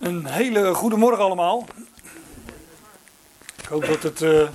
Een 0.00 0.26
hele 0.26 0.74
goede 0.74 0.96
morgen 0.96 1.24
allemaal. 1.24 1.66
Ik 3.62 3.68
hoop 3.68 3.86
dat 3.86 4.02
het 4.02 4.20
uh, 4.20 4.48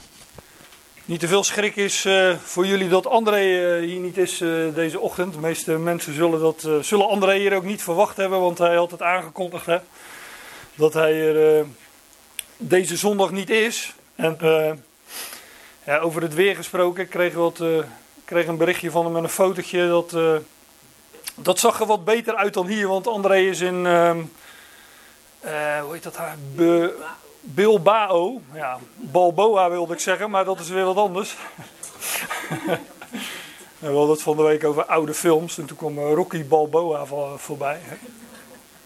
niet 1.05 1.19
te 1.19 1.27
veel 1.27 1.43
schrik 1.43 1.75
is 1.75 2.05
uh, 2.05 2.35
voor 2.43 2.65
jullie 2.65 2.89
dat 2.89 3.07
André 3.07 3.41
uh, 3.41 3.87
hier 3.87 3.99
niet 3.99 4.17
is 4.17 4.37
deze 4.73 4.99
ochtend. 4.99 5.33
De 5.33 5.39
meeste 5.39 5.71
mensen 5.71 6.13
zullen, 6.13 6.39
dat, 6.39 6.67
zullen 6.81 7.07
André 7.07 7.37
hier 7.37 7.55
ook 7.55 7.63
niet 7.63 7.83
verwacht 7.83 8.17
hebben, 8.17 8.39
want 8.39 8.57
hij 8.57 8.75
had 8.75 8.91
het 8.91 9.01
aangekondigd 9.01 9.65
hè, 9.65 9.77
dat 10.75 10.93
hij 10.93 11.35
er 11.35 11.65
deze 12.57 12.97
zondag 12.97 13.31
niet 13.31 13.49
is. 13.49 13.93
En 14.15 14.37
ja, 15.85 15.99
over 15.99 16.21
het 16.21 16.33
weer 16.33 16.55
gesproken, 16.55 17.03
ik 17.03 17.09
kreeg, 17.09 17.33
wat, 17.33 17.63
kreeg 18.25 18.47
een 18.47 18.57
berichtje 18.57 18.91
van 18.91 19.03
hem 19.03 19.13
met 19.13 19.23
een 19.23 19.29
fotootje. 19.29 19.87
Dat, 19.87 20.15
dat 21.35 21.59
zag 21.59 21.79
er 21.79 21.85
wat 21.85 22.05
beter 22.05 22.35
uit 22.35 22.53
dan 22.53 22.67
hier, 22.67 22.87
want 22.87 23.07
André 23.07 23.37
is 23.37 23.61
in 23.61 23.85
ehm, 23.85 24.19
uh, 25.45 25.79
hoe 25.81 25.93
heet 25.93 26.03
dat 26.03 26.15
haar? 26.15 26.35
Bilbao. 27.45 28.41
Ja, 28.53 28.79
Balboa 28.95 29.69
wilde 29.69 29.93
ik 29.93 29.99
zeggen, 29.99 30.29
maar 30.29 30.45
dat 30.45 30.59
is 30.59 30.69
weer 30.69 30.85
wat 30.85 30.95
anders. 30.95 31.35
we 33.79 33.87
hadden 33.87 34.09
het 34.09 34.21
van 34.21 34.37
de 34.37 34.43
week 34.43 34.63
over 34.63 34.85
oude 34.85 35.13
films 35.13 35.57
en 35.57 35.65
toen 35.65 35.77
kwam 35.77 35.97
eh, 35.97 36.13
Rocky 36.13 36.45
Balboa 36.45 37.05
voorbij. 37.37 37.79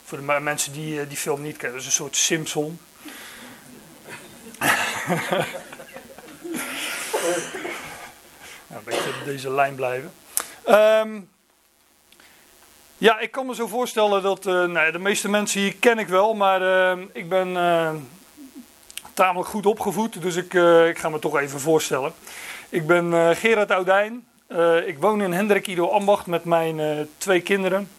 Voor 0.03 0.17
de 0.17 0.39
mensen 0.39 0.71
die 0.73 1.01
eh, 1.01 1.07
die 1.07 1.17
film 1.17 1.41
niet 1.41 1.57
kennen, 1.57 1.71
dat 1.71 1.81
is 1.81 1.85
een 1.85 2.03
soort 2.03 2.15
Simpson. 2.15 2.79
een 8.69 8.83
beetje 8.83 9.09
op 9.19 9.25
deze 9.25 9.51
lijn 9.51 9.75
blijven. 9.75 10.11
Um, 10.67 11.29
ja, 12.99 13.19
ik 13.19 13.31
kan 13.31 13.45
me 13.45 13.55
zo 13.55 13.67
voorstellen 13.67 14.21
dat 14.21 14.45
uh, 14.45 14.65
nou, 14.65 14.91
de 14.91 14.99
meeste 14.99 15.29
mensen 15.29 15.61
hier 15.61 15.75
ken 15.75 15.99
ik 15.99 16.07
wel, 16.07 16.33
maar 16.33 16.61
uh, 16.61 17.03
ik 17.13 17.29
ben 17.29 17.47
uh, 17.47 17.91
tamelijk 19.13 19.49
goed 19.49 19.65
opgevoed, 19.65 20.21
dus 20.21 20.35
ik, 20.35 20.53
ik 20.87 20.97
ga 20.97 21.09
me 21.09 21.19
toch 21.19 21.37
even 21.37 21.59
voorstellen. 21.59 22.13
Ik 22.69 22.87
ben 22.87 23.35
Gerard 23.35 23.71
Oudijn. 23.71 24.25
ik 24.85 24.97
woon 24.99 25.21
in 25.21 25.33
Hendrik 25.33 25.67
Ido 25.67 25.89
Ambacht 25.89 26.25
met 26.25 26.43
mijn 26.43 27.07
twee 27.17 27.41
kinderen. 27.41 27.89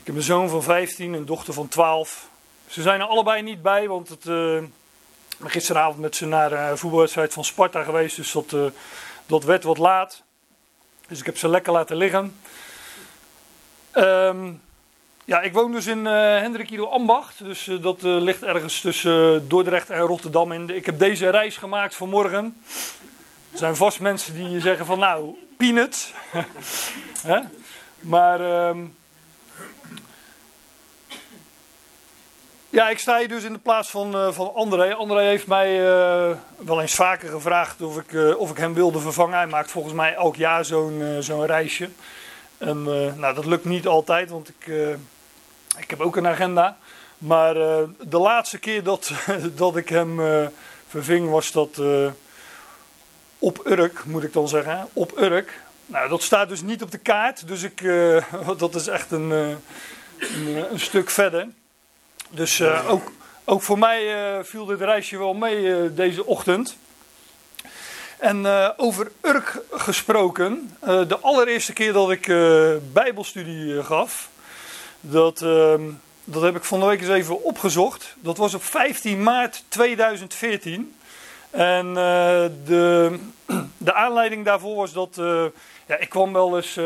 Ik 0.00 0.06
heb 0.06 0.14
een 0.16 0.22
zoon 0.22 0.48
van 0.48 0.62
15 0.62 1.06
en 1.06 1.18
een 1.18 1.26
dochter 1.26 1.54
van 1.54 1.68
12. 1.68 2.28
Ze 2.66 2.82
zijn 2.82 3.00
er 3.00 3.06
allebei 3.06 3.42
niet 3.42 3.62
bij, 3.62 3.88
want 3.88 4.08
het, 4.08 4.24
gisteravond 5.44 5.98
met 5.98 6.16
ze 6.16 6.26
naar 6.26 6.52
een 6.52 6.78
voetbalwedstrijd 6.78 7.32
van 7.32 7.44
Sparta 7.44 7.82
geweest, 7.82 8.16
dus 8.16 8.32
dat, 8.32 8.54
dat 9.26 9.44
werd 9.44 9.64
wat 9.64 9.78
laat. 9.78 10.22
Dus 11.08 11.18
ik 11.18 11.26
heb 11.26 11.38
ze 11.38 11.48
lekker 11.48 11.72
laten 11.72 11.96
liggen. 11.96 12.34
Um, 13.94 14.60
ja, 15.24 15.40
ik 15.40 15.52
woon 15.52 15.72
dus 15.72 15.86
in 15.86 15.98
uh, 15.98 16.12
Hendrik 16.38 16.70
Ido 16.70 16.86
Ambacht. 16.86 17.44
Dus 17.44 17.66
uh, 17.66 17.82
dat 17.82 18.04
uh, 18.04 18.20
ligt 18.20 18.42
ergens 18.42 18.80
tussen 18.80 19.48
Dordrecht 19.48 19.90
en 19.90 20.00
Rotterdam. 20.00 20.52
In. 20.52 20.70
Ik 20.70 20.86
heb 20.86 20.98
deze 20.98 21.30
reis 21.30 21.56
gemaakt 21.56 21.94
vanmorgen. 21.94 22.62
Er 23.52 23.58
zijn 23.58 23.76
vast 23.76 24.00
mensen 24.00 24.34
die 24.34 24.60
zeggen 24.60 24.86
van 24.86 24.98
nou, 24.98 25.34
peanuts. 25.56 26.12
maar 28.00 28.68
um, 28.68 28.96
ja, 32.70 32.88
ik 32.88 32.98
sta 32.98 33.18
hier 33.18 33.28
dus 33.28 33.44
in 33.44 33.52
de 33.52 33.58
plaats 33.58 33.90
van, 33.90 34.34
van 34.34 34.54
André. 34.54 34.94
André 34.94 35.20
heeft 35.22 35.46
mij 35.46 35.80
wel 36.56 36.80
eens 36.80 36.94
vaker 36.94 37.28
gevraagd 37.28 37.82
of 37.82 37.96
ik, 37.98 38.36
of 38.36 38.50
ik 38.50 38.56
hem 38.56 38.74
wilde 38.74 39.00
vervangen. 39.00 39.36
Hij 39.36 39.46
maakt 39.46 39.70
volgens 39.70 39.94
mij 39.94 40.14
elk 40.14 40.36
jaar 40.36 40.64
zo'n 40.64 41.16
zo'n 41.20 41.46
reisje. 41.46 41.88
En 42.62 42.78
uh, 42.78 43.14
nou, 43.14 43.34
dat 43.34 43.44
lukt 43.44 43.64
niet 43.64 43.86
altijd, 43.86 44.30
want 44.30 44.48
ik, 44.48 44.66
uh, 44.66 44.88
ik 45.78 45.90
heb 45.90 46.00
ook 46.00 46.16
een 46.16 46.26
agenda. 46.26 46.76
Maar 47.18 47.56
uh, 47.56 47.78
de 48.00 48.18
laatste 48.18 48.58
keer 48.58 48.82
dat, 48.82 49.12
dat 49.54 49.76
ik 49.76 49.88
hem 49.88 50.20
verving 50.88 51.30
was 51.30 51.52
dat 51.52 51.80
op 53.38 53.66
Urk, 53.66 54.04
moet 54.04 54.22
ik 54.22 54.32
dan 54.32 54.48
zeggen. 54.48 54.88
Op 54.92 55.20
Urk. 55.20 55.60
Nou, 55.86 56.08
dat 56.08 56.22
staat 56.22 56.48
dus 56.48 56.62
niet 56.62 56.82
op 56.82 56.90
de 56.90 56.98
kaart, 56.98 57.48
dus 57.48 57.62
ik, 57.62 57.82
dat 58.56 58.74
is 58.74 58.86
echt 58.86 59.10
een, 59.10 59.30
een, 59.30 60.72
een, 60.72 60.80
stuk 60.80 61.10
verder. 61.10 61.48
Dus 62.30 62.62
ook, 62.62 63.12
ook 63.44 63.62
voor 63.62 63.78
mij 63.78 64.44
viel 64.44 64.66
dit 64.66 64.80
reisje 64.80 65.18
wel 65.18 65.34
mee 65.34 65.94
deze 65.94 66.26
ochtend. 66.26 66.76
En 68.22 68.44
uh, 68.44 68.68
over 68.76 69.10
Urk 69.20 69.58
gesproken, 69.70 70.76
uh, 70.84 71.08
de 71.08 71.18
allereerste 71.18 71.72
keer 71.72 71.92
dat 71.92 72.10
ik 72.10 72.26
uh, 72.26 72.74
Bijbelstudie 72.92 73.82
gaf, 73.82 74.30
dat, 75.00 75.42
ehm, 75.42 75.82
dat 76.24 76.42
heb 76.42 76.56
ik 76.56 76.64
van 76.64 76.80
de 76.80 76.86
week 76.86 77.00
eens 77.00 77.08
even 77.08 77.44
opgezocht. 77.44 78.14
Dat 78.20 78.36
was 78.36 78.54
op 78.54 78.62
15 78.62 79.22
maart 79.22 79.64
2014. 79.68 80.94
En 81.50 81.94
de, 81.94 83.18
de 83.76 83.94
aanleiding 83.94 84.44
daarvoor 84.44 84.76
was 84.76 84.92
dat 84.92 85.14
ja, 85.86 85.98
ik 85.98 86.08
kwam 86.08 86.32
wel 86.32 86.56
eens 86.56 86.76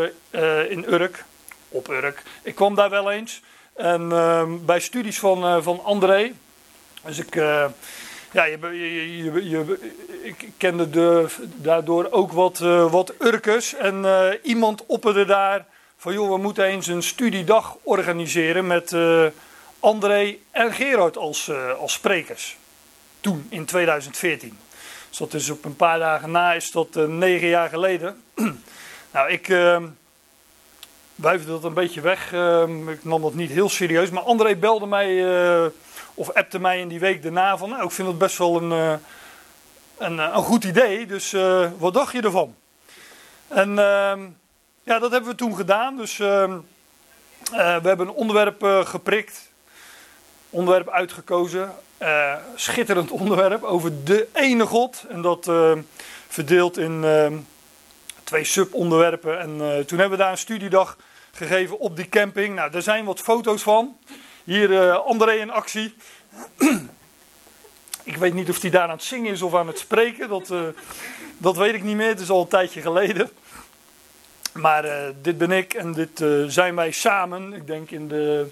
in 0.68 0.92
Urk, 0.92 1.24
op 1.68 1.88
Urk, 1.88 2.22
ik 2.42 2.54
kwam 2.54 2.74
daar 2.74 2.90
wel 2.90 3.10
eens. 3.10 3.40
En 3.74 4.12
ehm, 4.12 4.50
bij 4.64 4.80
studies 4.80 5.18
van, 5.18 5.62
van 5.62 5.84
André, 5.84 6.32
dus 7.04 7.18
ik 7.18 7.38
ja, 8.36 8.44
je, 8.44 8.58
je, 9.24 9.48
je, 9.48 9.78
ik 10.22 10.48
kende 10.56 10.90
de, 10.90 11.26
daardoor 11.54 12.08
ook 12.10 12.32
wat, 12.32 12.60
uh, 12.60 12.90
wat 12.92 13.14
Urkers. 13.18 13.74
En 13.74 14.04
uh, 14.04 14.28
iemand 14.42 14.86
opperde 14.86 15.24
daar 15.24 15.66
van, 15.96 16.12
joh, 16.12 16.30
we 16.30 16.38
moeten 16.38 16.64
eens 16.64 16.86
een 16.86 17.02
studiedag 17.02 17.76
organiseren 17.82 18.66
met 18.66 18.92
uh, 18.92 19.26
André 19.80 20.36
en 20.50 20.72
Gerard 20.72 21.16
als, 21.16 21.50
als 21.78 21.92
sprekers. 21.92 22.56
Toen, 23.20 23.46
in 23.48 23.64
2014. 23.64 24.58
Dus 25.08 25.18
dat 25.18 25.34
is 25.34 25.50
op 25.50 25.64
een 25.64 25.76
paar 25.76 25.98
dagen 25.98 26.30
na, 26.30 26.52
is 26.52 26.70
dat 26.70 26.94
negen 26.94 27.48
jaar 27.48 27.68
geleden. 27.68 28.22
nou, 29.14 29.30
ik 29.30 29.46
wuifde 31.14 31.50
dat 31.50 31.64
een 31.64 31.74
beetje 31.74 32.00
weg. 32.00 32.32
ik 32.88 33.04
nam 33.04 33.22
dat 33.22 33.34
niet 33.34 33.50
heel 33.50 33.68
serieus. 33.68 34.10
Maar 34.10 34.22
André 34.22 34.56
belde 34.56 34.86
mij 34.86 35.24
of 36.16 36.32
appte 36.32 36.58
mij 36.58 36.80
in 36.80 36.88
die 36.88 36.98
week 36.98 37.22
daarna 37.22 37.56
van, 37.56 37.70
nou, 37.70 37.84
ik 37.84 37.90
vind 37.90 38.08
het 38.08 38.18
best 38.18 38.38
wel 38.38 38.62
een, 38.62 38.70
uh, 38.70 38.94
een, 39.98 40.18
een, 40.18 40.42
goed 40.42 40.64
idee, 40.64 41.06
dus 41.06 41.32
uh, 41.32 41.68
wat 41.78 41.94
dacht 41.94 42.12
je 42.12 42.22
ervan? 42.22 42.54
En 43.48 43.70
uh, 43.70 44.14
ja, 44.82 44.98
dat 44.98 45.10
hebben 45.10 45.30
we 45.30 45.34
toen 45.34 45.56
gedaan. 45.56 45.96
Dus 45.96 46.18
ehm, 46.18 46.52
eh, 47.52 47.76
we 47.76 47.88
hebben 47.88 48.08
een 48.08 48.14
onderwerp 48.14 48.62
geprikt, 48.84 49.50
onderwerp 50.50 50.88
uitgekozen. 50.88 51.72
schitterend 52.54 53.10
onderwerp 53.20 53.62
over 53.62 54.04
de 54.04 54.28
ene 54.32 54.66
God. 54.66 55.04
En 55.08 55.22
dat 55.22 55.50
verdeeld 56.28 56.78
in 56.78 57.04
ehm, 57.04 57.36
twee 58.24 58.44
subonderwerpen. 58.44 59.40
En 59.40 59.56
toen 59.86 59.98
hebben 59.98 60.18
we 60.18 60.24
daar 60.24 60.32
een 60.32 60.38
studiedag 60.38 60.96
gegeven 61.32 61.78
op 61.78 61.96
die 61.96 62.08
camping. 62.08 62.54
Nou, 62.54 62.70
daar 62.70 62.82
zijn 62.82 63.04
wat 63.04 63.20
foto's 63.20 63.62
van. 63.62 63.96
Hier 64.46 64.70
uh, 64.70 65.06
André 65.06 65.32
in 65.32 65.50
actie. 65.50 65.94
ik 68.02 68.16
weet 68.16 68.34
niet 68.34 68.48
of 68.48 68.60
hij 68.60 68.70
daar 68.70 68.82
aan 68.82 68.90
het 68.90 69.02
zingen 69.02 69.32
is 69.32 69.42
of 69.42 69.54
aan 69.54 69.66
het 69.66 69.78
spreken. 69.78 70.28
Dat, 70.28 70.50
uh, 70.50 70.60
dat 71.38 71.56
weet 71.56 71.74
ik 71.74 71.82
niet 71.82 71.96
meer. 71.96 72.08
Het 72.08 72.20
is 72.20 72.30
al 72.30 72.40
een 72.40 72.48
tijdje 72.48 72.80
geleden. 72.80 73.30
Maar 74.52 74.84
uh, 74.84 74.92
dit 75.22 75.38
ben 75.38 75.50
ik 75.50 75.74
en 75.74 75.92
dit 75.92 76.24
zijn 76.46 76.74
wij 76.74 76.90
samen. 76.90 77.52
Ik 77.52 77.66
denk 77.66 77.90
in 77.90 78.08
de 78.08 78.46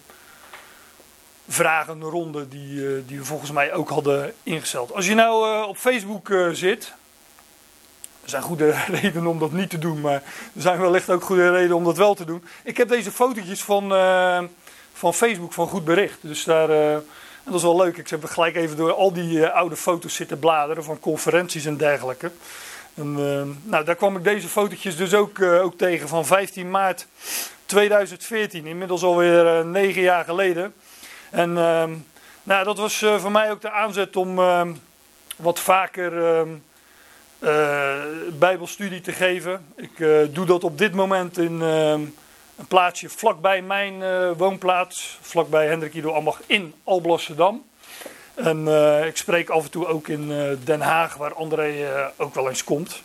vragenronde 1.49 2.49
die, 2.49 3.05
die 3.05 3.19
we 3.19 3.25
volgens 3.25 3.51
mij 3.51 3.73
ook 3.73 3.89
hadden 3.89 4.35
ingesteld. 4.43 4.93
Als 4.93 5.07
je 5.07 5.15
nou 5.15 5.65
op 5.67 5.77
Facebook 5.77 6.33
zit. 6.53 6.93
Er 8.23 8.31
zijn 8.31 8.43
goede 8.43 8.71
redenen 9.01 9.27
om 9.27 9.39
dat 9.39 9.53
niet 9.53 9.71
te 9.71 9.79
doen, 9.79 10.01
maar 10.01 10.23
er 10.55 10.63
zijn 10.63 10.81
wellicht 10.81 11.11
ook 11.11 11.25
goede 11.25 11.51
redenen 11.51 11.77
om 11.77 11.85
dat 11.85 11.97
wel 11.97 12.15
te 12.15 12.25
doen. 12.25 12.45
Ik 12.63 12.77
heb 12.77 12.89
deze 12.89 13.11
fotootjes 13.11 13.63
van 13.63 13.93
van 14.97 15.15
Facebook 15.15 15.53
van 15.53 15.69
Goed 15.69 15.85
Bericht. 15.85 16.19
Dus 16.21 16.45
daar, 16.45 16.71
uh, 16.71 16.97
dat 17.45 17.55
is 17.55 17.63
wel 17.63 17.77
leuk. 17.77 17.97
Ik 17.97 18.09
heb 18.09 18.25
gelijk 18.25 18.57
even 18.57 18.77
door 18.77 18.93
al 18.93 19.13
die 19.13 19.39
uh, 19.39 19.51
oude 19.51 19.77
foto's 19.77 20.15
zitten 20.15 20.39
bladeren 20.39 20.85
van 20.85 21.01
conferenties 21.01 21.65
en 21.65 21.77
dergelijke. 21.77 22.31
En, 22.95 23.19
uh, 23.19 23.43
nou, 23.63 23.85
daar 23.85 23.95
kwam 23.95 24.17
ik 24.17 24.25
deze 24.25 24.49
fotootjes 24.49 24.97
dus 24.97 25.15
ook, 25.15 25.43
ook 25.43 25.79
tegen 25.79 26.09
van 26.09 26.27
15 26.27 26.71
maart 26.71 27.07
2014. 27.67 28.67
Inmiddels 28.67 29.03
alweer 29.03 29.67
negen 29.67 30.03
jaar 30.03 30.25
geleden. 30.25 30.75
En 31.31 31.59
ehm, 31.59 31.93
nou, 32.43 32.65
dat 32.65 32.79
was 32.79 33.05
voor 33.17 33.33
mij 33.33 33.51
ook 33.51 33.61
de 33.61 33.71
aanzet 33.71 34.17
om 34.17 34.39
ehm, 34.39 34.73
wat 35.37 35.61
vaker 35.61 36.25
ehm, 36.25 36.49
Bijbelstudie 38.39 39.01
te 39.01 39.13
geven. 39.13 39.67
Ik 39.77 39.97
doe 40.35 40.47
dat 40.47 40.65
op 40.65 40.79
dit 40.79 40.95
moment 40.95 41.39
in 41.39 41.63
een 42.57 42.67
plaatsje 42.67 43.09
vlakbij 43.09 43.63
mijn 43.63 44.01
uh, 44.01 44.31
woonplaats, 44.37 45.19
vlakbij 45.21 45.67
Hendrik 45.67 45.95
Ido 45.95 46.13
Ambach 46.13 46.41
in 46.47 46.75
Alblasserdam. 46.85 47.65
En 48.35 48.59
uh, 48.67 49.07
ik 49.07 49.17
spreek 49.17 49.49
af 49.49 49.65
en 49.65 49.71
toe 49.71 49.87
ook 49.87 50.09
in 50.09 50.31
uh, 50.31 50.51
Den 50.65 50.81
Haag, 50.81 51.15
waar 51.15 51.35
André 51.35 52.13
ook 52.17 52.35
wel 52.35 52.49
eens 52.49 52.65
komt. 52.65 53.03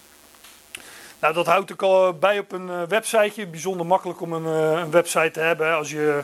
Nou, 1.19 1.33
dat 1.33 1.45
houd 1.45 1.69
ik 1.69 1.81
al 1.81 2.13
bij 2.13 2.39
op 2.39 2.51
een 2.51 2.87
websiteje. 2.87 3.47
Bijzonder 3.47 3.85
makkelijk 3.85 4.21
om 4.21 4.33
een, 4.33 4.45
een 4.45 4.91
website 4.91 5.31
te 5.31 5.39
hebben. 5.39 5.75
Als 5.75 5.89
je 5.91 6.23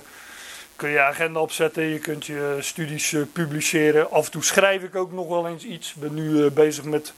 kun 0.76 0.90
je 0.90 1.02
agenda 1.02 1.40
opzetten, 1.40 1.84
je 1.84 2.00
kunt 2.00 2.26
je 2.26 2.58
studies 2.60 3.14
eh, 3.14 3.22
publiceren. 3.34 4.12
Af 4.12 4.26
en 4.26 4.32
toe 4.32 4.44
schrijf 4.44 4.84
ik 4.84 4.96
ook 4.96 5.12
nog 5.12 5.28
wel 5.28 5.48
eens 5.48 5.64
iets. 5.64 5.90
Ik 5.90 6.02
ben 6.02 6.14
nu 6.14 6.50
bezig 6.50 6.84
met 6.84 7.14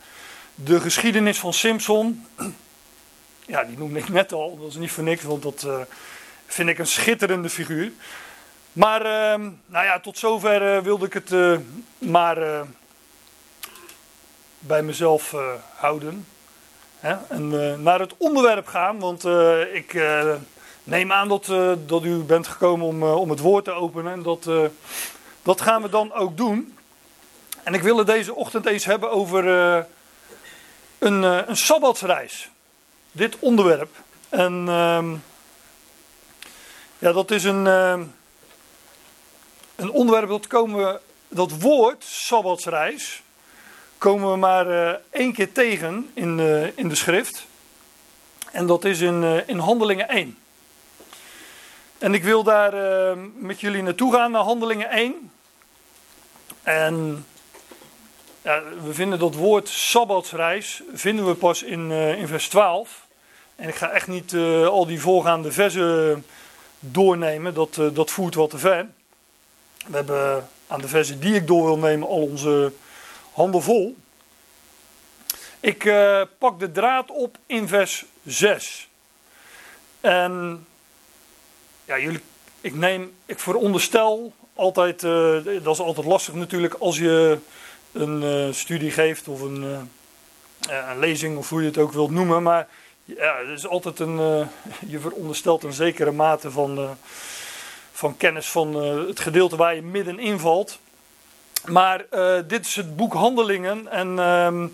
de 0.55 0.79
geschiedenis 0.79 1.39
van 1.39 1.53
Simpson. 1.53 2.25
Ja, 3.47 3.63
die 3.63 3.77
noemde 3.77 3.99
ik 3.99 4.09
net 4.09 4.33
al, 4.33 4.57
dat 4.61 4.69
is 4.69 4.75
niet 4.75 4.91
voor 4.91 5.03
niks, 5.03 5.23
want 5.23 5.43
dat 5.43 5.67
vind 6.45 6.69
ik 6.69 6.79
een 6.79 6.87
schitterende 6.87 7.49
figuur. 7.49 7.91
Maar 8.73 9.01
ehm, 9.01 9.49
nou 9.65 9.85
ja, 9.85 9.99
tot 9.99 10.17
zover 10.17 10.83
wilde 10.83 11.05
ik 11.05 11.13
het 11.13 11.59
maar 11.97 12.65
bij 14.59 14.83
mezelf 14.83 15.35
houden. 15.75 16.25
En 16.99 17.49
naar 17.83 17.99
het 17.99 18.13
onderwerp 18.17 18.67
gaan, 18.67 18.99
want 18.99 19.25
ik 19.73 20.01
neem 20.83 21.11
aan 21.11 21.27
dat, 21.27 21.45
dat 21.87 22.03
u 22.03 22.15
bent 22.15 22.47
gekomen 22.47 22.87
om, 22.87 23.03
om 23.03 23.29
het 23.29 23.39
woord 23.39 23.63
te 23.63 23.71
openen. 23.71 24.11
En 24.11 24.23
dat, 24.23 24.49
dat 25.41 25.61
gaan 25.61 25.81
we 25.81 25.89
dan 25.89 26.13
ook 26.13 26.37
doen. 26.37 26.77
En 27.63 27.73
ik 27.73 27.81
wil 27.81 27.97
het 27.97 28.07
deze 28.07 28.35
ochtend 28.35 28.65
eens 28.65 28.85
hebben 28.85 29.11
over 29.11 29.47
een, 30.97 31.23
een 31.23 31.57
sabbatsreis. 31.57 32.49
Dit 33.17 33.39
onderwerp. 33.39 33.95
En 34.29 34.65
ehm, 34.67 35.15
ja, 36.99 37.11
dat 37.11 37.31
is 37.31 37.43
een, 37.43 37.65
een 39.75 39.91
onderwerp 39.91 40.29
dat 40.29 40.47
komen 40.47 40.99
dat 41.27 41.51
woord 41.59 42.03
sabbatsreis 42.03 43.21
komen 43.97 44.31
we 44.31 44.37
maar 44.37 44.99
één 45.09 45.33
keer 45.33 45.51
tegen 45.51 46.11
in, 46.13 46.39
in 46.75 46.89
de 46.89 46.95
schrift. 46.95 47.45
En 48.51 48.67
dat 48.67 48.85
is 48.85 48.99
in, 48.99 49.43
in 49.47 49.57
Handelingen 49.57 50.09
1. 50.09 50.37
En 51.97 52.13
ik 52.13 52.23
wil 52.23 52.43
daar 52.43 52.73
uh, 52.73 53.23
met 53.35 53.59
jullie 53.59 53.81
naartoe 53.81 54.13
gaan, 54.13 54.31
naar 54.31 54.43
Handelingen 54.43 54.89
1. 54.89 55.31
En 56.63 57.25
we 58.83 58.93
vinden 58.93 59.19
dat 59.19 59.35
woord 59.35 59.69
Sabbatsreis, 59.69 60.81
vinden 60.93 61.27
we 61.27 61.33
pas 61.33 61.63
in, 61.63 61.89
uh, 61.89 62.19
in 62.19 62.27
vers 62.27 62.47
12. 62.47 63.06
En 63.57 63.67
ik 63.67 63.75
ga 63.75 63.89
echt 63.89 64.07
niet 64.07 64.31
uh, 64.31 64.67
al 64.67 64.85
die 64.85 64.99
voorgaande 64.99 65.51
versen 65.51 66.25
doornemen, 66.79 67.53
dat, 67.53 67.81
dat 67.93 68.11
voert 68.11 68.35
wat 68.35 68.49
te 68.49 68.57
ver. 68.57 68.87
We 69.87 69.95
hebben 69.95 70.47
aan 70.67 70.81
de 70.81 70.87
versen 70.87 71.19
die 71.19 71.35
ik 71.35 71.47
door 71.47 71.65
wil 71.65 71.77
nemen 71.77 72.07
al 72.07 72.21
onze 72.21 72.71
handen 73.31 73.61
vol. 73.61 73.95
Ik 75.59 75.93
pak 76.37 76.59
de 76.59 76.71
draad 76.71 77.11
op 77.11 77.37
in 77.45 77.67
vers 77.67 78.05
6. 78.25 78.89
En 80.01 80.65
ja, 81.85 81.99
jullie, 81.99 82.21
ik 82.61 82.75
neem, 82.75 83.13
ik 83.25 83.39
veronderstel 83.39 84.33
altijd, 84.55 85.01
dat 85.63 85.73
is 85.73 85.79
altijd 85.79 86.07
lastig 86.07 86.33
natuurlijk 86.33 86.73
als 86.73 86.97
je 86.97 87.37
een 87.91 88.53
studie 88.53 88.91
geeft 88.91 89.27
of 89.27 89.41
een, 89.41 89.89
een, 90.69 90.99
lezing 90.99 91.37
of 91.37 91.49
hoe 91.49 91.61
je 91.61 91.67
het 91.67 91.77
ook 91.77 91.93
wilt 91.93 92.11
noemen. 92.11 92.43
Maar 92.43 92.67
ja, 93.15 93.37
het 93.37 93.57
is 93.57 93.67
altijd 93.67 93.99
een, 93.99 94.47
je 94.87 94.99
veronderstelt 94.99 95.63
een 95.63 95.73
zekere 95.73 96.11
mate 96.11 96.51
van, 96.51 96.97
van 97.91 98.17
kennis 98.17 98.47
van 98.47 98.73
het 99.07 99.19
gedeelte 99.19 99.55
waar 99.55 99.75
je 99.75 99.81
middenin 99.81 100.39
valt. 100.39 100.79
Maar 101.65 102.05
dit 102.47 102.65
is 102.65 102.75
het 102.75 102.95
boek 102.95 103.13
Handelingen 103.13 103.87
en 103.87 104.19
ehm, 104.19 104.67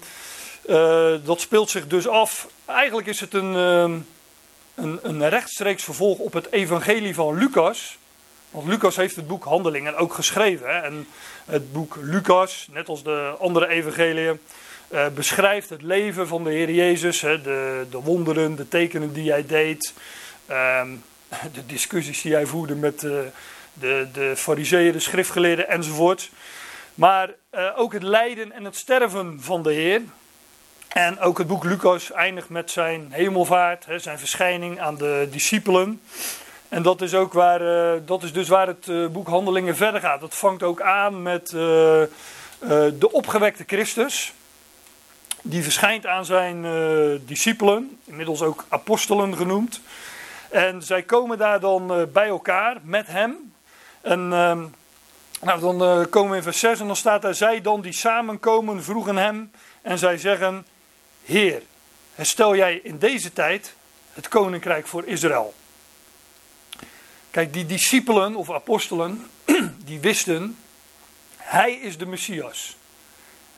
dat 1.24 1.40
speelt 1.40 1.70
zich 1.70 1.88
dus 1.88 2.08
af. 2.08 2.48
Eigenlijk 2.66 3.08
is 3.08 3.20
het 3.20 3.34
een 3.34 3.56
ehm, 3.56 4.00
een, 4.76 5.00
een 5.02 5.30
rechtstreeks 5.30 5.84
vervolg 5.84 6.20
op 6.20 6.34
het 6.34 6.52
evangelie 6.52 7.16
van 7.16 7.38
Lucas. 7.38 7.98
Want 8.50 8.68
Lucas 8.68 8.96
heeft 8.96 9.16
het 9.16 9.28
boek 9.28 9.44
Handelingen 9.44 9.96
ook 9.96 10.14
geschreven. 10.14 10.84
En 10.84 11.08
het 11.46 11.72
boek 11.74 11.98
Lucas, 12.02 12.68
net 12.72 12.90
als 12.90 13.04
de 13.04 13.36
andere 13.40 13.68
evangeliën, 13.68 14.40
uh, 14.94 15.08
beschrijft 15.08 15.70
het 15.70 15.82
leven 15.82 16.28
van 16.28 16.44
de 16.44 16.50
Heer 16.50 16.72
Jezus. 16.72 17.22
Hè? 17.22 17.42
De, 17.42 17.86
de 17.90 17.98
wonderen, 17.98 18.56
de 18.56 18.68
tekenen 18.68 19.14
die 19.14 19.32
hij 19.32 19.46
deed. 19.46 19.94
Uh, 20.50 20.82
de 21.54 21.66
discussies 21.66 22.22
die 22.22 22.34
hij 22.34 22.46
voerde 22.46 22.76
met 22.76 23.04
uh, 23.04 23.12
de, 23.74 24.08
de 24.14 24.34
fariseeën, 24.36 24.92
de 24.92 25.00
schriftgeleerden 25.00 25.70
enzovoort. 25.70 26.30
Maar 26.96 27.30
uh, 27.56 27.70
ook 27.76 27.94
het 27.94 28.04
lijden 28.04 28.52
en 28.52 28.64
het 28.64 28.76
sterven 28.76 29.38
van 29.42 29.64
de 29.64 29.74
Heer. 29.74 30.02
En 30.88 31.20
ook 31.20 31.38
het 31.38 31.48
boek 31.48 31.64
Lucas 31.64 32.12
eindigt 32.12 32.50
met 32.50 32.72
zijn 32.72 33.08
hemelvaart, 33.12 33.86
zijn 33.98 34.20
verschijning 34.20 34.80
aan 34.80 34.96
de 34.98 35.28
discipelen. 35.32 36.02
En 36.70 36.82
dat 36.82 37.02
is, 37.02 37.14
ook 37.14 37.34
waar, 37.34 37.60
dat 38.06 38.24
is 38.24 38.34
dus 38.34 38.48
waar 38.48 38.68
het 38.68 39.12
boek 39.14 39.28
Handelingen 39.28 39.76
verder 39.76 40.02
gaat. 40.02 40.20
Dat 40.20 40.36
vangt 40.36 40.64
ook 40.64 40.82
aan 40.82 41.22
met 41.22 41.50
de 41.50 43.10
opgewekte 43.12 43.64
Christus. 43.68 44.34
Die 45.46 45.64
verschijnt 45.64 46.06
aan 46.06 46.26
zijn 46.26 46.66
discipelen, 47.26 48.00
inmiddels 48.06 48.42
ook 48.42 48.66
apostelen 48.68 49.38
genoemd. 49.38 49.82
En 50.50 50.84
zij 50.84 51.02
komen 51.04 51.38
daar 51.38 51.60
dan 51.60 52.10
bij 52.14 52.28
elkaar 52.28 52.78
met 52.84 53.08
hem. 53.08 53.54
En 54.02 54.34
ehm, 54.34 54.64
nou, 55.42 55.60
dan 55.60 56.10
komen 56.10 56.32
we 56.32 56.38
in 56.38 56.44
vers 56.44 56.60
6 56.60 56.80
en 56.80 56.88
dan 56.88 56.96
staat 56.96 57.24
er: 57.24 57.36
Zij 57.36 57.62
dan 57.62 57.82
die 57.82 57.94
samenkomen 57.94 58.84
vroegen 58.84 59.18
hem 59.18 59.52
en 59.82 59.98
zij 59.98 60.18
zeggen: 60.18 60.66
Heer, 61.24 61.62
herstel 62.16 62.56
jij 62.56 62.80
in 62.84 62.98
deze 62.98 63.34
tijd 63.34 63.74
het 64.14 64.28
koninkrijk 64.28 64.88
voor 64.88 65.06
Israël. 65.06 65.54
Kijk, 67.32 67.54
die 67.54 67.66
discipelen 67.66 68.36
of 68.36 68.52
apostelen, 68.52 69.30
die 69.86 70.00
wisten, 70.00 70.58
hij 71.38 71.74
is 71.74 71.98
de 71.98 72.06
Messias. 72.06 72.76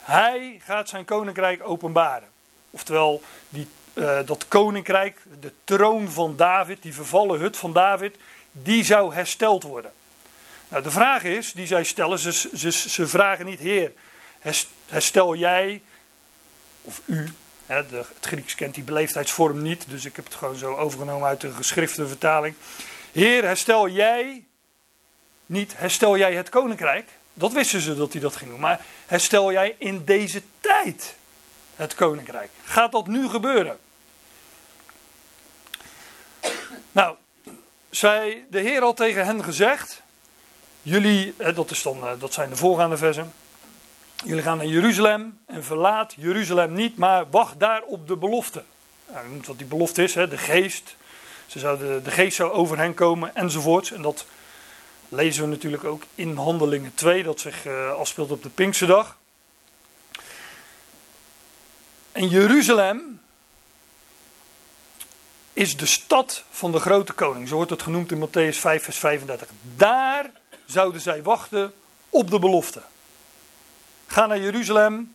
Hij 0.06 0.60
gaat 0.64 0.88
zijn 0.88 1.04
koninkrijk 1.04 1.68
openbaren. 1.68 2.28
Oftewel, 2.70 3.22
die, 3.48 3.68
uh, 3.94 4.18
dat 4.24 4.48
koninkrijk, 4.48 5.22
de 5.40 5.52
troon 5.64 6.10
van 6.10 6.36
David, 6.36 6.82
die 6.82 6.94
vervallen 6.94 7.40
hut 7.40 7.56
van 7.56 7.72
David, 7.72 8.16
die 8.52 8.84
zou 8.84 9.14
hersteld 9.14 9.62
worden. 9.62 9.92
Nou, 10.68 10.82
de 10.82 10.90
vraag 10.90 11.22
is, 11.22 11.52
die 11.52 11.66
zij 11.66 11.84
stellen, 11.84 12.18
ze, 12.18 12.32
ze, 12.32 12.70
ze 12.70 13.06
vragen 13.06 13.46
niet, 13.46 13.58
Heer, 13.58 13.92
herstel 14.86 15.34
jij 15.34 15.82
of 16.82 17.00
u 17.04 17.32
de, 17.66 18.04
het 18.14 18.26
Grieks 18.26 18.54
kent 18.54 18.74
die 18.74 18.84
beleefdheidsvorm 18.84 19.62
niet, 19.62 19.84
dus 19.88 20.04
ik 20.04 20.16
heb 20.16 20.24
het 20.24 20.34
gewoon 20.34 20.56
zo 20.56 20.74
overgenomen 20.74 21.28
uit 21.28 21.40
de 21.40 21.50
geschrifte 21.50 22.06
vertaling. 22.06 22.54
Heer, 23.12 23.44
herstel 23.44 23.88
jij, 23.88 24.44
niet 25.46 25.76
herstel 25.76 26.16
jij 26.16 26.34
het 26.34 26.48
koninkrijk. 26.48 27.08
Dat 27.38 27.52
wisten 27.52 27.80
ze 27.80 27.96
dat 27.96 28.12
hij 28.12 28.20
dat 28.20 28.36
ging 28.36 28.50
doen. 28.50 28.60
Maar 28.60 28.84
herstel 29.06 29.52
jij 29.52 29.74
in 29.78 30.04
deze 30.04 30.42
tijd 30.60 31.14
het 31.76 31.94
koninkrijk. 31.94 32.50
Gaat 32.64 32.92
dat 32.92 33.06
nu 33.06 33.28
gebeuren? 33.28 33.78
Nou, 36.92 37.16
zei 37.90 38.46
de 38.50 38.60
Heer 38.60 38.82
al 38.82 38.94
tegen 38.94 39.24
hen 39.24 39.44
gezegd. 39.44 40.02
Jullie, 40.82 41.34
dat, 41.54 41.70
is 41.70 41.82
dan, 41.82 42.06
eh, 42.06 42.10
dat 42.18 42.32
zijn 42.32 42.48
de 42.48 42.56
voorgaande 42.56 42.96
versen. 42.96 43.32
Jullie 44.24 44.42
gaan 44.42 44.56
naar 44.56 44.66
Jeruzalem 44.66 45.38
en 45.46 45.64
verlaat 45.64 46.14
Jeruzalem 46.16 46.72
niet, 46.72 46.96
maar 46.96 47.30
wacht 47.30 47.60
daar 47.60 47.82
op 47.82 48.08
de 48.08 48.16
belofte. 48.16 48.62
Nou, 49.12 49.40
wat 49.46 49.58
die 49.58 49.66
belofte 49.66 50.02
is, 50.02 50.12
de 50.12 50.38
geest. 50.38 50.96
Ze 51.46 51.58
zouden, 51.58 52.04
de 52.04 52.10
geest 52.10 52.36
zou 52.36 52.52
over 52.52 52.78
hen 52.78 52.94
komen 52.94 53.34
enzovoort. 53.34 53.90
En 53.90 54.02
dat 54.02 54.26
lezen 55.08 55.42
we 55.42 55.48
natuurlijk 55.48 55.84
ook 55.84 56.02
in 56.14 56.36
Handelingen 56.36 56.94
2, 56.94 57.22
dat 57.22 57.40
zich 57.40 57.66
uh, 57.66 57.92
afspeelt 57.92 58.30
op 58.30 58.42
de 58.42 58.48
Pinksterdag. 58.48 59.16
En 62.12 62.28
Jeruzalem 62.28 63.20
is 65.52 65.76
de 65.76 65.86
stad 65.86 66.44
van 66.50 66.72
de 66.72 66.80
grote 66.80 67.12
koning. 67.12 67.48
Zo 67.48 67.54
wordt 67.54 67.70
het 67.70 67.82
genoemd 67.82 68.12
in 68.12 68.28
Matthäus 68.28 68.58
5, 68.58 68.82
vers 68.82 68.98
35. 68.98 69.48
Daar 69.76 70.30
zouden 70.66 71.00
zij 71.00 71.22
wachten 71.22 71.72
op 72.10 72.30
de 72.30 72.38
belofte. 72.38 72.82
Ga 74.06 74.26
naar 74.26 74.40
Jeruzalem. 74.40 75.14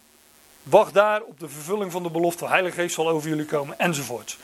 Wacht 0.63 0.93
daar 0.93 1.21
op 1.21 1.39
de 1.39 1.50
vervulling 1.50 1.91
van 1.91 2.03
de 2.03 2.10
belofte. 2.10 2.43
De 2.43 2.50
Heilige 2.50 2.81
Geest 2.81 2.95
zal 2.95 3.10
over 3.10 3.29
jullie 3.29 3.45
komen. 3.45 3.79
Enzovoort. 3.79 4.38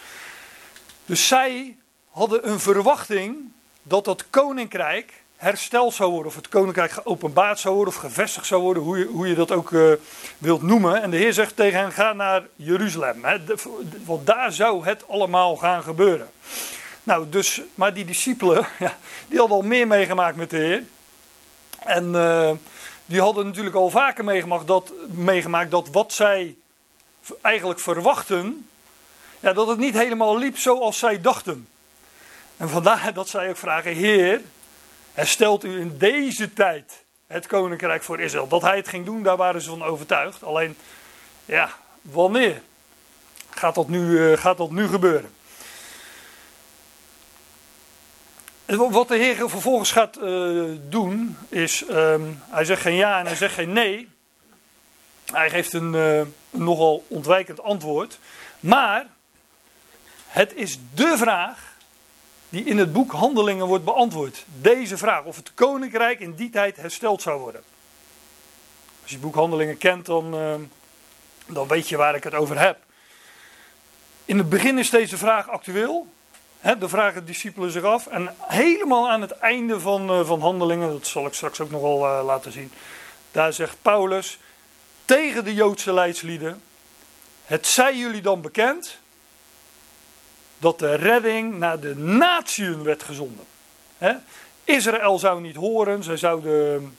Dus 1.05 1.27
zij 1.27 1.77
hadden 2.09 2.49
een 2.49 2.59
verwachting 2.59 3.51
dat 3.83 4.05
dat 4.05 4.29
koninkrijk 4.29 5.13
hersteld 5.37 5.93
zou 5.93 6.11
worden. 6.11 6.27
Of 6.27 6.35
het 6.35 6.49
koninkrijk 6.49 6.91
geopenbaard 6.91 7.59
zou 7.59 7.75
worden. 7.75 7.93
Of 7.93 7.99
gevestigd 7.99 8.45
zou 8.45 8.61
worden. 8.61 8.83
Hoe 8.83 8.97
je, 8.97 9.05
hoe 9.05 9.27
je 9.27 9.35
dat 9.35 9.51
ook 9.51 9.71
uh, 9.71 9.93
wilt 10.37 10.61
noemen. 10.61 11.01
En 11.01 11.09
de 11.09 11.17
Heer 11.17 11.33
zegt 11.33 11.55
tegen 11.55 11.79
hen: 11.79 11.91
ga 11.91 12.13
naar 12.13 12.43
Jeruzalem. 12.55 13.25
Hè, 13.25 13.37
want 14.05 14.25
daar 14.25 14.51
zou 14.51 14.85
het 14.85 15.07
allemaal 15.07 15.55
gaan 15.55 15.83
gebeuren. 15.83 16.29
Nou, 17.03 17.29
dus, 17.29 17.61
maar 17.75 17.93
die 17.93 18.05
discipelen, 18.05 18.67
ja, 18.79 18.97
die 19.27 19.39
hadden 19.39 19.57
al 19.57 19.63
meer 19.63 19.87
meegemaakt 19.87 20.35
met 20.35 20.49
de 20.49 20.57
Heer. 20.57 20.83
En. 21.79 22.11
Uh, 22.11 22.51
die 23.07 23.21
hadden 23.21 23.45
natuurlijk 23.45 23.75
al 23.75 23.89
vaker 23.89 24.23
meegemaakt 24.23 24.67
dat, 24.67 24.91
meegemaakt 25.07 25.71
dat 25.71 25.87
wat 25.91 26.13
zij 26.13 26.55
eigenlijk 27.41 27.79
verwachten, 27.79 28.69
ja, 29.39 29.53
dat 29.53 29.67
het 29.67 29.77
niet 29.77 29.93
helemaal 29.93 30.37
liep 30.37 30.57
zoals 30.57 30.99
zij 30.99 31.21
dachten. 31.21 31.67
En 32.57 32.69
vandaar 32.69 33.13
dat 33.13 33.29
zij 33.29 33.49
ook 33.49 33.57
vragen, 33.57 33.93
Heer, 33.93 34.41
herstelt 35.17 35.63
u 35.63 35.79
in 35.79 35.97
deze 35.97 36.53
tijd 36.53 37.03
het 37.27 37.47
koninkrijk 37.47 38.03
voor 38.03 38.19
Israël. 38.19 38.47
Dat 38.47 38.61
hij 38.61 38.75
het 38.75 38.87
ging 38.87 39.05
doen, 39.05 39.23
daar 39.23 39.37
waren 39.37 39.61
ze 39.61 39.69
van 39.69 39.83
overtuigd. 39.83 40.43
Alleen, 40.43 40.77
ja, 41.45 41.69
wanneer 42.01 42.61
gaat 43.49 43.75
dat 43.75 43.87
nu, 43.87 43.99
uh, 43.99 44.37
gaat 44.37 44.57
dat 44.57 44.71
nu 44.71 44.87
gebeuren? 44.87 45.29
Wat 48.65 49.07
de 49.07 49.15
Heer 49.15 49.49
vervolgens 49.49 49.91
gaat 49.91 50.17
uh, 50.17 50.75
doen, 50.89 51.37
is, 51.49 51.83
um, 51.89 52.41
hij 52.49 52.65
zegt 52.65 52.81
geen 52.81 52.95
ja 52.95 53.19
en 53.19 53.25
hij 53.25 53.35
zegt 53.35 53.53
geen 53.53 53.73
nee. 53.73 54.09
Hij 55.25 55.49
geeft 55.49 55.73
een, 55.73 55.93
uh, 55.93 56.17
een 56.17 56.33
nogal 56.51 57.05
ontwijkend 57.07 57.61
antwoord. 57.61 58.19
Maar 58.59 59.05
het 60.27 60.53
is 60.55 60.79
de 60.93 61.17
vraag 61.17 61.66
die 62.49 62.63
in 62.63 62.77
het 62.77 62.93
boek 62.93 63.11
Handelingen 63.11 63.65
wordt 63.65 63.83
beantwoord. 63.83 64.45
Deze 64.61 64.97
vraag, 64.97 65.23
of 65.23 65.35
het 65.35 65.51
koninkrijk 65.53 66.19
in 66.19 66.33
die 66.33 66.49
tijd 66.49 66.77
hersteld 66.77 67.21
zou 67.21 67.39
worden. 67.39 67.61
Als 69.01 69.09
je 69.09 69.15
het 69.15 69.21
boek 69.21 69.35
Handelingen 69.35 69.77
kent, 69.77 70.05
dan, 70.05 70.35
uh, 70.35 70.55
dan 71.47 71.67
weet 71.67 71.89
je 71.89 71.97
waar 71.97 72.15
ik 72.15 72.23
het 72.23 72.33
over 72.33 72.59
heb. 72.59 72.77
In 74.25 74.37
het 74.37 74.49
begin 74.49 74.77
is 74.77 74.89
deze 74.89 75.17
vraag 75.17 75.49
actueel. 75.49 76.07
He, 76.59 76.77
de 76.77 76.89
vragen 76.89 77.19
de 77.19 77.25
discipelen 77.25 77.71
zich 77.71 77.83
af. 77.83 78.07
En 78.07 78.35
helemaal 78.39 79.09
aan 79.09 79.21
het 79.21 79.31
einde 79.31 79.79
van, 79.79 80.19
uh, 80.19 80.25
van 80.25 80.41
Handelingen, 80.41 80.91
dat 80.91 81.07
zal 81.07 81.25
ik 81.25 81.33
straks 81.33 81.59
ook 81.59 81.71
nog 81.71 81.81
wel 81.81 82.05
uh, 82.05 82.25
laten 82.25 82.51
zien. 82.51 82.71
Daar 83.31 83.53
zegt 83.53 83.77
Paulus 83.81 84.39
tegen 85.05 85.43
de 85.43 85.53
Joodse 85.53 85.93
leidslieden: 85.93 86.61
Het 87.45 87.67
zij 87.67 87.97
jullie 87.97 88.21
dan 88.21 88.41
bekend 88.41 88.99
dat 90.57 90.79
de 90.79 90.95
redding 90.95 91.57
naar 91.57 91.79
de 91.79 91.95
natieën 91.95 92.83
werd 92.83 93.03
gezonden. 93.03 93.45
Israël 94.63 95.19
zou 95.19 95.41
niet 95.41 95.55
horen, 95.55 96.03
zij 96.03 96.17
zouden, 96.17 96.97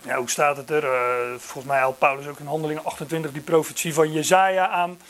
ja, 0.00 0.16
hoe 0.16 0.30
staat 0.30 0.56
het 0.56 0.70
er? 0.70 0.84
Uh, 0.84 1.38
volgens 1.38 1.64
mij 1.64 1.78
haalt 1.78 1.98
Paulus 1.98 2.26
ook 2.26 2.38
in 2.38 2.46
Handelingen 2.46 2.84
28 2.84 3.32
die 3.32 3.42
profetie 3.42 3.94
van 3.94 4.12
Jezaja 4.12 4.68
aan. 4.68 5.00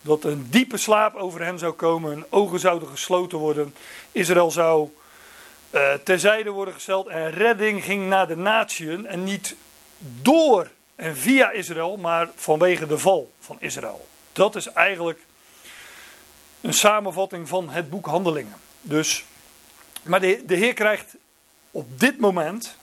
Dat 0.00 0.24
een 0.24 0.46
diepe 0.50 0.76
slaap 0.76 1.14
over 1.14 1.44
hen 1.44 1.58
zou 1.58 1.72
komen, 1.72 2.10
hun 2.10 2.24
ogen 2.28 2.58
zouden 2.58 2.88
gesloten 2.88 3.38
worden. 3.38 3.74
Israël 4.12 4.50
zou 4.50 4.88
uh, 5.70 5.92
terzijde 6.04 6.50
worden 6.50 6.74
gesteld 6.74 7.06
en 7.06 7.30
redding 7.30 7.84
ging 7.84 8.08
naar 8.08 8.26
de 8.26 8.36
natieën. 8.36 9.06
En 9.06 9.24
niet 9.24 9.56
door 9.98 10.70
en 10.94 11.16
via 11.16 11.50
Israël, 11.50 11.96
maar 11.96 12.28
vanwege 12.34 12.86
de 12.86 12.98
val 12.98 13.32
van 13.40 13.56
Israël. 13.60 14.06
Dat 14.32 14.56
is 14.56 14.66
eigenlijk 14.66 15.18
een 16.60 16.74
samenvatting 16.74 17.48
van 17.48 17.70
het 17.70 17.90
boek 17.90 18.06
Handelingen. 18.06 18.56
Dus, 18.80 19.24
maar 20.02 20.20
de, 20.20 20.42
de 20.46 20.54
Heer 20.54 20.74
krijgt 20.74 21.16
op 21.70 22.00
dit 22.00 22.18
moment, 22.18 22.76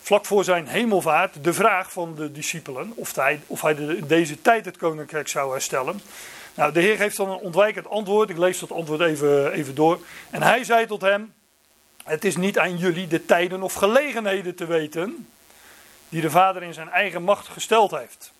vlak 0.00 0.26
voor 0.26 0.44
zijn 0.44 0.66
hemelvaart, 0.66 1.44
de 1.44 1.52
vraag 1.52 1.92
van 1.92 2.14
de 2.14 2.32
discipelen 2.32 2.92
of 2.94 3.14
hij, 3.14 3.40
of 3.46 3.62
hij 3.62 3.74
in 3.74 4.06
deze 4.06 4.42
tijd 4.42 4.64
het 4.64 4.76
koninkrijk 4.76 5.28
zou 5.28 5.52
herstellen. 5.52 6.00
Nou, 6.54 6.72
de 6.72 6.80
Heer 6.80 6.96
geeft 6.96 7.16
dan 7.16 7.30
een 7.30 7.38
ontwijkend 7.38 7.88
antwoord. 7.88 8.30
Ik 8.30 8.38
lees 8.38 8.58
dat 8.58 8.72
antwoord 8.72 9.00
even, 9.00 9.52
even 9.52 9.74
door. 9.74 10.00
En 10.30 10.42
hij 10.42 10.64
zei 10.64 10.86
tot 10.86 11.00
hem: 11.00 11.34
Het 12.04 12.24
is 12.24 12.36
niet 12.36 12.58
aan 12.58 12.76
jullie 12.76 13.06
de 13.06 13.24
tijden 13.24 13.62
of 13.62 13.74
gelegenheden 13.74 14.54
te 14.54 14.66
weten 14.66 15.28
die 16.08 16.20
de 16.20 16.30
Vader 16.30 16.62
in 16.62 16.74
zijn 16.74 16.88
eigen 16.88 17.22
macht 17.22 17.48
gesteld 17.48 17.90
heeft. 17.90 18.32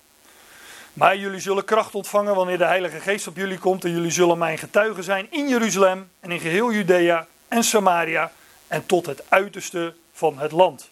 Maar 0.93 1.17
jullie 1.17 1.39
zullen 1.39 1.65
kracht 1.65 1.95
ontvangen 1.95 2.35
wanneer 2.35 2.57
de 2.57 2.65
Heilige 2.65 2.99
Geest 2.99 3.27
op 3.27 3.35
jullie 3.35 3.57
komt. 3.57 3.85
En 3.85 3.91
jullie 3.91 4.11
zullen 4.11 4.37
mijn 4.37 4.57
getuigen 4.57 5.03
zijn 5.03 5.27
in 5.29 5.47
Jeruzalem 5.47 6.09
en 6.19 6.31
in 6.31 6.39
geheel 6.39 6.71
Judea 6.71 7.27
en 7.47 7.63
Samaria 7.63 8.31
en 8.67 8.85
tot 8.85 9.05
het 9.05 9.23
uiterste 9.29 9.93
van 10.13 10.37
het 10.37 10.51
land. 10.51 10.89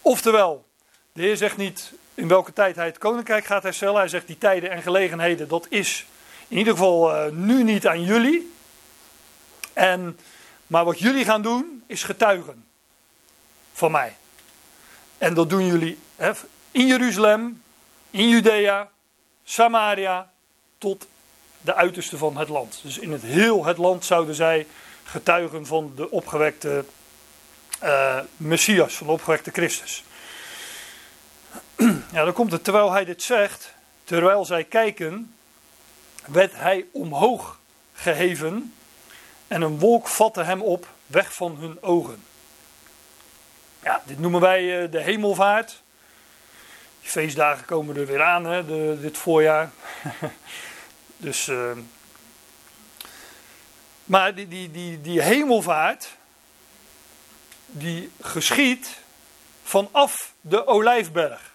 Oftewel, 0.00 0.66
de 1.12 1.22
Heer 1.22 1.36
zegt 1.36 1.56
niet 1.56 1.92
in 2.14 2.28
welke 2.28 2.52
tijd 2.52 2.76
hij 2.76 2.86
het 2.86 2.98
koninkrijk 2.98 3.44
gaat 3.44 3.62
herstellen. 3.62 3.96
Hij 3.96 4.08
zegt 4.08 4.26
die 4.26 4.38
tijden 4.38 4.70
en 4.70 4.82
gelegenheden, 4.82 5.48
dat 5.48 5.66
is 5.68 6.06
in 6.48 6.58
ieder 6.58 6.72
geval 6.72 7.14
uh, 7.14 7.32
nu 7.32 7.62
niet 7.62 7.86
aan 7.86 8.02
jullie. 8.02 8.52
En, 9.72 10.18
maar 10.66 10.84
wat 10.84 10.98
jullie 10.98 11.24
gaan 11.24 11.42
doen, 11.42 11.82
is 11.86 12.02
getuigen 12.02 12.64
van 13.72 13.90
mij. 13.90 14.16
En 15.18 15.34
dat 15.34 15.50
doen 15.50 15.66
jullie 15.66 15.98
hè, 16.16 16.30
in 16.70 16.86
Jeruzalem, 16.86 17.62
in 18.16 18.28
Judea, 18.28 18.90
Samaria, 19.44 20.30
tot 20.78 21.06
de 21.60 21.74
uiterste 21.74 22.18
van 22.18 22.36
het 22.36 22.48
land. 22.48 22.80
Dus 22.82 22.98
in 22.98 23.12
het 23.12 23.22
heel 23.22 23.64
het 23.64 23.78
land 23.78 24.04
zouden 24.04 24.34
zij 24.34 24.66
getuigen 25.04 25.66
van 25.66 25.92
de 25.96 26.10
opgewekte 26.10 26.84
uh, 27.82 28.18
Messias, 28.36 28.94
van 28.94 29.06
de 29.06 29.12
opgewekte 29.12 29.50
Christus. 29.50 30.04
Ja, 32.12 32.24
dan 32.24 32.32
komt 32.32 32.52
het, 32.52 32.64
terwijl 32.64 32.92
hij 32.92 33.04
dit 33.04 33.22
zegt, 33.22 33.74
terwijl 34.04 34.44
zij 34.44 34.64
kijken, 34.64 35.34
werd 36.26 36.52
hij 36.54 36.84
omhoog 36.92 37.58
geheven 37.92 38.74
en 39.48 39.62
een 39.62 39.78
wolk 39.78 40.08
vatte 40.08 40.42
hem 40.42 40.62
op, 40.62 40.88
weg 41.06 41.34
van 41.34 41.56
hun 41.56 41.82
ogen. 41.82 42.22
Ja, 43.82 44.02
dit 44.04 44.18
noemen 44.18 44.40
wij 44.40 44.82
uh, 44.82 44.90
de 44.90 45.00
hemelvaart. 45.00 45.82
Feestdagen 47.06 47.64
komen 47.64 47.96
er 47.96 48.06
weer 48.06 48.22
aan, 48.22 48.44
hè, 48.44 48.66
de, 48.66 48.98
dit 49.00 49.18
voorjaar. 49.18 49.70
dus, 51.16 51.48
uh, 51.48 51.70
maar 54.04 54.34
die, 54.34 54.48
die, 54.48 54.70
die, 54.70 55.00
die 55.00 55.22
hemelvaart, 55.22 56.16
die 57.66 58.10
geschiet 58.20 58.98
vanaf 59.62 60.32
de 60.40 60.66
Olijfberg. 60.66 61.54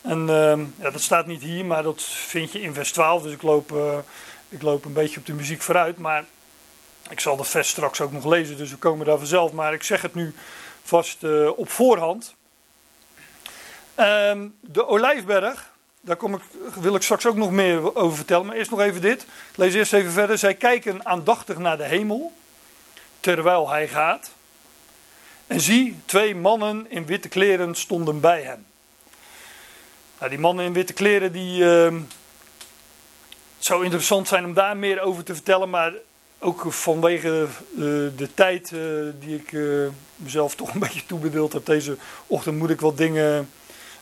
En 0.00 0.20
uh, 0.20 0.82
ja, 0.84 0.90
dat 0.90 1.00
staat 1.00 1.26
niet 1.26 1.42
hier, 1.42 1.64
maar 1.64 1.82
dat 1.82 2.02
vind 2.02 2.52
je 2.52 2.60
in 2.60 2.74
vers 2.74 2.92
12. 2.92 3.22
Dus 3.22 3.32
ik 3.32 3.42
loop, 3.42 3.72
uh, 3.72 3.98
ik 4.48 4.62
loop 4.62 4.84
een 4.84 4.92
beetje 4.92 5.20
op 5.20 5.26
de 5.26 5.32
muziek 5.32 5.62
vooruit. 5.62 5.98
Maar 5.98 6.24
ik 7.10 7.20
zal 7.20 7.36
de 7.36 7.44
vers 7.44 7.68
straks 7.68 8.00
ook 8.00 8.12
nog 8.12 8.24
lezen, 8.24 8.56
dus 8.56 8.70
we 8.70 8.76
komen 8.76 9.06
daar 9.06 9.18
vanzelf. 9.18 9.52
Maar 9.52 9.72
ik 9.72 9.82
zeg 9.82 10.02
het 10.02 10.14
nu 10.14 10.34
vast 10.82 11.22
uh, 11.22 11.58
op 11.58 11.70
voorhand. 11.70 12.36
Um, 14.00 14.54
de 14.60 14.86
Olijfberg, 14.86 15.70
daar 16.00 16.16
kom 16.16 16.34
ik, 16.34 16.40
wil 16.74 16.94
ik 16.94 17.02
straks 17.02 17.26
ook 17.26 17.36
nog 17.36 17.50
meer 17.50 17.96
over 17.96 18.16
vertellen. 18.16 18.46
Maar 18.46 18.56
eerst 18.56 18.70
nog 18.70 18.80
even 18.80 19.00
dit. 19.00 19.22
Ik 19.22 19.56
lees 19.56 19.74
eerst 19.74 19.92
even 19.92 20.12
verder. 20.12 20.38
Zij 20.38 20.54
kijken 20.54 21.06
aandachtig 21.06 21.58
naar 21.58 21.76
de 21.76 21.84
hemel, 21.84 22.32
terwijl 23.20 23.70
hij 23.70 23.88
gaat. 23.88 24.30
En 25.46 25.60
zie, 25.60 25.96
twee 26.04 26.34
mannen 26.34 26.86
in 26.90 27.06
witte 27.06 27.28
kleren 27.28 27.74
stonden 27.74 28.20
bij 28.20 28.42
hem. 28.42 28.66
Nou, 30.18 30.30
die 30.30 30.38
mannen 30.38 30.64
in 30.64 30.72
witte 30.72 30.92
kleren, 30.92 31.32
die. 31.32 31.62
Uh, 31.62 31.84
het 33.56 33.66
zou 33.66 33.84
interessant 33.84 34.28
zijn 34.28 34.44
om 34.44 34.54
daar 34.54 34.76
meer 34.76 35.00
over 35.00 35.24
te 35.24 35.34
vertellen, 35.34 35.70
maar 35.70 35.92
ook 36.38 36.72
vanwege 36.72 37.46
uh, 37.72 37.78
de 38.16 38.28
tijd 38.34 38.70
uh, 38.70 38.80
die 39.20 39.36
ik 39.36 39.52
uh, 39.52 39.88
mezelf 40.16 40.54
toch 40.54 40.74
een 40.74 40.80
beetje 40.86 41.06
toebedeeld 41.06 41.52
heb 41.52 41.66
deze 41.66 41.96
ochtend, 42.26 42.58
moet 42.58 42.70
ik 42.70 42.80
wat 42.80 42.96
dingen 42.96 43.48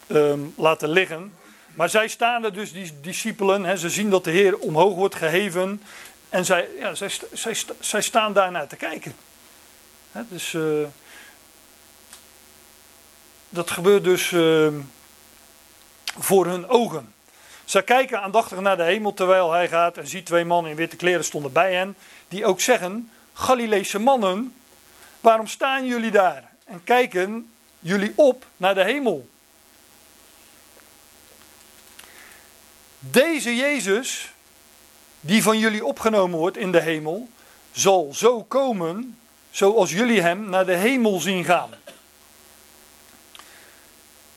um, 0.07 0.55
laten 0.57 0.89
liggen. 0.89 1.33
Maar 1.75 1.89
zij 1.89 2.09
staan 2.09 2.45
er 2.45 2.53
dus, 2.53 2.73
die 2.73 3.01
discipelen, 3.01 3.65
hè, 3.65 3.77
ze 3.77 3.91
zien 3.91 4.11
dat 4.11 4.25
de 4.25 4.31
Heer 4.31 4.59
omhoog 4.59 4.95
wordt 4.95 5.15
geheven 5.15 5.83
en 6.29 6.45
zij, 6.45 6.69
ja, 6.79 6.95
zij, 6.95 7.11
zij, 7.33 7.57
zij 7.81 8.03
staan 8.03 8.33
daarnaar 8.33 8.67
te 8.67 8.77
kijken. 8.77 9.15
Hè, 10.13 10.23
dus 10.29 10.57
dat 13.49 13.71
gebeurt 13.71 14.05
dus 14.05 14.33
ehm, 14.33 14.75
voor 16.19 16.47
hun 16.47 16.69
ogen. 16.69 17.15
Zij 17.65 17.83
kijken 17.83 18.23
aandachtig 18.23 18.61
naar 18.61 18.77
de 18.77 18.83
hemel 18.83 19.15
terwijl 19.15 19.53
hij 19.53 19.69
gaat 19.69 19.97
en 19.97 20.07
ziet 20.07 20.27
twee 20.27 20.45
mannen 20.45 20.71
in 20.71 20.77
witte 20.77 20.97
kleren 20.97 21.25
stonden 21.25 21.53
bij 21.53 21.75
hen. 21.75 21.97
Die 22.29 22.47
ook 22.47 22.61
zeggen, 22.61 23.11
Galileese 23.33 23.99
mannen, 23.99 24.55
waarom 25.21 25.47
staan 25.47 25.87
jullie 25.87 26.11
daar? 26.11 26.45
En 26.65 26.85
kijken 26.85 27.51
jullie 27.81 28.13
op 28.17 28.45
naar 28.57 28.75
de 28.75 28.85
hemel. 28.85 29.29
Deze 33.11 33.57
Jezus, 33.57 34.33
die 35.21 35.43
van 35.43 35.59
jullie 35.59 35.85
opgenomen 35.85 36.39
wordt 36.39 36.57
in 36.57 36.73
de 36.73 36.81
hemel, 36.81 37.29
zal 37.73 38.11
zo 38.15 38.43
komen 38.43 39.19
zoals 39.51 39.91
jullie 39.91 40.21
hem 40.21 40.49
naar 40.49 40.67
de 40.67 40.77
hemel 40.77 41.21
zien 41.21 41.45
gaan. 41.45 41.71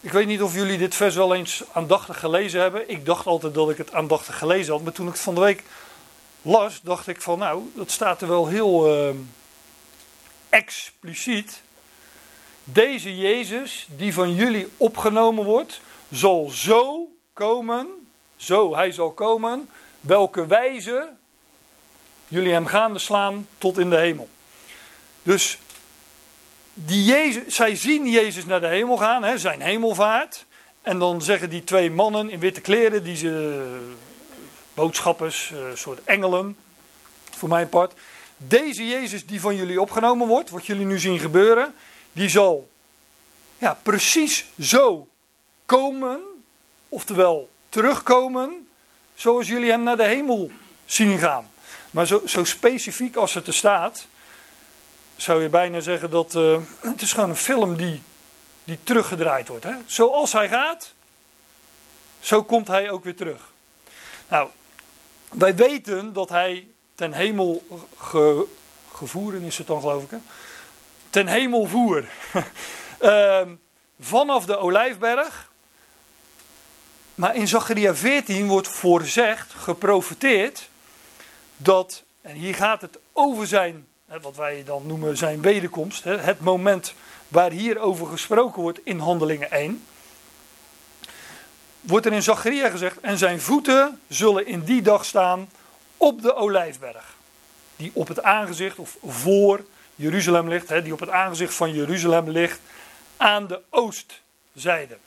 Ik 0.02 0.12
weet 0.12 0.28
niet 0.28 0.42
of 0.42 0.54
jullie 0.54 0.78
dit 0.78 0.96
vers 0.96 1.16
wel 1.16 1.36
eens 1.36 1.64
aandachtig 1.72 2.20
gelezen 2.20 2.62
hebben. 2.62 2.90
Ik 2.90 3.06
dacht 3.06 3.26
altijd 3.26 3.54
dat 3.54 3.70
ik 3.70 3.78
het 3.78 3.94
aandachtig 3.94 4.38
gelezen 4.38 4.74
had. 4.74 4.82
Maar 4.82 4.94
toen 4.94 5.08
ik 5.08 5.14
het 5.14 5.22
van 5.22 5.36
de 5.36 5.42
week 5.42 5.64
las, 6.42 6.82
dacht 6.82 7.08
ik 7.08 7.22
van 7.22 7.40
nou, 7.40 7.72
dat 7.76 7.92
staat 7.92 8.22
er 8.22 8.28
wel 8.28 8.48
heel 8.48 9.08
uh, 9.10 9.16
expliciet. 10.50 11.62
Deze 12.64 13.18
Jezus, 13.18 13.88
die 13.96 14.14
van 14.14 14.36
jullie 14.36 14.68
opgenomen 14.78 15.46
wordt, 15.46 15.82
zal 16.12 16.50
zo 16.50 17.08
komen, 17.34 17.88
zo 18.40 18.76
hij 18.76 18.92
zal 18.92 19.12
komen, 19.12 19.70
welke 20.00 20.46
wijze 20.46 21.10
jullie 22.28 22.54
hem 22.54 22.66
gaande 22.66 23.00
slaan 23.00 23.48
tot 23.58 23.78
in 23.78 23.90
de 23.90 23.98
hemel. 23.98 24.30
Dus 25.24 25.58
die 26.74 27.04
Jezus, 27.04 27.56
zij 27.56 27.76
zien 27.76 28.10
Jezus 28.10 28.46
naar 28.46 28.62
de 28.62 28.68
hemel 28.68 28.98
gaan, 28.98 29.24
hè, 29.24 29.38
zijn 29.38 29.62
hemelvaart. 29.62 30.46
En 30.82 31.00
dan 31.00 31.22
zeggen 31.22 31.50
die 31.50 31.64
twee 31.64 31.92
mannen 31.92 32.30
in 32.30 32.40
witte 32.40 32.62
kleren, 32.62 33.04
die 33.04 33.16
ze 33.16 33.64
boodschappers, 34.74 35.50
een 35.50 35.78
soort 35.78 36.04
engelen, 36.04 36.58
voor 37.32 37.50
mijn 37.50 37.70
part. 37.70 37.94
Deze 38.38 38.88
Jezus 38.88 39.26
die 39.26 39.42
van 39.42 39.56
jullie 39.56 39.82
opgenomen 39.82 40.28
wordt, 40.28 40.50
wat 40.50 40.66
jullie 40.66 40.86
nu 40.86 41.00
zien 41.00 41.20
gebeuren, 41.20 41.74
die 42.12 42.30
zal 42.30 42.70
ja, 43.58 43.80
precies 43.84 44.46
zo 44.60 45.08
komen, 45.66 46.20
oftewel 46.90 47.50
terugkomen, 47.70 48.68
zoals 49.16 49.48
jullie 49.48 49.70
hem 49.70 49.84
naar 49.84 49.98
de 49.98 50.04
hemel 50.04 50.52
zien 50.86 51.18
gaan. 51.18 51.50
Maar 51.92 52.08
zo, 52.08 52.22
zo 52.26 52.44
specifiek 52.44 53.16
als 53.16 53.34
het 53.34 53.48
er 53.48 53.54
staat, 53.54 54.08
zou 55.16 55.42
je 55.42 55.50
bijna 55.50 55.80
zeggen 55.80 56.10
dat 56.10 56.36
uh, 56.36 56.58
het 56.80 57.02
is 57.02 57.14
gewoon 57.14 57.30
een 57.30 57.36
film 57.36 57.76
die, 57.78 58.02
die 58.64 58.80
teruggedraaid 58.84 59.48
wordt. 59.48 59.64
Hè? 59.64 59.76
Zoals 59.86 60.34
hij 60.34 60.50
gaat, 60.50 60.94
zo 62.20 62.44
komt 62.44 62.68
hij 62.68 62.90
ook 62.90 63.04
weer 63.04 63.16
terug. 63.16 63.52
Nou, 64.28 64.50
wij 65.30 65.56
weten 65.56 66.14
dat 66.14 66.30
hij 66.30 66.68
ten 66.96 67.14
hemel 67.14 67.68
ge, 67.98 68.46
gevoeren 68.94 69.42
is 69.42 69.58
het 69.58 69.68
dan 69.68 69.82
geloof 69.82 70.04
ik. 70.04 70.10
Hè? 70.10 70.18
Ten 71.10 71.28
hemel 71.28 71.66
voer. 71.66 72.06
uh, 73.02 73.42
vanaf 74.00 74.46
de 74.46 74.58
Olijfberg. 74.58 75.49
Maar 77.20 77.36
in 77.36 77.48
Zacharia 77.48 77.96
14 77.96 78.48
wordt 78.48 78.68
voorzegd, 78.68 79.54
geprofeteerd, 79.54 80.70
dat, 81.58 82.04
en 82.22 82.36
hier 82.36 82.56
gaat 82.56 82.82
het 82.82 83.00
over 83.14 83.48
zijn, 83.48 83.88
wat 84.22 84.36
wij 84.36 84.64
dan 84.66 84.88
noemen 84.88 85.18
zijn 85.18 85.42
wederkomst, 85.42 86.04
het 86.04 86.40
moment 86.40 86.94
waar 87.28 87.52
hierover 87.52 88.08
gesproken 88.08 88.62
wordt 88.62 88.80
in 88.84 89.00
Handelingen 89.00 89.52
1, 89.52 89.84
wordt 91.80 92.06
er 92.06 92.14
in 92.14 92.24
Zacharia 92.24 92.70
gezegd, 92.70 93.00
en 93.00 93.18
zijn 93.18 93.42
voeten 93.42 94.00
zullen 94.08 94.46
in 94.46 94.64
die 94.64 94.82
dag 94.82 95.06
staan 95.06 95.50
op 95.98 96.22
de 96.22 96.36
Olijfberg, 96.36 97.16
die 97.76 97.92
op 97.94 98.08
het 98.08 98.24
aangezicht 98.24 98.78
of 98.78 98.98
voor 99.06 99.66
Jeruzalem 99.96 100.48
ligt, 100.48 100.84
die 100.84 100.94
op 100.94 101.00
het 101.00 101.10
aangezicht 101.10 101.54
van 101.54 101.74
Jeruzalem 101.74 102.30
ligt, 102.30 102.60
aan 103.18 103.48
de 103.48 103.62
oostzijde. 103.70 104.98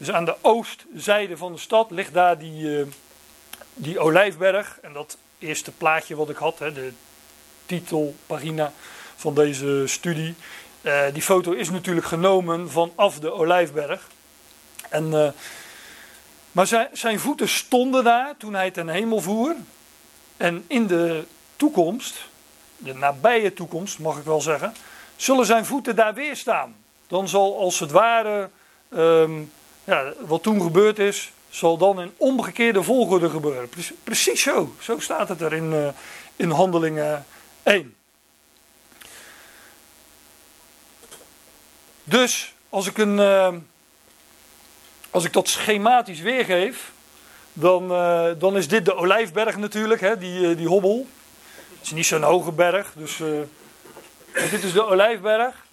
Dus 0.00 0.10
aan 0.10 0.24
de 0.24 0.36
oostzijde 0.40 1.36
van 1.36 1.52
de 1.52 1.58
stad 1.58 1.90
ligt 1.90 2.12
daar 2.12 2.38
die, 2.38 2.62
uh, 2.62 2.86
die 3.74 3.98
olijfberg. 3.98 4.78
En 4.82 4.92
dat 4.92 5.16
eerste 5.38 5.70
plaatje 5.70 6.16
wat 6.16 6.30
ik 6.30 6.36
had, 6.36 6.58
hè, 6.58 6.72
de 6.72 6.92
titelpagina 7.66 8.72
van 9.16 9.34
deze 9.34 9.82
studie. 9.86 10.34
Uh, 10.82 11.02
die 11.12 11.22
foto 11.22 11.52
is 11.52 11.70
natuurlijk 11.70 12.06
genomen 12.06 12.70
vanaf 12.70 13.18
de 13.18 13.32
olijfberg. 13.32 14.08
En, 14.88 15.06
uh, 15.06 15.28
maar 16.52 16.66
zijn, 16.66 16.88
zijn 16.92 17.20
voeten 17.20 17.48
stonden 17.48 18.04
daar 18.04 18.36
toen 18.36 18.54
hij 18.54 18.70
ten 18.70 18.88
hemel 18.88 19.20
voer. 19.20 19.54
En 20.36 20.64
in 20.66 20.86
de 20.86 21.24
toekomst, 21.56 22.24
de 22.76 22.94
nabije 22.94 23.52
toekomst 23.52 23.98
mag 23.98 24.18
ik 24.18 24.24
wel 24.24 24.40
zeggen, 24.40 24.74
zullen 25.16 25.46
zijn 25.46 25.64
voeten 25.64 25.96
daar 25.96 26.14
weer 26.14 26.36
staan. 26.36 26.76
Dan 27.06 27.28
zal 27.28 27.58
als 27.58 27.78
het 27.78 27.90
ware 27.90 28.50
um, 28.90 29.50
wat 30.26 30.42
toen 30.42 30.62
gebeurd 30.62 30.98
is, 30.98 31.32
zal 31.50 31.76
dan 31.76 32.00
in 32.00 32.12
omgekeerde 32.16 32.82
volgorde 32.82 33.30
gebeuren. 33.30 33.70
Precies, 34.04 34.42
zo. 34.42 34.74
Zo 34.78 34.98
staat 34.98 35.28
het 35.28 35.40
er 35.40 35.52
in, 35.52 35.72
uh, 35.72 35.88
in 36.36 36.50
Handelingen 36.50 37.26
1. 37.62 37.94
Dus 42.04 42.54
als 42.68 42.86
ik, 42.86 42.98
een, 42.98 43.18
uh, 43.18 43.54
als 45.10 45.24
ik 45.24 45.32
dat 45.32 45.48
schematisch 45.48 46.20
weergeef, 46.20 46.92
dan, 47.52 47.92
uh, 47.92 48.26
dan 48.38 48.56
is 48.56 48.68
dit 48.68 48.84
de 48.84 48.94
Olijfberg 48.94 49.56
natuurlijk, 49.56 50.00
hè, 50.00 50.18
die, 50.18 50.54
die 50.54 50.68
hobbel. 50.68 51.06
Het 51.78 51.86
is 51.86 51.92
niet 51.92 52.06
zo'n 52.06 52.22
hoge 52.22 52.52
berg, 52.52 52.92
dus 52.96 53.16
dit 54.50 54.64
is 54.64 54.72
de 54.72 54.86
Olijfberg. 54.86 55.68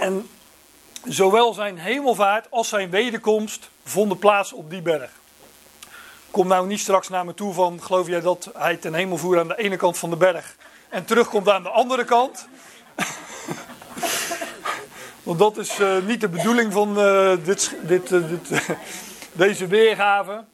En 0.00 0.28
zowel 1.04 1.54
zijn 1.54 1.78
hemelvaart 1.78 2.46
als 2.50 2.68
zijn 2.68 2.90
wederkomst 2.90 3.70
vonden 3.84 4.18
plaats 4.18 4.52
op 4.52 4.70
die 4.70 4.82
berg. 4.82 5.10
Kom 6.30 6.48
nou 6.48 6.66
niet 6.66 6.80
straks 6.80 7.08
naar 7.08 7.24
me 7.24 7.34
toe 7.34 7.52
van, 7.52 7.82
geloof 7.82 8.06
jij 8.06 8.20
dat 8.20 8.50
hij 8.56 8.76
ten 8.76 8.94
hemel 8.94 9.16
voer 9.16 9.38
aan 9.38 9.48
de 9.48 9.58
ene 9.58 9.76
kant 9.76 9.98
van 9.98 10.10
de 10.10 10.16
berg 10.16 10.56
en 10.88 11.04
terugkomt 11.04 11.48
aan 11.48 11.62
de 11.62 11.68
andere 11.68 12.04
kant? 12.04 12.48
Want 15.22 15.38
dat 15.38 15.56
is 15.56 15.78
uh, 15.78 15.96
niet 16.06 16.20
de 16.20 16.28
bedoeling 16.28 16.72
van 16.72 16.98
uh, 16.98 17.32
dit, 17.44 17.76
dit, 17.82 18.10
uh, 18.10 18.28
dit 18.28 18.50
deze 19.32 19.66
weergave. 19.66 20.44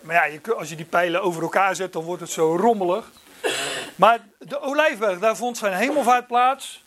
Maar 0.00 0.14
ja, 0.14 0.24
je, 0.24 0.54
als 0.54 0.68
je 0.68 0.76
die 0.76 0.84
pijlen 0.84 1.22
over 1.22 1.42
elkaar 1.42 1.76
zet, 1.76 1.92
dan 1.92 2.04
wordt 2.04 2.20
het 2.20 2.30
zo 2.30 2.56
rommelig. 2.56 3.10
Maar 3.96 4.18
de 4.38 4.60
Olijfberg, 4.60 5.18
daar 5.18 5.36
vond 5.36 5.58
zijn 5.58 5.72
hemelvaart 5.72 6.26
plaats. 6.26 6.83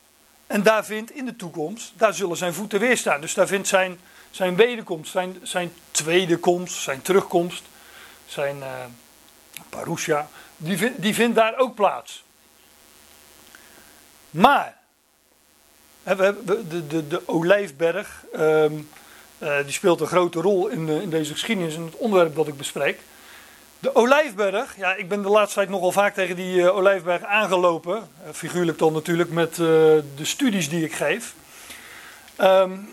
En 0.48 0.64
daar 0.64 0.86
vindt 0.86 1.12
in 1.12 1.26
de 1.26 1.36
toekomst, 1.36 1.92
daar 1.96 2.14
zullen 2.14 2.38
zijn 2.38 2.54
voeten 2.54 2.80
weer 2.80 2.98
staan. 2.98 3.22
Dus 3.22 3.34
daar 3.34 3.48
vindt 3.48 3.68
zijn, 3.68 4.00
zijn 4.32 4.56
wederkomst, 4.56 5.12
zijn, 5.12 5.38
zijn 5.42 5.74
tweede 5.92 6.38
komst, 6.38 6.82
zijn 6.82 7.02
terugkomst, 7.02 7.64
zijn 8.26 8.58
uh, 8.58 8.66
parousia, 9.70 10.30
die, 10.58 10.94
die 10.98 11.14
vindt 11.14 11.36
daar 11.36 11.58
ook 11.58 11.76
plaats. 11.76 12.24
Maar, 14.30 14.78
de, 16.04 16.86
de, 16.88 17.08
de, 17.08 17.22
Olijfberg, 17.26 18.24
um, 18.36 18.90
uh, 19.40 19.58
die 19.64 19.72
speelt 19.72 20.02
een 20.02 20.08
grote 20.08 20.42
rol 20.42 20.68
in, 20.68 20.90
in 20.90 21.10
deze 21.10 21.32
geschiedenis 21.32 21.76
en 21.76 21.86
het 21.86 21.96
onderwerp 21.96 22.36
dat 22.36 22.48
ik 22.48 22.58
bespreek. 22.58 23.00
De 23.80 23.96
Olijfberg, 23.96 24.78
ja, 24.78 24.94
ik 24.94 25.10
ben 25.10 25.22
de 25.22 25.30
laatste 25.30 25.56
tijd 25.56 25.70
nogal 25.70 25.92
vaak 25.92 26.14
tegen 26.14 26.36
die 26.36 26.56
uh, 26.56 26.76
Olijfberg 26.76 27.24
aangelopen. 27.24 27.96
Uh, 27.96 28.34
figuurlijk 28.34 28.78
dan 28.78 28.94
natuurlijk 28.94 29.30
met 29.30 29.52
uh, 29.52 29.58
de 29.58 30.04
studies 30.22 30.70
die 30.70 30.84
ik 30.84 30.94
geef. 30.94 31.34
Um, 32.42 32.90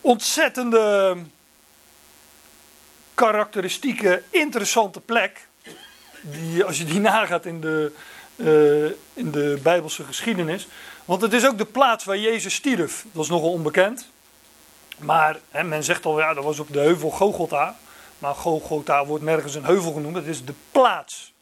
ontzettende 0.00 1.16
karakteristieke, 3.14 4.22
interessante 4.30 5.00
plek. 5.00 5.46
Die, 6.20 6.64
als 6.64 6.78
je 6.78 6.84
die 6.84 7.00
nagaat 7.10 7.46
in 7.46 7.60
de, 7.60 7.92
in 9.14 9.30
de 9.30 9.58
Bijbelse 9.62 10.04
geschiedenis. 10.04 10.68
Want 11.04 11.22
het 11.22 11.32
is 11.32 11.46
ook 11.46 11.58
de 11.58 11.64
plaats 11.64 12.04
waar 12.04 12.18
Jezus 12.18 12.54
stierf. 12.54 13.04
Dat 13.12 13.22
is 13.22 13.30
nogal 13.30 13.50
onbekend. 13.50 14.08
Maar 14.98 15.38
men 15.64 15.84
zegt 15.84 16.06
al, 16.06 16.18
ja, 16.18 16.34
dat 16.34 16.44
was 16.44 16.58
op 16.58 16.72
de 16.72 16.80
heuvel 16.80 17.10
Gogolta. 17.10 17.76
Maar 18.24 18.34
Golgotha 18.34 19.06
wordt 19.06 19.24
nergens 19.24 19.54
een 19.54 19.64
heuvel 19.64 19.92
genoemd. 19.92 20.16
Het 20.16 20.26
is 20.26 20.44
de 20.44 20.54
plaats 20.70 21.32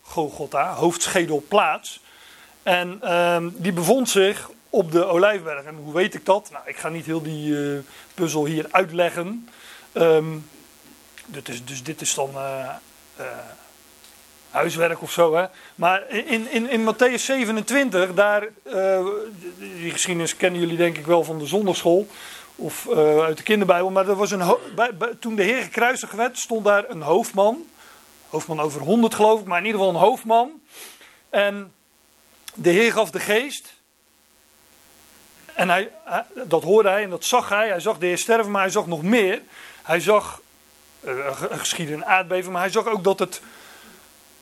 Golgotha, 0.00 0.74
hoofdschedelplaats. 0.74 2.00
En 2.62 3.14
um, 3.14 3.54
die 3.56 3.72
bevond 3.72 4.08
zich 4.08 4.50
op 4.70 4.92
de 4.92 5.04
Olijfberg. 5.04 5.64
En 5.64 5.74
hoe 5.74 5.92
weet 5.92 6.14
ik 6.14 6.24
dat? 6.24 6.48
Nou, 6.52 6.64
ik 6.66 6.76
ga 6.76 6.88
niet 6.88 7.06
heel 7.06 7.22
die 7.22 7.48
uh, 7.48 7.78
puzzel 8.14 8.44
hier 8.44 8.66
uitleggen. 8.70 9.48
Um, 9.92 10.48
dit 11.26 11.48
is, 11.48 11.64
dus 11.64 11.82
dit 11.82 12.00
is 12.00 12.14
dan 12.14 12.30
uh, 12.34 12.68
uh, 13.20 13.26
huiswerk 14.50 15.02
of 15.02 15.12
zo. 15.12 15.34
Hè? 15.34 15.44
Maar 15.74 16.10
in, 16.10 16.50
in, 16.50 16.70
in 16.70 16.94
Matthäus 16.94 17.22
27, 17.22 18.14
daar, 18.14 18.48
die 19.58 19.90
geschiedenis 19.90 20.36
kennen 20.36 20.60
jullie 20.60 20.76
denk 20.76 20.98
ik 20.98 21.06
wel 21.06 21.24
van 21.24 21.38
de 21.38 21.46
zondagschool 21.46 22.08
of 22.56 22.86
uh, 22.90 23.18
uit 23.18 23.36
de 23.36 23.42
kinderbijbel. 23.42 23.90
Maar 23.90 24.08
er 24.08 24.16
was 24.16 24.30
een 24.30 24.56
toen 25.20 25.34
de 25.34 25.42
Heer 25.42 25.62
gekruisigd 25.62 26.12
werd, 26.12 26.38
stond 26.38 26.64
daar 26.64 26.90
een 26.90 27.02
hoofdman. 27.02 27.66
Hoofdman 28.28 28.60
over 28.60 28.80
honderd 28.80 29.14
geloof 29.14 29.40
ik, 29.40 29.46
maar 29.46 29.58
in 29.58 29.66
ieder 29.66 29.80
geval 29.80 29.94
een 29.94 30.00
hoofdman. 30.00 30.60
En 31.30 31.72
de 32.54 32.70
Heer 32.70 32.92
gaf 32.92 33.10
de 33.10 33.20
geest. 33.20 33.74
En 35.54 35.68
hij, 35.68 35.90
hij, 36.04 36.24
dat 36.44 36.62
hoorde 36.62 36.88
hij 36.88 37.02
en 37.02 37.10
dat 37.10 37.24
zag 37.24 37.48
hij. 37.48 37.68
Hij 37.68 37.80
zag 37.80 37.98
de 37.98 38.06
Heer 38.06 38.18
sterven, 38.18 38.50
maar 38.50 38.62
hij 38.62 38.70
zag 38.70 38.86
nog 38.86 39.02
meer. 39.02 39.42
Hij 39.82 40.00
zag, 40.00 40.40
uh, 41.00 41.26
er 41.26 41.58
geschiedde 41.58 41.92
een 41.92 42.04
aardbeving, 42.04 42.52
maar 42.52 42.62
hij 42.62 42.70
zag 42.70 42.86
ook 42.86 43.04
dat 43.04 43.18
het 43.18 43.40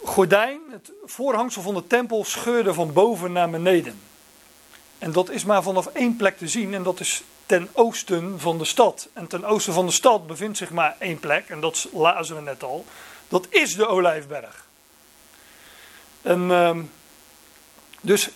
gordijn, 0.05 0.61
het 0.71 0.93
voorhangsel 1.05 1.63
van 1.63 1.75
de 1.75 1.87
tempel, 1.87 2.25
scheurde 2.25 2.75
van 2.75 2.93
boven 2.93 3.33
naar 3.33 3.51
beneden. 3.51 4.01
En 4.99 5.13
dat 5.13 5.31
is 5.31 5.45
maar 5.45 5.63
vanaf 5.63 5.87
één 5.87 6.17
plek 6.17 6.39
te 6.39 6.49
zien 6.49 6.75
en 6.75 6.83
dat 6.83 7.01
is 7.01 7.23
ten 7.53 7.69
oosten 7.73 8.41
van 8.41 8.59
de 8.59 8.65
stad. 8.65 9.09
En 9.13 9.27
ten 9.27 9.45
oosten 9.45 9.73
van 9.73 9.87
de 9.87 9.93
stad 9.93 10.27
bevindt 10.27 10.59
zich 10.59 10.71
maar 10.71 10.97
één 10.99 11.21
plek, 11.21 11.49
en 11.49 11.61
dat 11.61 11.89
lazen 11.93 12.37
we 12.37 12.43
net 12.43 12.63
al. 12.63 12.87
Dat 13.29 13.47
is 13.51 13.77
de 13.77 13.87
Olijfberg. 13.87 14.67
En 16.23 16.51
um, 16.51 16.91
dus 18.01 18.31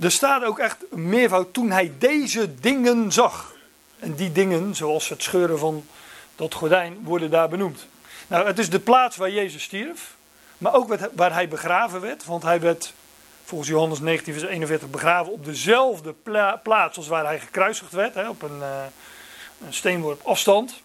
er 0.00 0.10
staat 0.10 0.44
ook 0.44 0.58
echt 0.58 0.84
een 0.90 1.08
meervoud 1.08 1.52
toen 1.52 1.70
hij 1.70 1.92
deze 1.98 2.60
dingen 2.60 3.12
zag. 3.12 3.54
En 3.98 4.14
die 4.14 4.32
dingen, 4.32 4.74
zoals 4.74 5.08
het 5.08 5.22
scheuren 5.22 5.58
van 5.58 5.86
dat 6.36 6.54
gordijn, 6.54 6.98
worden 7.02 7.30
daar 7.30 7.48
benoemd. 7.48 7.86
Nou, 8.26 8.46
het 8.46 8.58
is 8.58 8.70
de 8.70 8.80
plaats 8.80 9.16
waar 9.16 9.30
Jezus 9.30 9.62
stierf, 9.62 10.14
maar 10.58 10.74
ook 10.74 10.96
waar 11.14 11.32
hij 11.32 11.48
begraven 11.48 12.00
werd, 12.00 12.24
want 12.24 12.42
hij 12.42 12.60
werd 12.60 12.92
volgens 13.46 13.70
Johannes 13.70 14.00
19, 14.00 14.32
vers 14.32 14.44
41, 14.44 14.90
begraven 14.90 15.32
op 15.32 15.44
dezelfde 15.44 16.14
plaats 16.62 16.96
als 16.96 17.08
waar 17.08 17.24
hij 17.24 17.40
gekruisigd 17.40 17.92
werd, 17.92 18.14
hè, 18.14 18.28
op 18.28 18.42
een, 18.42 18.58
uh, 18.58 18.84
een 19.66 19.74
steenworp 19.74 20.26
afstand. 20.26 20.82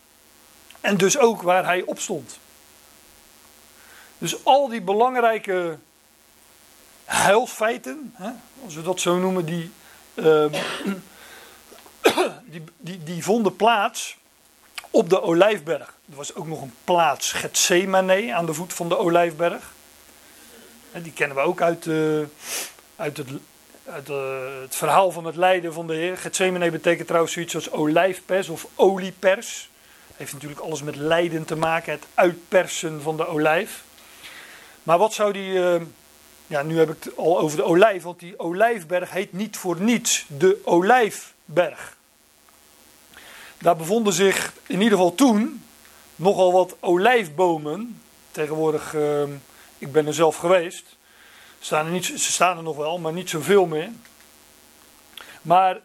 En 0.82 0.98
dus 0.98 1.18
ook 1.18 1.42
waar 1.42 1.66
hij 1.66 1.82
opstond. 1.82 2.40
Dus 4.18 4.46
al 4.46 4.68
die 4.68 4.82
belangrijke 4.82 5.78
heilsfeiten, 7.06 8.14
hè, 8.16 8.32
als 8.64 8.76
we 8.76 8.82
dat 8.82 9.00
zo 9.00 9.18
noemen, 9.18 9.46
die, 9.46 9.72
uh, 10.14 10.46
die, 12.52 12.64
die, 12.78 13.04
die 13.04 13.24
vonden 13.24 13.56
plaats 13.56 14.18
op 14.90 15.10
de 15.10 15.22
Olijfberg. 15.22 15.96
Er 16.10 16.16
was 16.16 16.36
ook 16.36 16.48
nog 16.48 16.62
een 16.62 16.74
plaats, 16.84 17.32
Gethsemane, 17.32 18.34
aan 18.34 18.46
de 18.46 18.54
voet 18.54 18.74
van 18.74 18.90
de 18.90 18.98
Olijfberg. 18.98 19.74
Die 21.00 21.12
kennen 21.12 21.38
we 21.38 21.44
ook 21.44 21.62
uit, 21.62 21.86
uh, 21.86 22.20
uit, 22.96 23.18
het, 23.18 23.28
uit 23.86 24.10
uh, 24.10 24.18
het, 24.62 24.76
verhaal 24.76 25.12
van 25.12 25.26
het 25.26 25.36
lijden 25.36 25.74
van 25.74 25.88
de 25.88 25.94
Heer. 25.94 26.18
Gethsemane 26.18 26.72
betekent 26.72 27.08
trouwens 27.08 27.34
zoiets 27.34 27.56
als 27.56 27.72
olijfpers 27.72 28.50
of 28.50 28.68
oliepers. 28.76 29.70
Heeft 30.16 30.34
natuurlijk 30.34 30.62
alles 30.62 30.82
met 30.82 30.96
lijden 30.96 31.46
te 31.46 31.56
maken, 31.56 31.92
het 31.92 32.06
uitpersen 32.14 33.02
van 33.02 33.18
de 33.18 33.28
olijf. 33.28 33.84
Maar 34.84 34.98
wat 34.98 35.14
zou 35.14 35.34
die. 35.34 35.54
Uh, 35.54 35.82
ja, 36.48 36.62
nu 36.62 36.78
heb 36.78 36.90
ik 36.90 37.04
het 37.04 37.18
al 37.18 37.40
over 37.40 37.58
de 37.58 37.64
olijf, 37.64 38.04
want 38.04 38.20
die 38.20 38.40
olijfberg 38.40 39.12
heet 39.12 39.34
niet 39.34 39.58
voor 39.58 39.82
niets 39.82 40.26
de 40.28 40.62
olijfberg. 40.64 41.98
Daar 43.58 43.76
bevonden 43.76 44.14
zich 44.14 44.54
in 44.66 44.82
ieder 44.82 44.98
geval 44.98 45.16
toen 45.16 45.64
nogal 46.16 46.52
wat 46.52 46.76
olijfbomen. 46.80 48.02
Tegenwoordig, 48.32 48.94
uh, 48.94 49.24
ik 49.82 49.92
ben 49.92 50.08
er 50.08 50.14
zelf 50.14 50.36
geweest. 50.36 50.84
Staan 51.60 51.86
er 51.86 51.92
niet, 51.92 52.06
ze 52.06 52.32
staan 52.32 52.58
er 52.58 52.64
nog 52.64 52.78
wel, 52.78 53.00
maar 53.00 53.14
niet 53.14 53.30
zoveel 53.30 53.66
meer. 53.66 53.90
Maar 55.42 55.80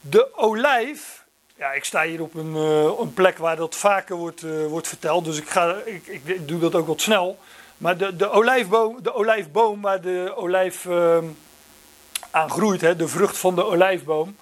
de 0.00 0.36
olijf, 0.36 1.24
ja, 1.56 1.72
ik 1.72 1.84
sta 1.84 2.04
hier 2.04 2.22
op 2.22 2.34
een, 2.34 2.54
uh, 2.54 2.98
een 2.98 3.14
plek 3.14 3.38
waar 3.38 3.56
dat 3.56 3.74
vaker 3.74 4.16
wordt, 4.16 4.42
uh, 4.42 4.66
wordt 4.66 4.88
verteld, 4.88 5.24
dus 5.24 5.38
ik, 5.38 5.48
ga, 5.48 5.76
ik, 5.84 6.06
ik, 6.06 6.48
doe 6.48 6.60
dat 6.60 6.74
ook 6.74 6.86
wat 6.86 7.00
snel. 7.00 7.38
Maar 7.78 7.96
de, 7.96 8.16
de, 8.16 8.30
olijfboom, 8.30 9.02
de 9.02 9.14
olijfboom 9.14 9.80
waar 9.80 10.00
de 10.00 10.32
olijf 10.36 10.84
uh, 10.84 11.18
aan 12.30 12.50
groeit, 12.50 12.80
hè, 12.80 12.96
de 12.96 13.08
vrucht 13.08 13.38
van 13.38 13.54
de 13.54 13.64
olijfboom, 13.64 14.36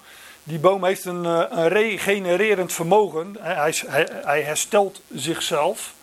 die 0.47 0.59
boom 0.59 0.83
heeft 0.83 1.05
een, 1.05 1.25
eh, 1.25 1.43
een 1.49 1.67
regenererend 1.67 2.73
vermogen. 2.73 3.35
Hij, 3.39 3.75
hij, 4.23 4.41
herstelt 4.41 5.01
zichzelf. 5.13 5.93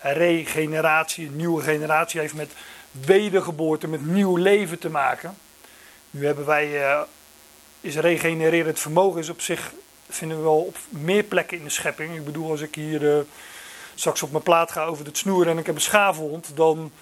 Regeneratie, 0.00 1.26
een 1.26 1.36
nieuwe 1.36 1.62
generatie 1.62 2.20
heeft 2.20 2.34
met 2.34 2.52
wedergeboorte, 2.90 3.88
met 3.88 4.06
nieuw 4.06 4.36
leven 4.36 4.78
te 4.78 4.90
maken. 4.90 5.36
Nu 6.10 6.26
hebben 6.26 6.46
wij, 6.46 6.80
uh, 6.80 7.00
is 7.80 7.96
regenererend 7.96 8.78
vermogen 8.78 9.20
is 9.20 9.28
op 9.28 9.40
zich, 9.40 9.72
vinden 10.08 10.36
we 10.36 10.42
wel 10.42 10.60
op 10.60 10.76
meer 10.88 11.22
plekken 11.22 11.58
in 11.58 11.64
de 11.64 11.70
schepping. 11.70 12.14
Ik 12.14 12.24
bedoel, 12.24 12.50
als 12.50 12.60
ik 12.60 12.74
hier 12.74 13.02
uh, 13.02 13.20
straks 13.94 14.22
op 14.22 14.30
mijn 14.30 14.42
plaat 14.42 14.72
ga 14.72 14.84
over 14.84 15.04
het 15.04 15.18
snoeren 15.18 15.52
en 15.52 15.58
ik 15.58 15.66
heb 15.66 15.74
een 15.74 15.80
schaafwond, 15.80 16.50
dan 16.54 16.92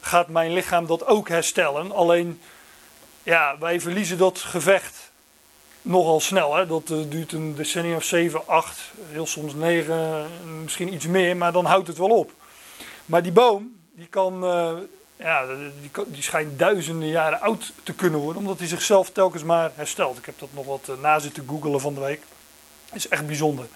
gaat 0.00 0.28
mijn 0.28 0.52
lichaam 0.52 0.86
dat 0.86 1.06
ook 1.06 1.28
herstellen. 1.28 1.92
Alleen, 1.92 2.40
ja, 3.22 3.56
wij 3.58 3.80
verliezen 3.80 4.18
dat 4.18 4.38
gevecht 4.38 5.10
nogal 5.82 6.20
snel. 6.20 6.54
Hè? 6.54 6.66
Dat 6.66 6.90
uh, 6.90 6.98
duurt 7.08 7.32
een 7.32 7.54
decennium 7.54 7.96
of 7.96 8.04
7, 8.04 8.48
8, 8.48 8.80
heel 9.08 9.26
soms 9.26 9.54
9, 9.54 10.28
misschien 10.62 10.94
iets 10.94 11.06
meer, 11.06 11.36
maar 11.36 11.52
dan 11.52 11.64
houdt 11.64 11.86
het 11.86 11.98
wel 11.98 12.10
op. 12.18 12.32
Maar 13.06 13.22
die 13.22 13.32
boom, 13.32 13.76
die 13.92 14.06
kan, 14.06 14.44
uh, 14.44 14.72
ja, 15.16 15.46
die, 15.80 16.04
die, 16.06 16.22
schijnt 16.22 16.58
duizenden 16.58 17.08
jaren 17.08 17.40
oud 17.40 17.72
te 17.82 17.92
kunnen 17.92 18.20
worden, 18.20 18.42
omdat 18.42 18.58
hij 18.58 18.68
zichzelf 18.68 19.10
telkens 19.10 19.42
maar 19.42 19.70
herstelt. 19.74 20.18
Ik 20.18 20.26
heb 20.26 20.38
dat 20.38 20.48
nog 20.52 20.66
wat 20.66 20.86
uh, 20.90 20.96
na 21.02 21.18
zitten 21.18 21.44
googelen 21.48 21.80
van 21.80 21.94
de 21.94 22.00
week. 22.00 22.22
is 22.92 23.08
echt 23.08 23.26
bijzonder. 23.26 23.66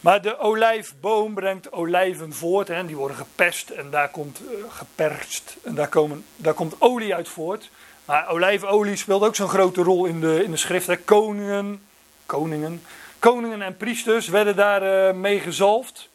Maar 0.00 0.22
de 0.22 0.38
olijfboom 0.38 1.34
brengt 1.34 1.72
olijven 1.72 2.32
voort. 2.32 2.68
Hè, 2.68 2.86
die 2.86 2.96
worden 2.96 3.16
gepest 3.16 3.70
en 3.70 3.90
daar 3.90 4.08
komt 4.08 4.40
geperst. 4.68 5.56
En 5.64 5.74
daar, 5.74 5.88
komen, 5.88 6.24
daar 6.36 6.54
komt 6.54 6.74
olie 6.78 7.14
uit 7.14 7.28
voort. 7.28 7.70
Maar 8.04 8.28
olijfolie 8.28 8.96
speelt 8.96 9.22
ook 9.22 9.36
zo'n 9.36 9.48
grote 9.48 9.82
rol 9.82 10.04
in 10.04 10.20
de, 10.20 10.44
in 10.44 10.50
de 10.50 10.56
schrift. 10.56 11.04
Koningen, 11.04 11.82
koningen, 12.26 12.82
koningen 13.18 13.62
en 13.62 13.76
priesters 13.76 14.28
werden 14.28 14.56
daar 14.56 15.16
mee 15.16 15.40
gezalfd. 15.40 16.10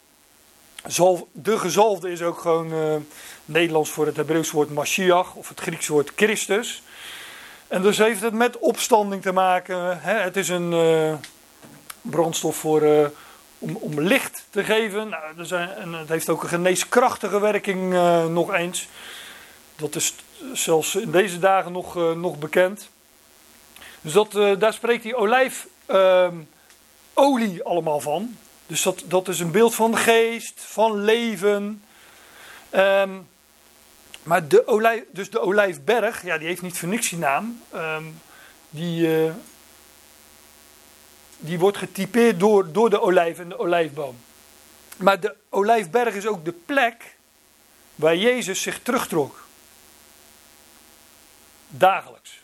De 1.32 1.60
gezalfde 1.60 2.12
is 2.12 2.22
ook 2.22 2.40
gewoon 2.40 2.74
uh, 2.74 2.96
Nederlands 3.46 3.90
voor 3.90 4.06
het 4.06 4.16
Hebreeuws 4.16 4.52
woord 4.52 4.70
Mashiach 4.70 5.36
of 5.36 5.50
het 5.50 5.60
Griekse 5.60 5.92
woord 5.92 6.12
Christus. 6.16 6.82
En 7.68 7.82
dus 7.82 7.98
heeft 7.98 8.22
het 8.22 8.34
met 8.34 8.58
opstanding 8.58 9.22
te 9.22 9.32
maken. 9.32 10.02
Hè. 10.02 10.14
Het 10.14 10.38
is 10.38 10.50
een 10.50 10.72
uh, 10.72 11.14
brandstof 12.02 12.56
voor, 12.56 13.12
om, 13.60 13.76
om 13.76 14.02
licht 14.02 14.46
te 14.50 14.64
geven. 14.64 15.10
Nou, 15.10 15.24
er 15.38 15.46
zijn, 15.46 15.70
en 15.70 15.94
het 15.94 16.10
heeft 16.10 16.30
ook 16.30 16.44
een 16.44 16.50
geneeskrachtige 16.50 17.40
werking 17.40 17.94
nog 18.30 18.54
eens. 18.54 18.88
Dat 19.76 19.96
is 19.96 20.16
zelfs 20.54 20.96
in 20.96 21.12
deze 21.12 21.40
dagen 21.40 21.72
nog, 21.72 22.16
nog 22.16 22.40
bekend. 22.40 22.90
Dus 24.02 24.14
dat, 24.14 24.32
daar 24.60 24.74
spreekt 24.74 25.04
die 25.04 25.16
olijfolie 25.16 26.44
allemaal 27.64 28.00
van. 28.00 28.36
Dus 28.68 28.82
dat, 28.82 29.04
dat 29.06 29.28
is 29.28 29.40
een 29.40 29.52
beeld 29.52 29.76
van 29.76 29.98
geest, 29.98 30.54
van 30.56 31.04
leven. 31.04 31.84
Um, 32.76 33.28
maar 34.24 34.48
de, 34.48 35.06
dus 35.12 35.30
de 35.30 35.40
olijfberg, 35.40 36.24
ja, 36.24 36.38
die 36.38 36.48
heeft 36.48 36.62
niet 36.62 36.78
voor 36.78 36.90
niks 36.90 37.10
die 37.10 37.20
naam. 37.20 37.62
Um, 37.76 38.22
die, 38.70 39.32
die 41.38 41.60
wordt 41.60 41.78
getypeerd 41.78 42.40
door, 42.40 42.72
door 42.72 42.90
de 42.90 43.02
olijf 43.02 43.40
en 43.40 43.50
de 43.50 43.60
olijfboom. 43.60 44.18
Maar 44.98 45.20
de 45.20 45.36
olijfberg 45.50 46.16
is 46.16 46.28
ook 46.28 46.46
de 46.46 46.54
plek 46.66 47.16
waar 47.96 48.16
Jezus 48.16 48.62
zich 48.62 48.80
terugtrok 48.82 49.46
dagelijks. 51.68 52.37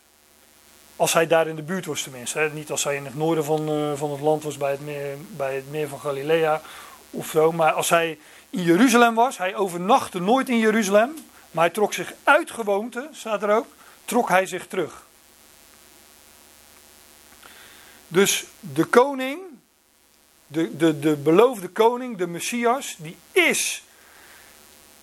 Als 0.96 1.12
hij 1.12 1.26
daar 1.26 1.46
in 1.46 1.56
de 1.56 1.62
buurt 1.62 1.86
was 1.86 2.02
tenminste. 2.02 2.50
Niet 2.52 2.70
als 2.70 2.84
hij 2.84 2.96
in 2.96 3.04
het 3.04 3.14
noorden 3.14 3.44
van, 3.44 3.70
uh, 3.70 3.92
van 3.94 4.10
het 4.10 4.20
land 4.20 4.42
was 4.42 4.56
bij 4.56 4.70
het, 4.70 4.80
meer, 4.80 5.16
bij 5.36 5.54
het 5.54 5.70
meer 5.70 5.88
van 5.88 6.00
Galilea 6.00 6.60
of 7.10 7.26
zo. 7.26 7.52
Maar 7.52 7.72
als 7.72 7.88
hij 7.88 8.18
in 8.50 8.62
Jeruzalem 8.62 9.14
was, 9.14 9.38
hij 9.38 9.54
overnachtte 9.54 10.20
nooit 10.20 10.48
in 10.48 10.58
Jeruzalem. 10.58 11.14
Maar 11.50 11.64
hij 11.64 11.72
trok 11.72 11.92
zich 11.92 12.14
uit 12.22 12.50
gewoonte, 12.50 13.08
staat 13.12 13.42
er 13.42 13.50
ook, 13.50 13.66
trok 14.04 14.28
hij 14.28 14.46
zich 14.46 14.66
terug. 14.66 15.06
Dus 18.08 18.44
de 18.60 18.84
koning, 18.84 19.40
de, 20.46 20.76
de, 20.76 20.98
de 20.98 21.16
beloofde 21.16 21.68
koning, 21.68 22.16
de 22.16 22.26
Messias, 22.26 22.96
die 22.98 23.16
is 23.32 23.82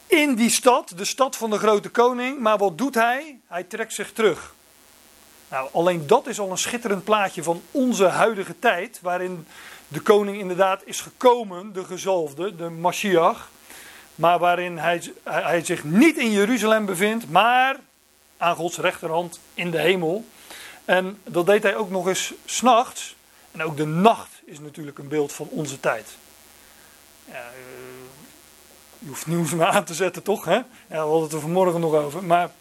in 0.08 0.36
die 0.36 0.50
stad, 0.50 0.94
de 0.96 1.06
stad 1.06 1.36
van 1.36 1.50
de 1.50 1.58
grote 1.58 1.90
koning. 1.90 2.40
Maar 2.40 2.58
wat 2.58 2.78
doet 2.78 2.96
hij? 2.96 3.40
Hij 3.48 3.64
trekt 3.64 3.94
zich 3.94 4.12
terug. 4.12 4.54
Nou, 5.52 5.70
alleen 5.72 6.08
dat 6.08 6.28
is 6.28 6.40
al 6.40 6.52
een 6.52 6.58
schitterend 6.58 7.04
plaatje 7.04 7.44
van 7.44 7.62
onze 7.72 8.06
huidige 8.06 8.60
tijd, 8.60 9.00
waarin 9.02 9.48
de 9.88 10.00
koning 10.00 10.38
inderdaad 10.38 10.82
is 10.86 11.02
gekomen, 11.02 11.74
de 11.74 11.86
gezalfde, 11.86 12.56
de 12.56 12.70
Mashiach, 12.70 13.50
maar 14.16 14.40
waarin 14.40 14.78
hij, 14.78 15.14
hij 15.24 15.66
zich 15.66 15.84
niet 15.84 16.18
in 16.18 16.32
Jeruzalem 16.32 16.86
bevindt, 16.86 17.30
maar 17.30 17.80
aan 18.38 18.56
Gods 18.56 18.78
rechterhand 18.78 19.40
in 19.54 19.72
de 19.72 19.80
hemel. 19.80 20.26
En 20.86 21.18
dat 21.24 21.46
deed 21.46 21.64
hij 21.64 21.76
ook 21.76 21.90
nog 21.90 22.08
eens 22.08 22.34
s'nachts. 22.46 23.16
En 23.52 23.64
ook 23.64 23.78
de 23.78 23.86
nacht 23.86 24.30
is 24.46 24.60
natuurlijk 24.60 24.98
een 24.98 25.08
beeld 25.08 25.34
van 25.34 25.48
onze 25.50 25.80
tijd. 25.80 26.16
Ja, 27.26 27.34
eh, 27.34 27.42
je 29.00 29.08
hoeft 29.08 29.28
nieuws 29.28 29.54
maar 29.54 29.68
aan 29.68 29.84
te 29.84 29.94
zetten, 29.94 30.24
toch? 30.24 30.46
Hè? 30.46 30.56
Ja, 30.56 30.64
we 30.88 30.96
hadden 30.96 31.24
het 31.24 31.34
er 31.34 31.40
vanmorgen 31.40 31.80
nog 31.80 31.94
over. 31.94 32.24
Maar, 32.24 32.52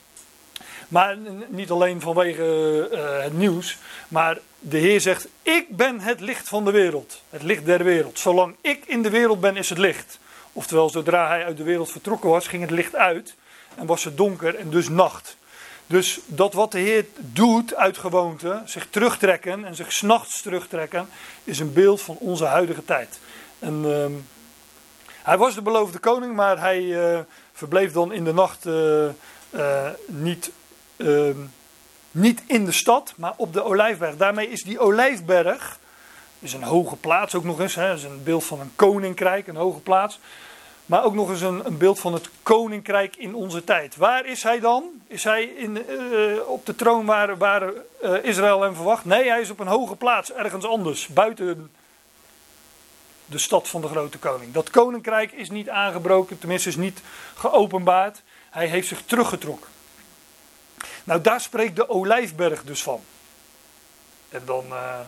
maar 0.91 1.17
niet 1.49 1.71
alleen 1.71 2.01
vanwege 2.01 2.89
uh, 2.93 3.23
het 3.23 3.33
nieuws. 3.33 3.79
Maar 4.09 4.39
de 4.59 4.79
Heer 4.79 5.01
zegt: 5.01 5.29
Ik 5.43 5.77
ben 5.77 6.01
het 6.01 6.21
licht 6.21 6.49
van 6.49 6.65
de 6.65 6.71
wereld. 6.71 7.23
Het 7.31 7.43
licht 7.43 7.65
der 7.65 7.85
wereld. 7.85 8.19
Zolang 8.19 8.55
ik 8.61 8.85
in 8.87 9.03
de 9.03 9.11
wereld 9.11 9.41
ben, 9.41 9.57
is 9.57 9.69
het 9.69 9.79
licht. 9.79 10.19
Oftewel, 10.53 10.91
zodra 10.91 11.29
hij 11.29 11.45
uit 11.45 11.57
de 11.57 11.63
wereld 11.63 11.91
vertrokken 11.91 12.31
was, 12.31 12.47
ging 12.47 12.63
het 12.63 12.71
licht 12.71 12.97
uit. 12.97 13.35
En 13.75 13.87
was 13.87 14.05
het 14.05 14.17
donker 14.17 14.55
en 14.55 14.71
dus 14.71 14.89
nacht. 14.89 15.37
Dus 15.87 16.21
dat 16.27 16.55
wat 16.55 16.73
de 16.73 16.79
Heer 16.79 17.05
doet 17.17 17.75
uit 17.75 17.99
gewoonte, 17.99 18.63
zich 18.65 18.87
terugtrekken 18.91 19.65
en 19.65 19.75
zich 19.75 19.93
s'nachts 19.93 20.43
terugtrekken, 20.43 21.09
is 21.45 21.59
een 21.59 21.73
beeld 21.73 22.03
van 22.03 22.17
onze 22.19 22.45
huidige 22.45 22.85
tijd. 22.85 23.19
Uh, 23.61 24.05
hij 25.23 25.39
was 25.39 25.55
de 25.55 25.63
beloofde 25.63 25.99
koning, 25.99 26.35
maar 26.35 26.59
hij 26.59 26.81
uh, 26.81 27.19
verbleef 27.53 27.93
dan 27.93 28.13
in 28.13 28.25
de 28.25 28.33
nacht 28.33 28.67
uh, 28.67 29.87
niet, 30.07 30.51
ehm, 31.01 31.37
niet 32.11 32.43
in 32.47 32.65
de 32.65 32.73
stad, 32.73 33.15
maar 33.17 33.33
op 33.37 33.53
de 33.53 33.65
Olijfberg. 33.65 34.17
Daarmee 34.17 34.51
is 34.51 34.63
die 34.63 34.79
Olijfberg, 34.79 35.79
is 36.39 36.53
een 36.53 36.63
hoge 36.63 36.97
plaats 36.97 37.35
ook 37.35 37.45
nog 37.45 37.61
eens, 37.61 37.75
hè, 37.75 37.95
is 37.95 38.03
een 38.03 38.23
beeld 38.23 38.45
van 38.45 38.61
een 38.61 38.73
koninkrijk, 38.77 39.47
een 39.47 39.57
hoge 39.57 39.81
plaats. 39.81 40.19
maar 40.87 41.05
ook 41.05 41.15
nog 41.15 41.31
eens 41.31 41.41
een, 41.41 41.67
een 41.67 41.79
beeld 41.79 42.01
van 42.01 42.13
het 42.13 42.31
koninkrijk 42.43 43.17
in 43.17 43.35
onze 43.35 43.65
tijd. 43.65 43.97
Waar 43.97 44.27
is 44.27 44.43
hij 44.43 44.61
dan? 44.61 44.85
Is 45.07 45.25
hij 45.25 45.43
in, 45.43 45.87
eh, 45.89 46.49
op 46.49 46.67
de 46.67 46.75
troon 46.75 47.05
waar, 47.05 47.63
uh, 48.03 48.25
Israël 48.25 48.63
hem 48.63 48.75
verwacht? 48.75 49.05
Nee, 49.05 49.29
hij 49.29 49.41
is 49.41 49.51
op 49.51 49.61
een 49.61 49.67
hoge 49.67 49.97
plaats, 49.97 50.33
ergens 50.33 50.65
anders, 50.65 51.07
buiten 51.07 51.71
de 53.27 53.39
stad 53.39 53.69
van 53.69 53.81
de 53.81 53.89
grote 53.89 54.19
koning. 54.19 54.53
Dat 54.53 54.71
koninkrijk 54.71 55.33
is 55.33 55.51
niet 55.51 55.69
aangebroken, 55.69 56.39
tenminste 56.39 56.69
is 56.69 56.77
niet 56.77 57.01
geopenbaard. 57.35 58.23
Hij 58.51 58.67
heeft 58.67 58.89
zich 58.89 59.03
teruggetrokken. 59.03 59.69
Nou, 61.05 61.21
daar 61.21 61.41
spreekt 61.41 61.77
de 61.77 61.89
olijfberg 61.89 62.65
dus 62.65 62.83
van. 62.83 63.01
En 64.29 64.43
dan. 64.45 64.65
Uh, 64.71 64.99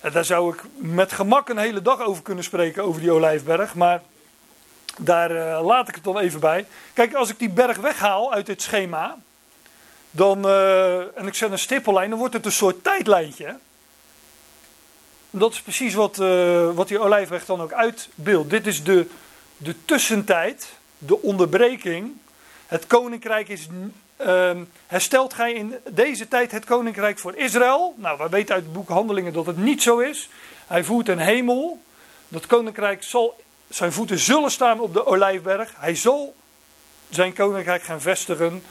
en 0.00 0.12
daar 0.12 0.24
zou 0.24 0.54
ik 0.54 0.62
met 0.76 1.12
gemak 1.12 1.48
een 1.48 1.58
hele 1.58 1.82
dag 1.82 2.00
over 2.00 2.22
kunnen 2.22 2.44
spreken, 2.44 2.84
over 2.84 3.00
die 3.00 3.10
olijfberg. 3.10 3.74
Maar 3.74 4.02
daar 4.98 5.30
uh, 5.30 5.60
laat 5.66 5.88
ik 5.88 5.94
het 5.94 6.04
dan 6.04 6.18
even 6.18 6.40
bij. 6.40 6.66
Kijk, 6.92 7.14
als 7.14 7.30
ik 7.30 7.38
die 7.38 7.50
berg 7.50 7.76
weghaal 7.76 8.32
uit 8.32 8.46
dit 8.46 8.62
schema. 8.62 9.16
Dan, 10.10 10.46
uh, 10.46 11.18
en 11.18 11.26
ik 11.26 11.34
zet 11.34 11.50
een 11.50 11.58
stippellijn, 11.58 12.10
dan 12.10 12.18
wordt 12.18 12.34
het 12.34 12.44
een 12.44 12.52
soort 12.52 12.84
tijdlijntje. 12.84 13.56
Dat 15.30 15.52
is 15.52 15.60
precies 15.60 15.94
wat, 15.94 16.16
wat 16.74 16.88
die 16.88 16.98
olijfberg 16.98 17.44
dan 17.44 17.60
ook 17.60 17.72
uitbeeldt. 17.72 18.50
Dit 18.50 18.66
is 18.66 18.84
de, 18.84 19.06
de 19.56 19.84
tussentijd, 19.84 20.68
de 20.98 21.22
onderbreking. 21.22 22.16
Het 22.66 22.86
koninkrijk 22.86 23.48
is 23.48 23.68
Uh, 24.26 24.50
herstelt 24.86 25.34
gij 25.34 25.52
in 25.52 25.74
deze 25.90 26.28
tijd 26.28 26.50
het 26.50 26.64
koninkrijk 26.64 27.18
voor 27.18 27.36
Israël? 27.36 27.94
Nou, 27.96 28.18
wij 28.18 28.28
weten 28.28 28.54
uit 28.54 28.64
het 28.64 28.72
boek 28.72 28.88
Handelingen 28.88 29.32
dat 29.32 29.46
het 29.46 29.56
niet 29.56 29.82
zo 29.82 29.98
is. 29.98 30.28
Hij 30.66 30.84
voert 30.84 31.08
een 31.08 31.18
hemel. 31.18 31.80
Dat 32.28 32.46
koninkrijk 32.46 33.02
zal, 33.02 33.40
zijn 33.68 33.92
voeten 33.92 34.18
zullen 34.18 34.50
staan 34.50 34.80
op 34.80 34.94
de 34.94 35.06
olijfberg. 35.06 35.72
Hij 35.76 35.94
zal 35.94 36.34
zijn 37.08 37.32
koninkrijk 37.32 37.82
gaan 37.82 38.00
vestigen 38.00 38.62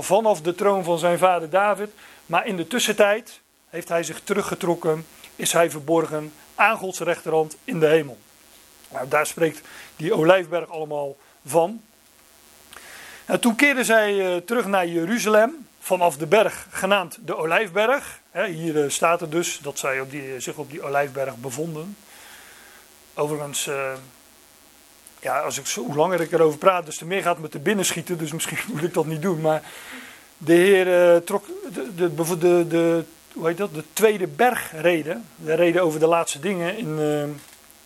vanaf 0.00 0.40
de 0.40 0.54
troon 0.54 0.84
van 0.84 0.98
zijn 0.98 1.18
vader 1.18 1.50
David. 1.50 1.90
Maar 2.26 2.46
in 2.46 2.56
de 2.56 2.66
tussentijd 2.66 3.40
heeft 3.70 3.88
hij 3.88 4.02
zich 4.02 4.20
teruggetrokken, 4.20 5.06
is 5.36 5.52
hij 5.52 5.70
verborgen 5.70 6.32
aan 6.54 6.76
Gods 6.76 6.98
rechterhand 6.98 7.56
in 7.64 7.80
de 7.80 7.86
hemel. 7.86 8.18
Nou, 8.92 9.08
daar 9.08 9.26
spreekt 9.26 9.60
die 9.96 10.14
olijfberg 10.14 10.68
allemaal 10.68 11.16
van. 11.46 11.82
En 13.28 13.40
toen 13.40 13.56
keerden 13.56 13.84
zij 13.84 14.14
uh, 14.14 14.36
terug 14.36 14.66
naar 14.66 14.86
Jeruzalem, 14.86 15.66
vanaf 15.80 16.16
de 16.16 16.26
berg 16.26 16.66
genaamd 16.70 17.18
de 17.24 17.36
Olijfberg. 17.36 18.20
hier 18.32 18.84
uh, 18.84 18.90
staat 18.90 19.20
er 19.20 19.30
dus 19.30 19.58
dat 19.62 19.78
zij 19.78 20.00
op 20.00 20.10
die, 20.10 20.40
zich 20.40 20.56
op 20.56 20.70
die 20.70 20.82
Olijfberg 20.82 21.36
bevonden. 21.36 21.96
Overigens, 23.14 23.66
uh, 23.66 23.92
ja, 25.20 25.40
als 25.40 25.58
ik, 25.58 25.68
hoe 25.68 25.94
langer 25.94 26.20
ik 26.20 26.32
erover 26.32 26.58
praat, 26.58 26.86
dus 26.86 26.96
te 26.96 27.04
meer 27.04 27.22
gaat 27.22 27.38
me 27.38 27.48
te 27.48 27.58
binnen 27.58 27.84
schieten. 27.84 28.18
Dus 28.18 28.32
misschien 28.38 28.58
moet 28.66 28.82
ik 28.82 28.94
dat 28.94 29.06
niet 29.06 29.22
doen. 29.22 29.40
Maar 29.40 29.62
de 30.38 30.52
Heer 30.52 31.24
trok 31.24 31.46
de, 31.74 31.94
de, 31.94 32.14
de, 32.38 32.66
de, 32.68 33.04
heet 33.42 33.56
dat? 33.56 33.74
de 33.74 33.84
tweede 33.92 34.26
bergrede, 34.26 35.20
de 35.36 35.54
reden 35.54 35.82
over 35.82 36.00
de 36.00 36.06
laatste 36.06 36.40
dingen 36.40 36.76
in 36.76 37.40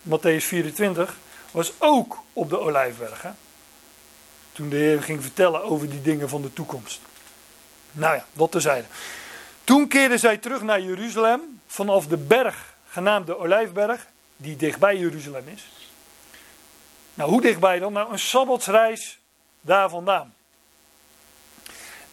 Matthäus 0.09 0.45
24, 0.45 1.17
was 1.51 1.73
ook 1.79 2.19
op 2.33 2.51
de 2.51 2.61
Olijfberg. 2.61 3.23
Hè? 3.23 3.31
Toen 4.53 4.69
de 4.69 4.77
Heer 4.77 5.03
ging 5.03 5.23
vertellen 5.23 5.63
over 5.63 5.91
die 5.91 6.03
dingen 6.03 6.29
van 6.29 6.43
de 6.43 6.53
toekomst. 6.53 7.01
Nou 7.93 8.15
ja, 8.15 8.27
dat 8.33 8.51
tezijde. 8.51 8.87
Toen 9.65 9.89
keerden 9.89 10.19
zij 10.19 10.37
terug 10.37 10.63
naar 10.63 10.81
Jeruzalem 10.81 11.61
vanaf 11.67 12.07
de 12.07 12.17
berg 12.17 12.75
genaamd 12.89 13.27
de 13.27 13.39
Olijfberg, 13.39 14.07
die 14.37 14.57
dichtbij 14.57 14.97
Jeruzalem 14.97 15.49
is. 15.49 15.69
Nou, 17.15 17.31
hoe 17.31 17.41
dichtbij 17.41 17.79
dan? 17.79 17.93
Nou, 17.93 18.13
een 18.13 18.19
sabbatsreis 18.19 19.19
daar 19.61 19.89
vandaan. 19.91 20.35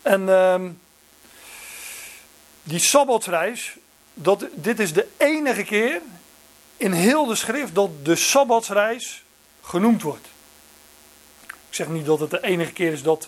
En 0.02 0.22
uh, 0.22 0.62
die 2.64 2.80
sabbatsreis, 2.80 3.76
dat, 4.14 4.46
dit 4.54 4.80
is 4.80 4.94
de 4.94 5.08
enige 5.18 5.64
keer 5.64 6.02
in 6.78 6.92
heel 6.92 7.26
de 7.26 7.36
schrift 7.36 7.76
dat 7.76 8.06
de 8.06 8.16
sabbatsreis 8.16 9.24
genoemd 9.62 10.02
wordt. 10.02 10.28
Ik 11.70 11.76
zeg 11.76 11.88
niet 11.88 12.06
dat 12.06 12.20
het 12.20 12.30
de 12.30 12.44
enige 12.44 12.74
keer 12.74 12.92
is 12.92 13.04
dat 13.04 13.28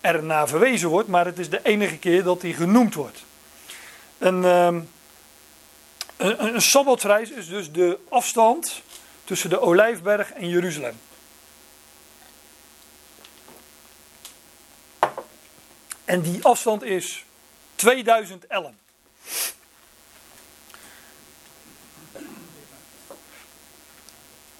er 0.00 0.22
naar 0.22 0.48
verwezen 0.48 0.88
wordt, 0.88 1.08
maar 1.08 1.24
het 1.24 1.38
is 1.38 1.50
de 1.50 1.60
enige 1.62 1.98
keer 1.98 2.22
dat 2.22 2.42
hij 2.42 2.52
genoemd 2.52 2.94
wordt. 2.94 3.24
Een, 4.18 4.44
um, 4.44 4.88
een, 6.16 6.54
een 6.54 6.62
sabbatsreis 6.62 7.30
is 7.30 7.48
dus 7.48 7.72
de 7.72 7.98
afstand 8.08 8.82
tussen 9.24 9.50
de 9.50 9.60
Olijfberg 9.60 10.32
en 10.32 10.48
Jeruzalem. 10.48 10.98
En 16.04 16.20
die 16.20 16.44
afstand 16.44 16.82
is 16.82 17.24
2000 17.74 18.46
ellen. 18.46 18.78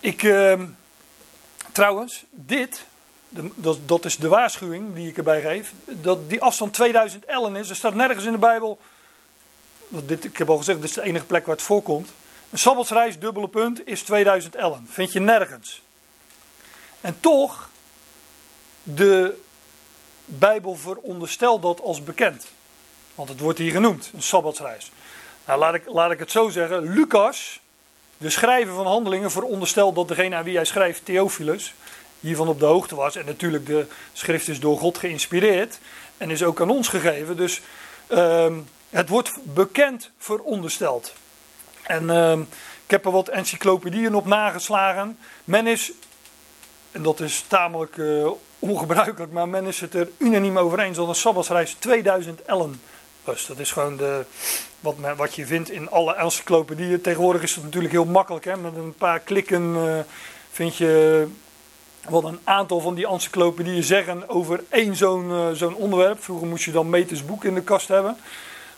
Ik, 0.01 0.23
uh, 0.23 0.63
trouwens, 1.73 2.25
dit 2.31 2.87
dat, 3.29 3.79
dat, 3.87 4.05
is 4.05 4.17
de 4.17 4.29
waarschuwing 4.29 4.95
die 4.95 5.09
ik 5.09 5.17
erbij 5.17 5.41
geef, 5.41 5.73
dat 5.85 6.29
die 6.29 6.43
afstand 6.43 6.73
2000 6.73 7.25
ellen 7.25 7.57
is. 7.57 7.71
Er 7.71 7.77
staat 7.77 7.95
nergens 7.95 8.25
in 8.25 8.33
de 8.33 8.39
Bijbel, 8.39 8.79
dit, 9.89 10.25
ik 10.25 10.37
heb 10.37 10.51
al 10.51 10.57
gezegd, 10.57 10.81
dit 10.81 10.89
is 10.89 10.95
de 10.95 11.03
enige 11.03 11.25
plek 11.25 11.47
waar 11.47 11.55
het 11.55 11.65
voorkomt. 11.65 12.11
Een 12.51 12.59
sabbatsreis, 12.59 13.19
dubbele 13.19 13.49
punt, 13.49 13.87
is 13.87 14.03
2000 14.03 14.55
ellen. 14.55 14.87
Vind 14.91 15.13
je 15.13 15.21
nergens. 15.21 15.83
En 17.01 17.21
toch, 17.21 17.71
de 18.83 19.41
Bijbel 20.25 20.75
veronderstelt 20.75 21.63
dat 21.63 21.81
als 21.81 22.03
bekend. 22.03 22.47
Want 23.15 23.29
het 23.29 23.41
wordt 23.41 23.59
hier 23.59 23.73
genoemd, 23.73 24.11
een 24.15 24.23
sabbatsreis. 24.23 24.91
Nou, 25.47 25.59
laat 25.59 25.75
ik, 25.75 25.83
laat 25.87 26.11
ik 26.11 26.19
het 26.19 26.31
zo 26.31 26.49
zeggen. 26.49 26.93
Lucas, 26.93 27.61
de 28.19 28.31
schrijver 28.31 28.75
van 28.75 28.87
handelingen, 28.87 29.31
veronderstelt 29.31 29.95
dat 29.95 30.09
degene 30.09 30.37
aan 30.37 30.45
wie 30.45 30.57
hij 30.57 30.65
schrijft, 30.65 31.05
Theophilus, 31.05 31.75
hiervan 32.21 32.49
op 32.49 32.59
de 32.59 32.67
hoogte 32.67 32.95
was. 32.95 33.17
En 33.17 33.27
natuurlijk, 33.27 33.67
de 33.67 33.87
schrift 34.13 34.49
is 34.49 34.61
door 34.61 34.79
God 34.79 34.99
geïnspireerd 34.99 35.79
en 36.17 36.31
is 36.31 36.43
ook 36.43 36.61
aan 36.61 36.71
ons 36.71 36.89
gegeven. 36.89 37.37
Dus 37.37 37.61
uh, 38.09 38.47
het 38.91 39.09
wordt 39.09 39.33
bekend 39.43 40.11
verondersteld. 40.19 41.13
En 41.83 42.05
uh, 42.05 42.33
ik 42.85 42.91
heb 42.91 43.05
er 43.05 43.11
wat 43.11 43.29
encyclopedieën 43.29 44.15
op 44.15 44.27
nageslagen. 44.27 45.19
Men 45.45 45.67
is, 45.67 45.93
en 46.93 47.03
dat 47.03 47.21
is 47.21 47.45
tamelijk 47.49 47.97
uh, 47.97 48.31
ongebruikelijk, 48.59 49.33
maar 49.33 49.49
men 49.49 49.67
is 49.67 49.81
het 49.81 49.95
er 49.95 50.09
unaniem 50.17 50.59
over 50.59 50.81
eens 50.81 50.97
dat 50.97 51.09
een 51.09 51.15
sabbatsreis 51.15 51.77
2000 51.79 52.43
ellen 52.43 52.81
was. 53.25 53.47
Dat 53.47 53.59
is 53.59 53.73
gewoon 53.73 53.97
de, 53.97 54.25
wat, 54.81 54.95
wat 55.17 55.35
je 55.35 55.47
vindt 55.47 55.71
in 55.71 55.91
alle 55.91 56.15
encyclopedieën. 56.15 57.01
Tegenwoordig 57.01 57.43
is 57.43 57.55
het 57.55 57.65
natuurlijk 57.65 57.93
heel 57.93 58.05
makkelijk. 58.05 58.45
Hè? 58.45 58.57
Met 58.57 58.77
een 58.77 58.95
paar 58.95 59.21
klikken 59.21 59.75
uh, 59.75 59.99
vind 60.51 60.77
je 60.77 61.27
wat 62.09 62.25
een 62.25 62.39
aantal 62.45 62.81
van 62.81 62.95
die 62.95 63.07
encyclopedieën 63.07 63.83
zeggen 63.83 64.29
over 64.29 64.65
één 64.69 64.97
zo'n 64.97 65.31
uh, 65.31 65.51
zo'n 65.53 65.75
onderwerp. 65.75 66.23
Vroeger 66.23 66.47
moest 66.47 66.65
je 66.65 66.71
dan 66.71 66.91
meters 66.91 67.25
boek 67.25 67.45
in 67.45 67.55
de 67.55 67.63
kast 67.63 67.89
hebben. 67.89 68.17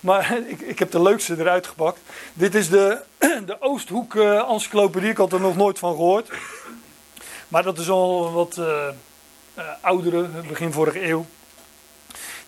Maar 0.00 0.38
ik, 0.46 0.60
ik 0.60 0.78
heb 0.78 0.90
de 0.90 1.02
leukste 1.02 1.38
eruit 1.38 1.66
gepakt. 1.66 2.00
Dit 2.32 2.54
is 2.54 2.68
de, 2.68 3.02
de 3.46 3.56
Oosthoek 3.60 4.14
uh, 4.14 4.50
encyclopedie. 4.50 5.10
Ik 5.10 5.16
had 5.16 5.32
er 5.32 5.40
nog 5.40 5.56
nooit 5.56 5.78
van 5.78 5.94
gehoord. 5.94 6.30
Maar 7.48 7.62
dat 7.62 7.78
is 7.78 7.90
al 7.90 8.32
wat 8.32 8.56
uh, 8.58 8.88
oudere, 9.80 10.22
begin 10.48 10.72
vorige 10.72 11.06
eeuw. 11.08 11.26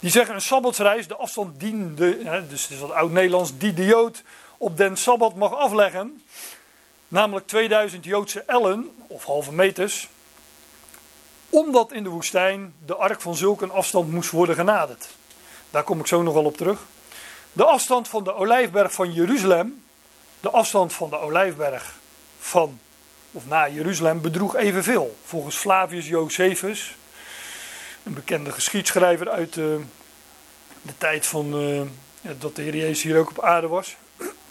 Die 0.00 0.10
zeggen 0.10 0.34
een 0.34 0.40
sabbatsreis, 0.40 1.08
de 1.08 1.16
afstand 1.16 1.60
diende, 1.60 2.18
dus 2.48 2.62
het 2.62 2.70
is 2.70 2.78
wat 2.78 2.90
oud-Nederlands, 2.90 3.58
die 3.58 3.74
de 3.74 3.84
Jood 3.84 4.22
op 4.58 4.76
den 4.76 4.96
sabbat 4.96 5.34
mag 5.34 5.54
afleggen. 5.54 6.22
Namelijk 7.08 7.46
2000 7.46 8.04
Joodse 8.04 8.42
ellen, 8.46 8.90
of 9.06 9.24
halve 9.24 9.52
meters 9.52 10.08
omdat 11.52 11.92
in 11.92 12.02
de 12.02 12.08
woestijn 12.08 12.74
de 12.86 12.96
ark 12.96 13.20
van 13.20 13.36
zulke 13.36 13.66
afstand 13.66 14.10
moest 14.10 14.30
worden 14.30 14.54
genaderd. 14.54 15.08
Daar 15.70 15.82
kom 15.82 16.00
ik 16.00 16.06
zo 16.06 16.22
nog 16.22 16.34
wel 16.34 16.44
op 16.44 16.56
terug. 16.56 16.80
De 17.52 17.64
afstand 17.64 18.08
van 18.08 18.24
de 18.24 18.34
olijfberg 18.34 18.92
van 18.92 19.12
Jeruzalem, 19.12 19.84
de 20.40 20.50
afstand 20.50 20.92
van 20.92 21.10
de 21.10 21.18
olijfberg 21.18 21.94
van 22.38 22.80
of 23.32 23.46
naar 23.46 23.72
Jeruzalem 23.72 24.20
bedroeg 24.20 24.56
evenveel. 24.56 25.16
Volgens 25.24 25.56
Flavius 25.56 26.08
Josephus, 26.08 26.96
een 28.02 28.14
bekende 28.14 28.52
geschiedschrijver 28.52 29.30
uit 29.30 29.54
de, 29.54 29.78
eh, 29.80 29.86
de 30.82 30.98
tijd 30.98 31.26
van 31.26 31.62
uh, 31.62 31.82
dat 32.38 32.56
de 32.56 32.62
Heer 32.62 32.76
Jezus 32.76 33.02
hier 33.02 33.18
ook 33.18 33.30
op 33.30 33.42
aarde 33.42 33.66
was. 33.66 33.96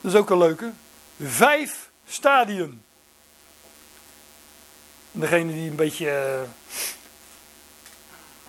dat 0.00 0.12
is 0.12 0.14
ook 0.14 0.30
een 0.30 0.38
leuke. 0.38 0.72
Vijf 1.20 1.90
stadien 2.06 2.81
degene 5.12 5.52
die 5.52 5.70
een 5.70 5.76
beetje 5.76 6.10
eh, 6.10 6.40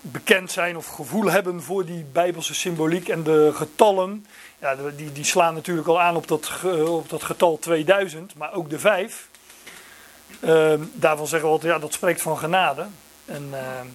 bekend 0.02 0.52
zijn 0.52 0.78
of 0.78 0.88
gevoel 0.88 1.32
hebben 1.32 1.62
voor 1.62 1.86
die 1.86 2.06
bijbelse 2.12 2.54
symboliek 2.54 3.10
en 3.10 3.24
de 3.24 3.52
getallen, 3.54 4.26
ja, 4.60 4.76
die, 4.96 5.12
die 5.12 5.24
slaan 5.24 5.54
natuurlijk 5.54 5.88
al 5.88 6.02
aan 6.02 6.16
op 6.16 6.28
dat, 6.28 6.52
op 6.88 7.10
dat 7.10 7.24
getal 7.24 7.60
2000, 7.60 8.36
maar 8.36 8.54
ook 8.54 8.70
de 8.70 8.80
5. 8.80 9.28
Ehm, 10.40 10.82
daarvan 10.94 11.28
zeggen 11.28 11.48
we 11.48 11.54
altijd, 11.54 11.74
ja, 11.74 11.80
dat 11.80 11.94
spreekt 11.94 12.22
van 12.22 12.38
genade. 12.38 12.86
En 13.26 13.50
ehm, 13.52 13.88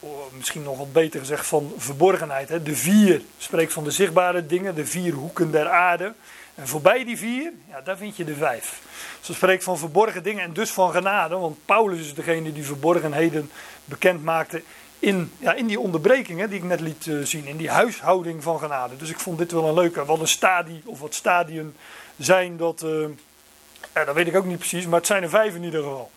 oh, 0.00 0.32
misschien 0.32 0.62
nog 0.62 0.78
wat 0.78 0.92
beter 0.92 1.20
gezegd 1.20 1.46
van 1.46 1.72
verborgenheid. 1.76 2.48
Hè. 2.48 2.62
De 2.62 2.76
vier 2.76 3.22
spreekt 3.38 3.72
van 3.72 3.84
de 3.84 3.90
zichtbare 3.90 4.46
dingen, 4.46 4.74
de 4.74 4.86
vier 4.86 5.12
hoeken 5.12 5.50
der 5.50 5.68
aarde. 5.68 6.14
En 6.54 6.68
voorbij 6.68 7.04
die 7.04 7.16
vier, 7.16 7.52
ja, 7.68 7.80
daar 7.80 7.96
vind 7.96 8.16
je 8.16 8.24
de 8.24 8.34
vijf. 8.34 8.80
Ze 9.20 9.34
spreekt 9.34 9.64
van 9.64 9.78
verborgen 9.78 10.22
dingen 10.22 10.42
en 10.42 10.52
dus 10.52 10.70
van 10.70 10.92
genade. 10.92 11.36
Want 11.36 11.64
Paulus 11.64 12.00
is 12.00 12.14
degene 12.14 12.52
die 12.52 12.64
verborgenheden 12.64 13.50
bekend 13.84 14.24
maakte 14.24 14.62
in, 15.02 15.32
ja, 15.38 15.52
in 15.52 15.66
die 15.66 15.80
onderbrekingen 15.80 16.50
die 16.50 16.58
ik 16.58 16.64
net 16.64 16.80
liet 16.80 17.06
uh, 17.06 17.24
zien. 17.24 17.46
In 17.46 17.56
die 17.56 17.70
huishouding 17.70 18.42
van 18.42 18.58
genade. 18.58 18.96
Dus 18.96 19.10
ik 19.10 19.18
vond 19.18 19.38
dit 19.38 19.52
wel 19.52 19.68
een 19.68 19.74
leuke. 19.74 20.04
Wat 20.04 20.20
een 20.20 20.28
stadie 20.28 20.82
of 20.84 21.00
wat 21.00 21.14
stadium 21.14 21.74
zijn 22.18 22.56
dat... 22.56 22.82
Uh, 22.82 23.08
ja, 23.94 24.04
dat 24.04 24.14
weet 24.14 24.26
ik 24.26 24.36
ook 24.36 24.44
niet 24.44 24.58
precies, 24.58 24.86
maar 24.86 24.98
het 24.98 25.06
zijn 25.06 25.22
er 25.22 25.28
vijf 25.28 25.54
in 25.54 25.62
ieder 25.62 25.82
geval. 25.82 26.10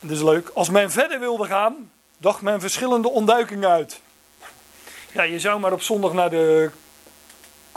Dat 0.00 0.10
is 0.10 0.22
leuk. 0.22 0.50
Als 0.54 0.70
men 0.70 0.90
verder 0.90 1.20
wilde 1.20 1.46
gaan, 1.46 1.90
dacht 2.18 2.40
men 2.40 2.60
verschillende 2.60 3.10
ontduikingen 3.10 3.70
uit. 3.70 4.00
Ja, 5.12 5.22
je 5.22 5.40
zou 5.40 5.60
maar 5.60 5.72
op 5.72 5.82
zondag 5.82 6.12
naar 6.12 6.30
de 6.30 6.70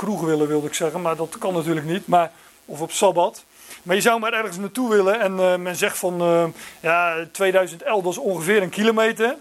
kroeg 0.02 0.22
willen, 0.22 0.48
wilde 0.48 0.68
ik 0.68 0.74
zeggen, 0.74 1.02
maar 1.02 1.16
dat 1.16 1.38
kan 1.40 1.54
natuurlijk 1.54 1.86
niet. 1.86 2.08
Maar, 2.08 2.32
of 2.66 2.82
op 2.82 2.92
sabbat. 2.92 3.46
Maar 3.84 3.96
je 3.96 4.02
zou 4.02 4.20
maar 4.20 4.34
ergens 4.34 4.58
naartoe 4.58 4.90
willen 4.90 5.20
en 5.20 5.34
uh, 5.34 5.56
men 5.56 5.76
zegt 5.76 5.98
van 5.98 6.22
uh, 6.22 6.44
ja, 6.80 7.28
2011 7.32 8.04
dat 8.04 8.18
ongeveer 8.18 8.62
een 8.62 8.70
kilometer. 8.70 9.36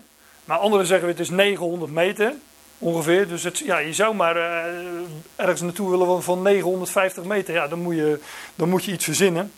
Maar 0.45 0.59
anderen 0.59 0.87
zeggen 0.87 1.09
het 1.09 1.21
is 1.21 1.31
900 1.31 1.93
meter 1.93 2.35
ongeveer. 2.79 3.29
Dus 3.29 3.43
het, 3.43 3.59
ja, 3.59 3.79
je 3.79 3.93
zou 3.93 4.15
maar 4.15 4.37
uh, 4.37 4.65
ergens 5.37 5.61
naartoe 5.61 5.91
willen 5.91 6.23
van 6.23 6.43
950 6.43 7.25
meter. 7.25 7.55
Ja, 7.55 7.69
dan 7.69 7.79
moet 7.83 7.95
je, 7.95 8.21
dan 8.55 8.69
moet 8.69 8.85
je 8.85 8.93
iets 8.93 9.05
verzinnen. 9.05 9.53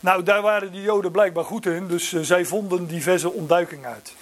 Nou, 0.00 0.22
daar 0.22 0.42
waren 0.42 0.72
die 0.72 0.82
Joden 0.82 1.10
blijkbaar 1.10 1.44
goed 1.44 1.66
in, 1.66 1.86
dus 1.86 2.12
zij 2.20 2.44
vonden 2.44 2.86
diverse 2.86 3.32
ontduikingen 3.32 3.90
uit. 3.90 4.14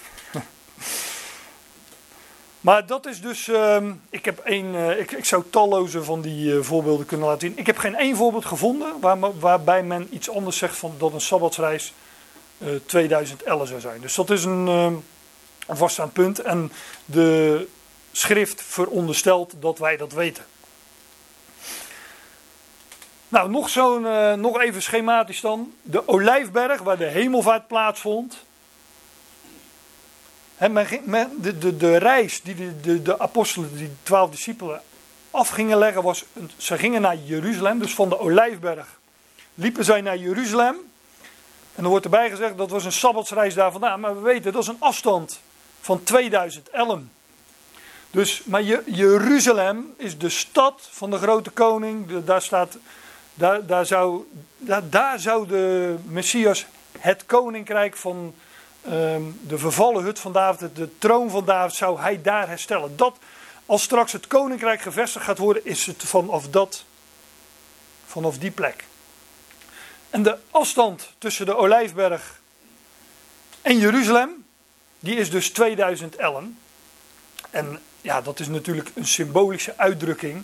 Maar 2.61 2.85
dat 2.85 3.05
is 3.05 3.21
dus, 3.21 3.47
uh, 3.47 3.77
ik, 4.09 4.25
heb 4.25 4.39
één, 4.39 4.73
uh, 4.73 4.99
ik, 4.99 5.11
ik, 5.11 5.25
zou 5.25 5.43
talloze 5.49 6.03
van 6.03 6.21
die 6.21 6.53
uh, 6.53 6.61
voorbeelden 6.61 7.05
kunnen 7.05 7.27
laten 7.27 7.47
zien. 7.47 7.57
Ik 7.57 7.65
heb 7.65 7.77
geen 7.77 7.95
één 7.95 8.15
voorbeeld 8.15 8.45
gevonden 8.45 8.99
waar, 8.99 9.39
waarbij 9.39 9.83
men 9.83 10.07
iets 10.11 10.29
anders 10.29 10.57
zegt 10.57 10.77
van 10.77 10.95
dat 10.97 11.13
een 11.13 11.21
sabbatsreis 11.21 11.93
2011 12.85 13.67
zou 13.67 13.79
zijn. 13.79 14.01
Dus 14.01 14.15
dat 14.15 14.29
is 14.29 14.43
een, 14.43 14.67
ehm, 14.67 14.93
een 15.67 15.77
vaststaand 15.77 16.13
punt. 16.13 16.39
En 16.39 16.71
de 17.05 17.67
schrift 18.11 18.61
veronderstelt 18.63 19.53
dat 19.59 19.79
wij 19.79 19.97
dat 19.97 20.11
weten. 20.11 20.43
Nou, 23.27 23.49
nog, 23.49 23.69
zo'n, 23.69 24.01
nog 24.39 24.61
even 24.61 24.81
schematisch 24.81 25.41
dan. 25.41 25.73
De 25.81 26.07
Olijfberg, 26.07 26.81
waar 26.81 26.97
de 26.97 27.05
hemelvaart 27.05 27.67
plaatsvond 27.67 28.37
de, 30.59 31.57
de, 31.57 31.77
de 31.77 31.97
reis 31.97 32.41
die 32.41 32.55
de, 32.55 32.79
de, 32.79 33.01
de 33.01 33.19
apostelen, 33.19 33.75
die 33.75 33.91
twaalf 34.03 34.29
discipelen, 34.29 34.81
af 35.31 35.49
gingen 35.49 35.77
leggen 35.77 36.03
was, 36.03 36.25
ze 36.57 36.77
gingen 36.77 37.01
naar 37.01 37.17
Jeruzalem, 37.17 37.79
dus 37.79 37.93
van 37.93 38.09
de 38.09 38.19
Olijfberg 38.19 38.99
liepen 39.53 39.85
zij 39.85 40.01
naar 40.01 40.17
Jeruzalem. 40.17 40.75
En 41.75 41.83
er 41.83 41.89
wordt 41.89 42.05
erbij 42.05 42.29
gezegd 42.29 42.57
dat 42.57 42.69
was 42.69 42.85
een 42.85 42.91
sabbatsreis 42.91 43.53
daar 43.53 43.71
vandaan, 43.71 43.99
maar 43.99 44.15
we 44.15 44.21
weten 44.21 44.51
dat 44.51 44.61
is 44.61 44.67
een 44.67 44.79
afstand 44.79 45.39
van 45.81 46.03
2000 46.03 46.69
ellen. 46.69 47.11
Dus, 48.11 48.41
maar 48.45 48.63
Jeruzalem 48.85 49.93
is 49.97 50.17
de 50.17 50.29
stad 50.29 50.87
van 50.91 51.09
de 51.09 51.17
grote 51.17 51.49
koning, 51.49 52.23
daar 52.23 52.41
staat, 52.41 52.77
daar, 53.33 53.65
daar, 53.65 53.85
zou, 53.85 54.23
daar, 54.57 54.89
daar 54.89 55.19
zou 55.19 55.47
de 55.47 55.95
Messias 56.05 56.65
het 56.99 57.25
koninkrijk 57.25 57.95
van 57.95 58.33
Ehm, 58.81 59.21
de 59.41 59.57
vervallen 59.57 60.03
hut 60.03 60.19
van 60.19 60.31
David, 60.31 60.75
de 60.75 60.97
troon 60.97 61.29
van 61.29 61.45
David, 61.45 61.75
zou 61.75 61.99
hij 61.99 62.21
daar 62.21 62.47
herstellen. 62.47 62.97
Dat, 62.97 63.17
als 63.65 63.83
straks 63.83 64.11
het 64.11 64.27
koninkrijk 64.27 64.81
gevestigd 64.81 65.25
gaat 65.25 65.37
worden, 65.37 65.65
is 65.65 65.85
het 65.85 66.03
vanaf 66.03 66.49
dat, 66.49 66.83
vanaf 68.05 68.37
die 68.37 68.51
plek. 68.51 68.83
En 70.09 70.23
de 70.23 70.37
afstand 70.51 71.13
tussen 71.17 71.45
de 71.45 71.55
Olijfberg 71.55 72.39
en 73.61 73.77
Jeruzalem, 73.77 74.45
die 74.99 75.15
is 75.15 75.29
dus 75.29 75.49
2000 75.49 76.15
ellen. 76.15 76.57
En 77.49 77.79
ja, 78.01 78.21
dat 78.21 78.39
is 78.39 78.47
natuurlijk 78.47 78.91
een 78.95 79.07
symbolische 79.07 79.73
uitdrukking 79.77 80.43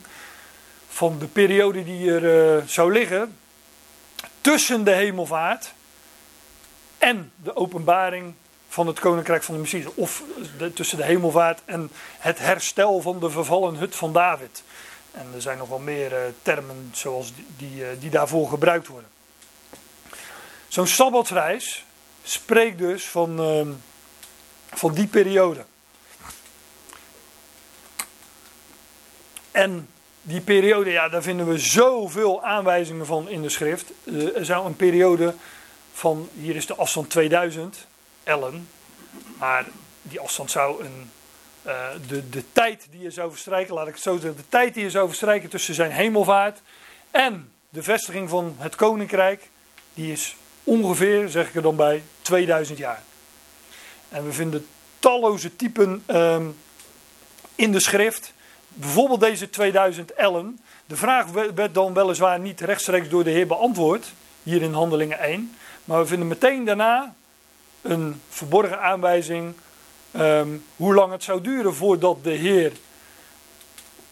van 0.90 1.20
de 1.20 1.28
periode 1.28 1.84
die 1.84 2.12
er 2.12 2.58
uh, 2.58 2.68
zou 2.68 2.92
liggen 2.92 3.38
tussen 4.42 4.84
de 4.84 4.92
hemelvaart 4.92 5.74
en 7.06 7.32
de 7.44 7.56
openbaring 7.56 8.34
van 8.68 8.88
het 8.88 9.00
koninkrijk 9.00 9.44
van 9.44 9.56
de 9.56 9.62
Messias. 9.62 9.94
Of 9.96 10.24
tussen 10.74 10.98
de 10.98 11.04
hemelvaart 11.04 11.62
en 11.66 11.92
het 12.18 12.40
herstel 12.40 13.02
van 13.02 13.20
de 13.20 13.30
vervallen 13.30 13.76
hut 13.76 13.96
van 13.96 14.14
David. 14.14 14.64
En 15.12 15.28
er 15.36 15.42
zijn 15.42 15.58
nog 15.58 15.70
wel 15.70 15.80
meer 15.80 16.12
uh, 16.12 16.18
termen 16.42 16.90
zoals 16.94 17.34
die, 17.36 17.46
die, 17.58 17.82
uh, 17.82 17.88
die, 18.00 18.10
daarvoor 18.10 18.50
gebruikt 18.50 18.88
worden. 18.88 19.10
Zo'n 20.68 20.88
sabbatsreis 20.88 21.86
spreekt 22.24 22.78
dus 22.78 23.06
van, 23.08 23.42
uh, 23.42 23.68
van 24.74 24.94
die 24.94 25.08
periode. 25.08 25.66
En 29.52 29.90
die 30.22 30.42
periode, 30.42 30.92
ja, 30.92 31.10
daar 31.10 31.24
vinden 31.24 31.48
we 31.48 31.58
zoveel 31.58 32.44
aanwijzingen 32.44 33.06
van 33.06 33.30
in 33.30 33.42
de 33.42 33.50
schrift. 33.50 33.92
Eh, 34.04 34.38
er 34.38 34.46
zou 34.46 34.66
een 34.66 34.76
periode 34.76 35.36
van, 35.96 36.30
hier 36.34 36.56
is 36.56 36.66
de 36.66 36.76
afstand 36.76 37.10
2000 37.10 37.88
ellen, 38.24 38.70
maar 39.38 39.66
die 40.02 40.20
afstand 40.20 40.52
zou 40.52 40.86
een, 40.86 41.12
uh, 41.66 41.88
de, 42.08 42.30
de 42.30 42.44
tijd 42.52 42.88
die 42.92 43.02
je 43.02 43.12
zou 43.12 43.32
verstrijken, 43.32 43.74
laat 43.74 43.88
ik 43.88 43.94
het 43.94 44.04
zo 44.04 44.18
zeggen, 44.18 44.36
de 44.36 44.50
tijd 44.50 44.74
die 44.74 44.84
je 44.84 44.90
zou 44.90 45.08
verstrijken 45.08 45.50
tussen 45.50 45.74
zijn 45.74 45.92
hemelvaart 45.92 46.62
en 47.12 47.52
de 47.70 47.84
vestiging 47.84 48.30
van 48.30 48.56
het 48.58 48.76
koninkrijk, 48.76 49.50
die 49.94 50.12
is 50.12 50.36
ongeveer, 50.64 51.30
zeg 51.30 51.48
ik 51.48 51.56
er 51.56 51.62
dan 51.62 51.76
bij, 51.76 52.04
2000 52.22 52.78
jaar. 52.78 53.04
En 54.10 54.26
we 54.26 54.34
vinden 54.34 54.68
talloze 55.00 55.56
typen 55.56 56.04
um, 56.08 56.58
in 57.56 57.72
de 57.72 57.80
schrift, 57.80 58.34
bijvoorbeeld 58.68 59.20
deze 59.20 59.50
2000 59.50 60.14
ellen. 60.14 60.60
De 60.86 60.96
vraag 60.96 61.26
werd 61.56 61.74
dan 61.74 61.94
weliswaar 61.94 62.40
niet 62.40 62.62
rechtstreeks 62.62 63.10
door 63.10 63.24
de 63.24 63.30
Heer 63.30 63.48
beantwoord, 63.48 64.14
hier 64.44 64.62
in 64.62 64.74
Handelingen 64.74 65.20
1. 65.20 65.56
Maar 65.86 66.00
we 66.00 66.06
vinden 66.06 66.28
meteen 66.28 66.66
daarna 66.66 67.16
een 67.82 68.22
verborgen 68.30 68.82
aanwijzing 68.82 69.54
um, 70.16 70.66
hoe 70.76 70.94
lang 70.94 71.12
het 71.12 71.24
zou 71.24 71.42
duren 71.42 71.76
voordat 71.76 72.24
de 72.24 72.32
Heer 72.32 72.72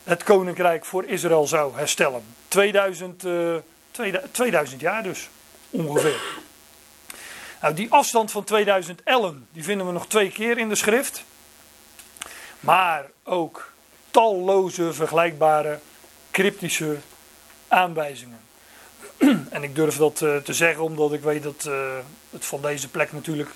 het 0.03 0.23
koninkrijk 0.23 0.85
voor 0.85 1.05
Israël 1.05 1.47
zou 1.47 1.75
herstellen. 1.75 2.23
2000, 2.47 3.25
uh, 3.25 3.55
2000 4.31 4.81
jaar 4.81 5.03
dus, 5.03 5.29
ongeveer. 5.69 6.21
Nou, 7.61 7.73
die 7.73 7.91
afstand 7.91 8.31
van 8.31 8.43
2000 8.43 9.03
ellen, 9.03 9.47
die 9.51 9.63
vinden 9.63 9.85
we 9.85 9.91
nog 9.91 10.07
twee 10.07 10.31
keer 10.31 10.57
in 10.57 10.69
de 10.69 10.75
schrift. 10.75 11.23
Maar 12.59 13.05
ook 13.23 13.71
talloze 14.11 14.93
vergelijkbare 14.93 15.79
cryptische 16.31 16.97
aanwijzingen. 17.67 18.42
en 19.49 19.63
ik 19.63 19.75
durf 19.75 19.97
dat 19.97 20.21
uh, 20.21 20.35
te 20.35 20.53
zeggen 20.53 20.83
omdat 20.83 21.13
ik 21.13 21.21
weet 21.21 21.43
dat 21.43 21.65
uh, 21.67 21.73
het 22.29 22.45
van 22.45 22.61
deze 22.61 22.89
plek 22.89 23.11
natuurlijk 23.11 23.49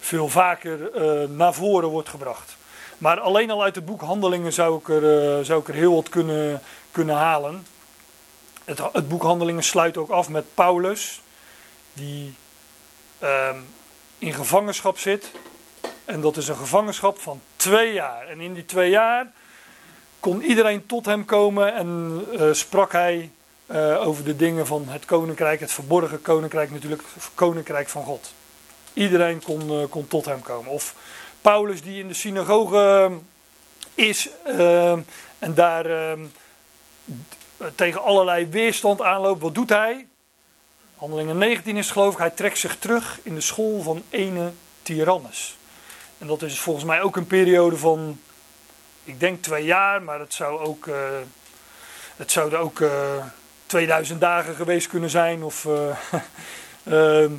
veel 0.00 0.28
vaker 0.28 0.90
uh, 0.94 1.28
naar 1.28 1.54
voren 1.54 1.88
wordt 1.88 2.08
gebracht. 2.08 2.56
Maar 2.98 3.20
alleen 3.20 3.50
al 3.50 3.62
uit 3.62 3.74
het 3.74 3.84
boek 3.84 4.00
Handelingen 4.00 4.52
zou 4.52 4.78
ik 4.78 4.88
er, 4.88 5.44
zou 5.44 5.60
ik 5.60 5.68
er 5.68 5.74
heel 5.74 5.94
wat 5.94 6.08
kunnen, 6.08 6.62
kunnen 6.90 7.16
halen. 7.16 7.66
Het, 8.64 8.80
het, 8.92 9.08
boek 9.08 9.22
Handelingen 9.22 9.62
sluit 9.62 9.96
ook 9.96 10.10
af 10.10 10.28
met 10.28 10.54
Paulus, 10.54 11.20
die 11.92 12.34
ehm, 13.18 13.56
in 14.18 14.32
gevangenschap 14.32 14.98
zit. 14.98 15.30
En 16.04 16.20
dat 16.20 16.36
is 16.36 16.48
een 16.48 16.56
gevangenschap 16.56 17.18
van 17.18 17.40
twee 17.56 17.92
jaar. 17.92 18.26
En 18.28 18.40
in 18.40 18.54
die 18.54 18.64
twee 18.64 18.90
jaar 18.90 19.32
kon 20.20 20.42
iedereen 20.42 20.86
tot 20.86 21.06
hem 21.06 21.24
komen 21.24 21.74
en 21.74 22.22
sprak 22.52 22.92
hij 22.92 23.30
uh, 23.66 24.06
over 24.06 24.24
de 24.24 24.36
dingen 24.36 24.66
van 24.66 24.88
het 24.88 25.04
koninkrijk, 25.04 25.60
het 25.60 25.72
verborgen 25.72 26.22
koninkrijk 26.22 26.70
natuurlijk, 26.70 27.02
het 27.14 27.30
koninkrijk 27.34 27.88
van 27.88 28.04
God. 28.04 28.34
Iedereen 28.92 29.42
kon, 29.42 29.80
uh, 29.80 29.84
kon 29.88 30.08
tot 30.08 30.24
hem 30.24 30.42
komen. 30.42 30.70
Of 30.70 30.94
Paulus 31.40 31.82
die 31.82 32.00
in 32.00 32.08
de 32.08 32.14
synagoge 32.14 33.10
uh, 33.10 33.16
is 34.06 34.28
en 35.38 35.54
daar 35.54 36.16
tegen 37.74 38.02
allerlei 38.02 38.46
weerstand 38.46 39.02
aanloopt. 39.02 39.42
Wat 39.42 39.54
doet 39.54 39.68
hij? 39.68 40.06
Handelingen 40.96 41.38
19 41.38 41.76
is 41.76 41.90
geloof 41.90 42.12
ik, 42.12 42.18
hij 42.18 42.30
trekt 42.30 42.58
zich 42.58 42.76
terug 42.76 43.20
in 43.22 43.34
de 43.34 43.40
school 43.40 43.82
van 43.82 44.02
ene 44.10 44.52
Tyrannus. 44.82 45.56
En 46.18 46.26
dat 46.26 46.42
is 46.42 46.60
volgens 46.60 46.84
mij 46.84 47.02
ook 47.02 47.16
een 47.16 47.26
periode 47.26 47.76
van, 47.76 48.20
ik 49.04 49.20
denk 49.20 49.42
twee 49.42 49.64
jaar, 49.64 50.02
maar 50.02 50.20
het 50.20 50.34
zou 50.34 50.60
ook, 50.60 50.88
het 52.16 52.32
zouden 52.32 52.58
ook 52.58 52.80
2000 53.72 54.20
dagen 54.20 54.54
geweest 54.54 54.86
kunnen 54.86 55.10
zijn. 55.10 55.42
Of, 55.42 55.64
uh, 55.64 55.96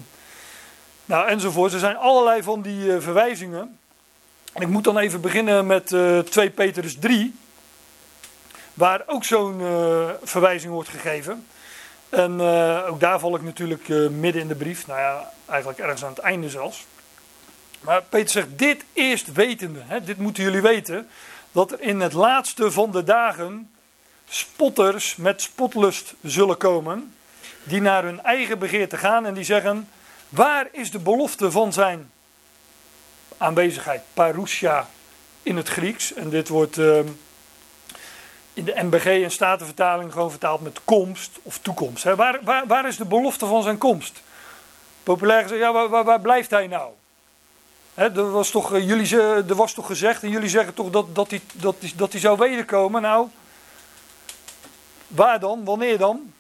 nou, 1.06 1.28
enzovoort. 1.28 1.74
Er 1.74 1.80
zijn 1.80 1.98
allerlei 1.98 2.44
van 2.44 2.62
die 2.62 3.00
verwijzingen. 3.00 3.78
En 4.54 4.62
ik 4.62 4.68
moet 4.68 4.84
dan 4.84 4.98
even 4.98 5.22
beginnen 5.22 5.66
met 5.66 5.96
2 6.30 6.50
Petrus 6.50 6.96
3. 7.00 7.36
Waar 8.74 9.04
ook 9.06 9.24
zo'n 9.24 9.62
verwijzing 10.24 10.74
wordt 10.74 10.90
gegeven. 10.90 11.48
En 12.10 12.42
ook 12.88 13.00
daar 13.00 13.20
val 13.20 13.36
ik 13.36 13.42
natuurlijk 13.42 13.88
midden 14.12 14.42
in 14.42 14.48
de 14.48 14.56
brief. 14.56 14.88
Nou 14.88 15.00
ja, 15.00 15.32
eigenlijk 15.46 15.80
ergens 15.80 16.04
aan 16.04 16.10
het 16.10 16.20
einde 16.20 16.50
zelfs. 16.50 16.86
Maar 17.80 18.02
Peter 18.02 18.30
zegt, 18.30 18.48
dit 18.56 18.86
eerst 18.94 19.32
wetende, 19.32 19.80
hè, 19.84 20.04
dit 20.04 20.18
moeten 20.18 20.44
jullie 20.44 20.62
weten, 20.62 21.10
dat 21.52 21.72
er 21.72 21.82
in 21.82 22.00
het 22.00 22.14
laatste 22.14 22.72
van 22.72 22.92
de 22.92 23.04
dagen 23.04 23.73
spotters 24.36 25.16
met 25.16 25.42
spotlust 25.42 26.14
zullen 26.22 26.58
komen, 26.58 27.16
die 27.64 27.82
naar 27.82 28.04
hun 28.04 28.24
eigen 28.24 28.60
begeerte 28.60 28.98
gaan 28.98 29.26
en 29.26 29.34
die 29.34 29.44
zeggen, 29.44 29.90
waar 30.30 30.68
is 30.72 30.92
de 30.92 31.00
belofte 31.00 31.52
van 31.52 31.74
zijn 31.74 32.12
aanwezigheid? 33.38 34.02
Parousia 34.14 34.88
in 35.44 35.58
het 35.58 35.68
Grieks. 35.68 36.14
En 36.14 36.30
dit 36.30 36.48
wordt 36.48 36.78
ehm, 36.78 37.08
in 38.54 38.66
de 38.66 38.84
MBG 38.84 39.06
en 39.06 39.32
Statenvertaling 39.32 40.12
gewoon 40.12 40.30
vertaald 40.30 40.62
met 40.62 40.80
komst 40.84 41.40
of 41.42 41.58
toekomst. 41.58 42.04
Hè. 42.04 42.16
Waar, 42.16 42.40
waar, 42.44 42.68
waar 42.68 42.88
is 42.88 42.98
de 42.98 43.06
belofte 43.06 43.46
van 43.46 43.64
zijn 43.64 43.78
komst? 43.78 44.22
Populair 45.04 45.42
gezegd, 45.42 45.62
ja, 45.62 45.88
waar, 45.88 46.04
waar, 46.04 46.22
blijft 46.22 46.50
hij 46.50 46.68
nou? 46.68 46.92
er, 47.94 48.32
was 48.32 48.50
toch, 48.50 48.74
eh, 48.74 48.88
jullie, 48.88 49.18
er 49.22 49.56
was 49.56 49.74
toch 49.74 49.86
gezegd, 49.86 50.24
en 50.24 50.30
jullie 50.30 50.50
zeggen 50.50 50.74
toch 50.74 50.90
dat, 50.90 51.16
dat, 51.16 51.30
hij, 51.30 51.42
dat, 51.54 51.76
hij, 51.80 51.92
dat 51.96 52.14
zou 52.16 52.38
wederkomen. 52.38 53.02
Nou, 53.02 53.28
waar 55.16 55.40
dan? 55.40 55.64
Wanneer 55.64 55.98
dan? 55.98 56.34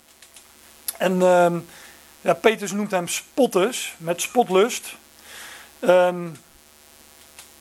En 0.97 1.13
uh, 1.15 1.55
ja, 2.21 2.33
Petrus 2.33 2.71
noemt 2.71 2.91
hem 2.91 3.07
spotters, 3.07 3.95
met 3.97 4.21
spotlust. 4.21 4.95
Um, 5.81 6.37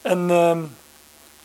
en 0.02 0.28
uh, 0.28 0.58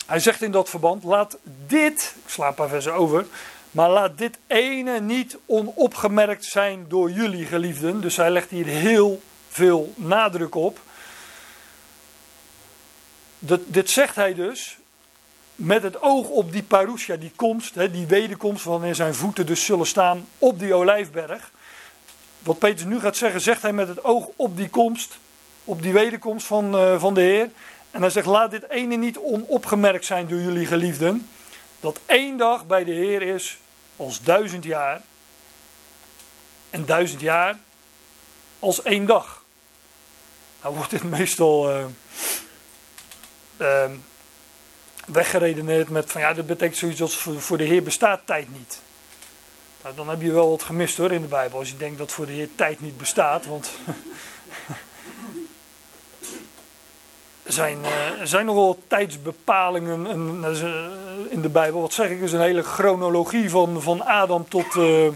hij 0.06 0.18
zegt 0.18 0.42
in 0.42 0.50
dat 0.50 0.68
verband, 0.68 1.04
laat 1.04 1.38
dit, 1.66 2.14
ik 2.24 2.30
sla 2.30 2.48
een 2.48 2.54
paar 2.54 2.68
versen 2.68 2.94
over, 2.94 3.26
maar 3.70 3.90
laat 3.90 4.18
dit 4.18 4.38
ene 4.46 5.00
niet 5.00 5.38
onopgemerkt 5.46 6.44
zijn 6.44 6.84
door 6.88 7.10
jullie 7.10 7.46
geliefden. 7.46 8.00
Dus 8.00 8.16
hij 8.16 8.30
legt 8.30 8.50
hier 8.50 8.66
heel 8.66 9.22
veel 9.48 9.92
nadruk 9.96 10.54
op 10.54 10.78
dit 13.66 13.90
zegt 13.90 14.16
hij 14.16 14.34
dus 14.34 14.78
met 15.58 15.82
het 15.82 16.02
oog 16.02 16.28
op 16.28 16.52
die 16.52 16.62
parousia, 16.62 17.16
die 17.16 17.32
komst, 17.36 17.74
die 17.92 18.06
wederkomst, 18.06 18.64
wanneer 18.64 18.94
zijn 18.94 19.14
voeten 19.14 19.46
dus 19.46 19.64
zullen 19.64 19.86
staan 19.86 20.28
op 20.38 20.58
die 20.58 20.74
olijfberg. 20.74 21.50
Wat 22.38 22.58
Petrus 22.58 22.84
nu 22.84 23.00
gaat 23.00 23.16
zeggen, 23.16 23.40
zegt 23.40 23.62
hij 23.62 23.72
met 23.72 23.88
het 23.88 24.04
oog 24.04 24.28
op 24.36 24.56
die 24.56 24.68
komst, 24.68 25.18
op 25.64 25.82
die 25.82 25.92
wederkomst 25.92 26.46
van, 26.46 26.74
uh, 26.74 27.00
van 27.00 27.14
de 27.14 27.20
Heer. 27.20 27.50
En 27.90 28.00
hij 28.00 28.10
zegt, 28.10 28.26
laat 28.26 28.50
dit 28.50 28.68
ene 28.70 28.96
niet 28.96 29.18
onopgemerkt 29.18 30.04
zijn 30.04 30.26
door 30.26 30.40
jullie 30.40 30.66
geliefden, 30.66 31.28
dat 31.80 32.00
één 32.06 32.36
dag 32.36 32.66
bij 32.66 32.84
de 32.84 32.92
Heer 32.92 33.22
is 33.22 33.58
als 33.96 34.22
duizend 34.22 34.64
jaar. 34.64 35.02
En 36.70 36.86
duizend 36.86 37.20
jaar 37.20 37.58
als 38.58 38.82
één 38.82 39.06
dag. 39.06 39.44
Nou 40.62 40.74
wordt 40.74 40.90
dit 40.90 41.02
meestal... 41.02 41.70
Uh, 43.58 43.84
weggeredeneerd 45.12 45.88
met 45.88 46.12
van 46.12 46.20
ja, 46.20 46.32
dat 46.32 46.46
betekent 46.46 46.78
zoiets 46.78 47.00
als 47.00 47.16
voor, 47.16 47.58
de 47.58 47.64
Heer 47.64 47.82
bestaat 47.82 48.20
tijd 48.24 48.52
niet. 48.52 48.80
Nou, 49.82 49.94
dan 49.94 50.08
heb 50.08 50.22
je 50.22 50.32
wel 50.32 50.50
wat 50.50 50.62
gemist 50.62 50.96
hoor 50.96 51.12
in 51.12 51.22
de 51.22 51.28
Bijbel. 51.28 51.58
Als 51.58 51.68
je 51.68 51.76
denkt 51.76 51.98
dat 51.98 52.12
voor 52.12 52.26
de 52.26 52.32
Heer 52.32 52.48
tijd 52.54 52.80
niet 52.80 52.98
bestaat. 52.98 53.46
Want 53.46 53.70
er 57.42 57.52
zijn, 57.52 57.78
uh, 57.78 58.20
er 58.20 58.28
zijn 58.28 58.46
nogal 58.46 58.82
tijdsbepalingen 58.86 60.06
in 61.30 61.42
de 61.42 61.48
Bijbel. 61.48 61.80
Wat 61.80 61.92
zeg 61.92 62.10
ik? 62.10 62.20
is 62.20 62.32
een 62.32 62.40
hele 62.40 62.62
chronologie 62.62 63.50
van, 63.50 63.82
van 63.82 64.04
Adam 64.04 64.48
tot, 64.48 64.74
uh, 64.74 65.08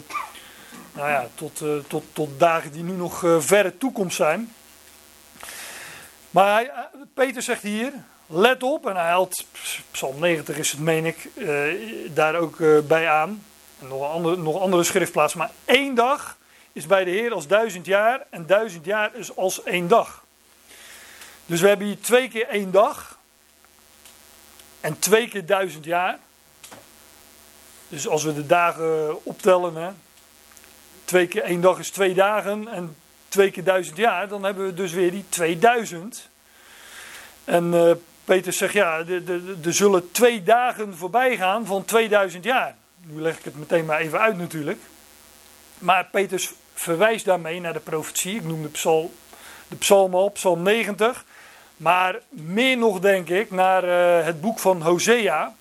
nou 0.93 1.09
ja, 1.09 1.29
tot, 1.35 1.63
tot, 1.89 2.05
tot 2.13 2.41
dagen 2.41 2.73
die 2.73 2.83
nu 2.83 2.93
nog 2.93 3.25
verre 3.39 3.79
toekomst 3.79 4.17
zijn. 4.17 4.53
Maar 6.31 6.91
Peter 7.15 7.43
zegt 7.43 7.63
hier, 7.63 7.93
let 8.33 8.63
op, 8.63 8.87
en 8.87 8.97
hij 8.97 9.05
haalt, 9.05 9.47
Psalm 9.91 10.19
90 10.19 10.59
is 10.59 10.71
het, 10.71 10.81
meen 10.81 11.07
ik, 11.07 11.29
uh, 11.35 11.75
daar 12.15 12.35
ook 12.35 12.59
uh, 12.59 12.81
bij 12.81 13.09
aan. 13.09 13.45
En 13.79 13.89
nog, 13.89 14.01
een 14.01 14.09
andere, 14.09 14.37
nog 14.37 14.61
andere 14.61 14.85
schriftplaatsen. 14.85 15.39
Maar 15.39 15.51
één 15.65 15.95
dag 15.95 16.37
is 16.73 16.87
bij 16.87 17.05
de 17.05 17.11
Heer 17.11 17.33
als 17.33 17.47
duizend 17.47 17.87
jaar. 17.87 18.27
En 18.31 18.47
duizend 18.47 18.85
jaar 18.85 19.15
is 19.15 19.37
als 19.37 19.63
één 19.63 19.89
dag. 19.89 20.25
Dus 21.47 21.61
we 21.61 21.69
hebben 21.69 21.87
hier 21.87 22.01
twee 22.01 22.29
keer 22.29 22.49
één 22.49 22.71
dag. 22.71 23.19
En 24.81 24.99
twee 24.99 25.29
keer 25.29 25.47
duizend 25.47 25.85
jaar. 25.85 26.19
Dus 27.89 28.09
als 28.09 28.23
we 28.23 28.35
de 28.35 28.47
dagen 28.47 29.25
optellen. 29.25 29.75
Hè, 29.75 29.91
twee 31.05 31.27
keer 31.27 31.43
één 31.43 31.61
dag 31.61 31.79
is 31.79 31.91
twee 31.91 32.15
dagen. 32.15 32.69
En 32.69 32.97
twee 33.29 33.51
keer 33.51 33.65
duizend 33.65 33.97
jaar. 33.97 34.29
Dan 34.29 34.45
hebben 34.45 34.67
we 34.67 34.75
dus 34.75 34.93
weer 34.93 35.11
die 35.11 35.25
2000. 35.29 36.29
En 37.45 37.73
uh, 37.73 37.93
Peter 38.25 38.53
zegt, 38.53 38.73
ja, 38.73 38.99
er 39.65 39.75
zullen 39.75 40.11
twee 40.13 40.43
dagen 40.43 40.97
voorbij 40.97 41.37
gaan 41.37 41.67
van 41.67 41.85
2000 41.85 42.45
jaar. 42.45 42.75
Nu 43.07 43.21
leg 43.21 43.39
ik 43.39 43.45
het 43.45 43.59
meteen 43.59 43.85
maar 43.85 44.01
even 44.01 44.21
uit 44.21 44.39
natuurlijk. 44.39 44.81
Maar 45.79 46.05
Petrus 46.05 46.53
verwijst 46.75 47.25
daarmee 47.25 47.61
naar 47.61 47.73
de 47.73 47.81
profetie. 47.81 48.37
Ik 48.37 48.45
noem 48.45 48.63
de 48.63 48.69
psalm, 48.69 49.11
de 49.69 49.77
psalm 49.77 50.15
al, 50.15 50.29
psalm 50.29 50.63
90. 50.63 51.25
Maar 51.77 52.19
meer 52.29 52.77
nog 52.77 53.01
denk 53.01 53.29
ik 53.29 53.51
naar 53.51 53.85
uh, 53.85 54.25
het 54.25 54.41
boek 54.41 54.59
van 54.59 54.83
Hosea. 54.83 55.55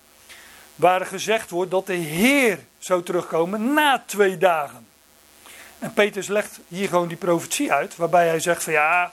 Waar 0.74 1.06
gezegd 1.06 1.50
wordt 1.50 1.70
dat 1.70 1.86
de 1.86 1.92
Heer 1.92 2.58
zou 2.78 3.02
terugkomen 3.02 3.72
na 3.72 4.02
twee 4.06 4.38
dagen. 4.38 4.86
En 5.78 5.92
Petrus 5.92 6.28
legt 6.28 6.60
hier 6.68 6.88
gewoon 6.88 7.08
die 7.08 7.16
profetie 7.16 7.72
uit. 7.72 7.96
Waarbij 7.96 8.28
hij 8.28 8.40
zegt 8.40 8.62
van 8.62 8.72
ja, 8.72 9.12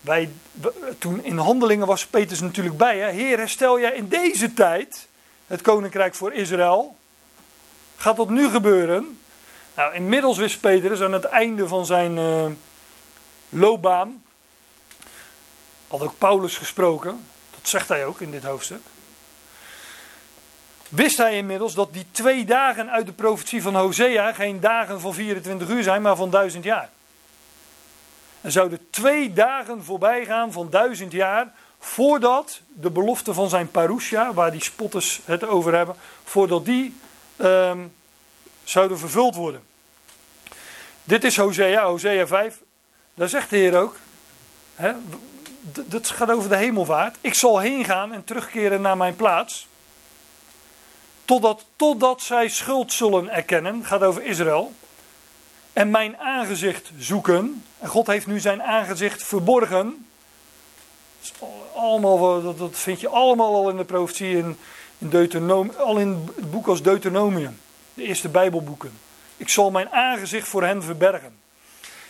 wij, 0.00 0.30
toen 0.98 1.24
in 1.24 1.38
handelingen 1.38 1.86
was 1.86 2.06
Petrus 2.06 2.40
natuurlijk 2.40 2.76
bij. 2.76 2.98
Hè? 2.98 3.10
Heer, 3.10 3.38
herstel 3.38 3.80
jij 3.80 3.92
in 3.92 4.08
deze 4.08 4.54
tijd 4.54 5.08
het 5.46 5.60
koninkrijk 5.60 6.14
voor 6.14 6.32
Israël? 6.32 6.96
Gaat 7.96 8.16
dat 8.16 8.30
nu 8.30 8.48
gebeuren? 8.48 9.20
Nou, 9.74 9.94
inmiddels 9.94 10.38
wist 10.38 10.60
Petrus 10.60 11.00
aan 11.00 11.12
het 11.12 11.24
einde 11.24 11.68
van 11.68 11.86
zijn 11.86 12.16
uh, 12.16 12.46
loopbaan. 13.48 14.22
Had 15.88 16.02
ook 16.02 16.18
Paulus 16.18 16.56
gesproken. 16.56 17.26
Dat 17.50 17.68
zegt 17.68 17.88
hij 17.88 18.06
ook 18.06 18.20
in 18.20 18.30
dit 18.30 18.44
hoofdstuk. 18.44 18.80
Wist 20.88 21.16
hij 21.16 21.36
inmiddels 21.36 21.74
dat 21.74 21.92
die 21.92 22.06
twee 22.10 22.44
dagen 22.44 22.90
uit 22.90 23.06
de 23.06 23.12
profetie 23.12 23.62
van 23.62 23.76
Hosea 23.76 24.32
geen 24.32 24.60
dagen 24.60 25.00
van 25.00 25.14
24 25.14 25.68
uur 25.68 25.82
zijn, 25.82 26.02
maar 26.02 26.16
van 26.16 26.30
duizend 26.30 26.64
jaar. 26.64 26.90
Er 28.40 28.50
zouden 28.52 28.90
twee 28.90 29.32
dagen 29.32 29.84
voorbij 29.84 30.24
gaan 30.24 30.52
van 30.52 30.70
duizend 30.70 31.12
jaar 31.12 31.52
voordat 31.78 32.60
de 32.68 32.90
belofte 32.90 33.34
van 33.34 33.48
zijn 33.48 33.70
parousia, 33.70 34.32
waar 34.32 34.50
die 34.50 34.62
spotters 34.62 35.20
het 35.24 35.44
over 35.44 35.74
hebben, 35.74 35.94
voordat 36.24 36.64
die 36.64 36.96
um, 37.38 37.92
zouden 38.64 38.98
vervuld 38.98 39.34
worden. 39.34 39.62
Dit 41.04 41.24
is 41.24 41.36
Hosea, 41.36 41.84
Hosea 41.84 42.26
5. 42.26 42.58
Daar 43.14 43.28
zegt 43.28 43.50
de 43.50 43.56
Heer 43.56 43.78
ook, 43.78 43.96
hè, 44.74 44.92
dat 45.62 46.10
gaat 46.10 46.30
over 46.30 46.48
de 46.48 46.56
hemelvaart. 46.56 47.16
Ik 47.20 47.34
zal 47.34 47.58
heen 47.58 47.84
gaan 47.84 48.12
en 48.12 48.24
terugkeren 48.24 48.80
naar 48.80 48.96
mijn 48.96 49.16
plaats. 49.16 49.68
Totdat, 51.24 51.64
totdat 51.76 52.22
zij 52.22 52.48
schuld 52.48 52.92
zullen 52.92 53.28
erkennen, 53.28 53.84
gaat 53.84 54.02
over 54.02 54.22
Israël 54.22 54.72
en 55.72 55.90
mijn 55.90 56.18
aangezicht 56.18 56.90
zoeken. 56.98 57.64
En 57.78 57.88
God 57.88 58.06
heeft 58.06 58.26
nu 58.26 58.40
zijn 58.40 58.62
aangezicht 58.62 59.24
verborgen. 59.24 60.06
Allemaal, 61.74 62.56
dat, 62.56 62.70
vind 62.72 63.00
je 63.00 63.08
allemaal 63.08 63.54
al 63.54 63.70
in 63.70 63.76
de 63.76 63.84
profetie, 63.84 64.36
in, 64.36 64.56
in 64.98 65.72
al 65.76 65.98
in 65.98 66.28
het 66.36 66.50
boek 66.50 66.66
als 66.66 66.82
Deuteronomium. 66.82 67.60
De 67.94 68.02
eerste 68.02 68.28
Bijbelboeken. 68.28 68.92
Ik 69.36 69.48
zal 69.48 69.70
mijn 69.70 69.90
aangezicht 69.90 70.48
voor 70.48 70.64
hen 70.64 70.82
verbergen. 70.82 71.38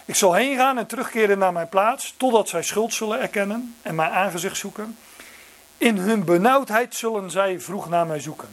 Ik 0.04 0.14
zal 0.14 0.34
heen 0.34 0.56
gaan 0.56 0.78
en 0.78 0.86
terugkeren 0.86 1.38
naar 1.38 1.52
mijn 1.52 1.68
plaats, 1.68 2.14
totdat 2.16 2.48
zij 2.48 2.62
schuld 2.62 2.94
zullen 2.94 3.20
erkennen 3.20 3.76
en 3.82 3.94
mijn 3.94 4.10
aangezicht 4.10 4.56
zoeken. 4.56 4.96
In 5.78 5.96
hun 5.96 6.24
benauwdheid 6.24 6.94
zullen 6.94 7.30
zij 7.30 7.60
vroeg 7.60 7.88
naar 7.88 8.06
mij 8.06 8.20
zoeken. 8.20 8.48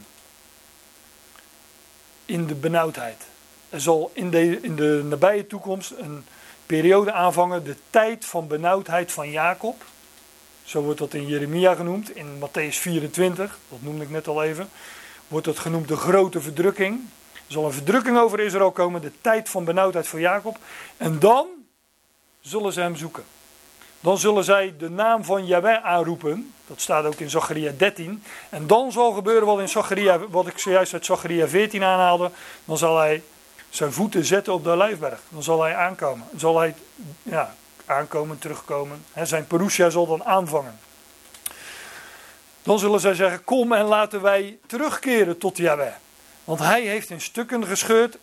In 2.24 2.46
de 2.46 2.54
benauwdheid. 2.54 3.27
Er 3.70 3.80
zal 3.80 4.10
in 4.12 4.30
de, 4.30 4.60
in 4.60 4.76
de 4.76 5.02
nabije 5.04 5.46
toekomst 5.46 5.90
een 5.98 6.24
periode 6.66 7.12
aanvangen, 7.12 7.64
de 7.64 7.76
tijd 7.90 8.24
van 8.24 8.46
benauwdheid 8.46 9.12
van 9.12 9.30
Jacob. 9.30 9.84
Zo 10.64 10.82
wordt 10.82 10.98
dat 10.98 11.14
in 11.14 11.26
Jeremia 11.26 11.74
genoemd, 11.74 12.16
in 12.16 12.38
Matthäus 12.38 12.76
24, 12.76 13.58
dat 13.68 13.82
noemde 13.82 14.04
ik 14.04 14.10
net 14.10 14.28
al 14.28 14.42
even. 14.42 14.68
Wordt 15.28 15.46
dat 15.46 15.58
genoemd 15.58 15.88
de 15.88 15.96
grote 15.96 16.40
verdrukking. 16.40 17.00
Er 17.32 17.52
zal 17.52 17.64
een 17.64 17.72
verdrukking 17.72 18.18
over 18.18 18.40
Israël 18.40 18.70
komen, 18.70 19.00
de 19.00 19.12
tijd 19.20 19.48
van 19.48 19.64
benauwdheid 19.64 20.06
voor 20.06 20.20
Jacob. 20.20 20.58
En 20.96 21.18
dan 21.18 21.46
zullen 22.40 22.72
ze 22.72 22.80
hem 22.80 22.96
zoeken. 22.96 23.24
Dan 24.00 24.18
zullen 24.18 24.44
zij 24.44 24.74
de 24.78 24.90
naam 24.90 25.24
van 25.24 25.46
Yahweh 25.46 25.84
aanroepen. 25.84 26.52
Dat 26.66 26.80
staat 26.80 27.04
ook 27.04 27.14
in 27.20 27.30
Zacharia 27.30 27.72
13. 27.76 28.22
En 28.48 28.66
dan 28.66 28.92
zal 28.92 29.12
gebeuren 29.12 29.46
wat, 29.46 29.60
in 29.60 29.68
Zacharia, 29.68 30.18
wat 30.18 30.46
ik 30.46 30.58
zojuist 30.58 30.92
uit 30.92 31.04
Zacharia 31.04 31.48
14 31.48 31.82
aanhaalde. 31.82 32.30
Dan 32.64 32.78
zal 32.78 32.98
hij 32.98 33.22
zijn 33.70 33.92
voeten 33.92 34.24
zetten 34.24 34.52
op 34.52 34.64
de 34.64 34.70
olijfberg. 34.70 35.20
Dan 35.28 35.42
zal 35.42 35.62
hij 35.62 35.76
aankomen. 35.76 36.26
Zal 36.36 36.58
hij 36.58 36.74
ja, 37.22 37.54
aankomen, 37.86 38.38
terugkomen. 38.38 39.04
zijn 39.22 39.46
Perusia 39.46 39.90
zal 39.90 40.06
dan 40.06 40.24
aanvangen. 40.24 40.78
Dan 42.62 42.78
zullen 42.78 43.00
zij 43.00 43.14
zeggen: 43.14 43.44
Kom 43.44 43.72
en 43.72 43.84
laten 43.84 44.22
wij 44.22 44.58
terugkeren 44.66 45.38
tot 45.38 45.56
Yahweh. 45.56 45.92
Want 46.44 46.58
hij 46.58 46.82
heeft 46.82 47.10
in 47.10 47.20
stukken 47.20 47.66
gescheurd. 47.66 48.18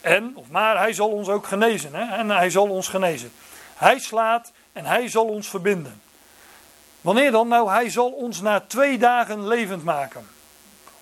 En, 0.00 0.32
of 0.34 0.48
maar 0.48 0.78
hij 0.78 0.92
zal 0.92 1.08
ons 1.08 1.28
ook 1.28 1.46
genezen. 1.46 1.94
Hè? 1.94 2.16
En 2.16 2.30
hij 2.30 2.50
zal 2.50 2.68
ons 2.68 2.88
genezen. 2.88 3.32
Hij 3.74 3.98
slaat 3.98 4.52
en 4.72 4.84
hij 4.84 5.08
zal 5.08 5.24
ons 5.24 5.48
verbinden. 5.48 6.02
Wanneer 7.00 7.30
dan? 7.30 7.48
Nou, 7.48 7.70
hij 7.70 7.90
zal 7.90 8.10
ons 8.10 8.40
na 8.40 8.60
twee 8.60 8.98
dagen 8.98 9.46
levend 9.46 9.84
maken. 9.84 10.26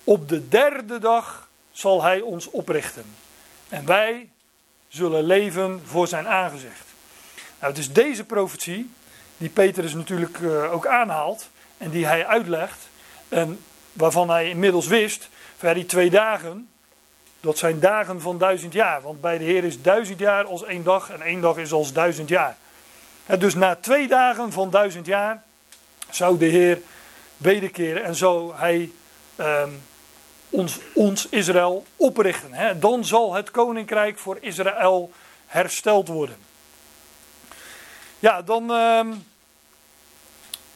Op 0.05 0.28
de 0.28 0.49
derde 0.49 0.99
dag 0.99 1.49
zal 1.72 2.03
hij 2.03 2.20
ons 2.20 2.51
oprichten. 2.51 3.14
En 3.72 3.86
wij 3.86 4.28
zullen 4.88 5.24
leven 5.24 5.82
voor 5.84 6.08
zijn 6.08 6.28
aangezicht. 6.28 6.84
Nou, 7.60 7.72
het 7.72 7.78
is 7.78 7.92
deze 7.92 8.24
profetie 8.24 8.90
die 9.36 9.48
Petrus 9.48 9.94
natuurlijk 9.94 10.38
uh, 10.38 10.72
ook 10.72 10.86
aanhaalt 10.86 11.48
en 11.78 11.90
die 11.90 12.06
hij 12.06 12.26
uitlegt. 12.26 12.88
En 13.28 13.60
waarvan 13.92 14.30
hij 14.30 14.48
inmiddels 14.48 14.86
wist, 14.86 15.28
voor 15.56 15.74
die 15.74 15.86
twee 15.86 16.10
dagen, 16.10 16.68
dat 17.40 17.58
zijn 17.58 17.80
dagen 17.80 18.20
van 18.20 18.38
duizend 18.38 18.72
jaar. 18.72 19.02
Want 19.02 19.20
bij 19.20 19.38
de 19.38 19.44
Heer 19.44 19.64
is 19.64 19.82
duizend 19.82 20.18
jaar 20.18 20.44
als 20.44 20.64
één 20.64 20.84
dag 20.84 21.10
en 21.10 21.20
één 21.22 21.40
dag 21.40 21.56
is 21.56 21.72
als 21.72 21.92
duizend 21.92 22.28
jaar. 22.28 22.56
En 23.26 23.38
dus 23.38 23.54
na 23.54 23.76
twee 23.76 24.08
dagen 24.08 24.52
van 24.52 24.70
duizend 24.70 25.06
jaar 25.06 25.42
zou 26.10 26.38
de 26.38 26.46
Heer 26.46 26.80
wederkeren 27.36 28.04
en 28.04 28.14
zou 28.14 28.56
hij 28.56 28.90
um, 29.36 29.82
ons, 30.53 30.78
ons 30.94 31.28
Israël 31.28 31.84
oprichten. 31.96 32.53
Hè? 32.53 32.78
Dan 32.78 33.05
zal 33.05 33.34
het 33.34 33.50
koninkrijk 33.50 34.18
voor 34.18 34.38
Israël 34.40 35.12
hersteld 35.46 36.09
worden. 36.09 36.36
Ja, 38.18 38.42
dan. 38.42 38.70
Uh, 38.70 39.00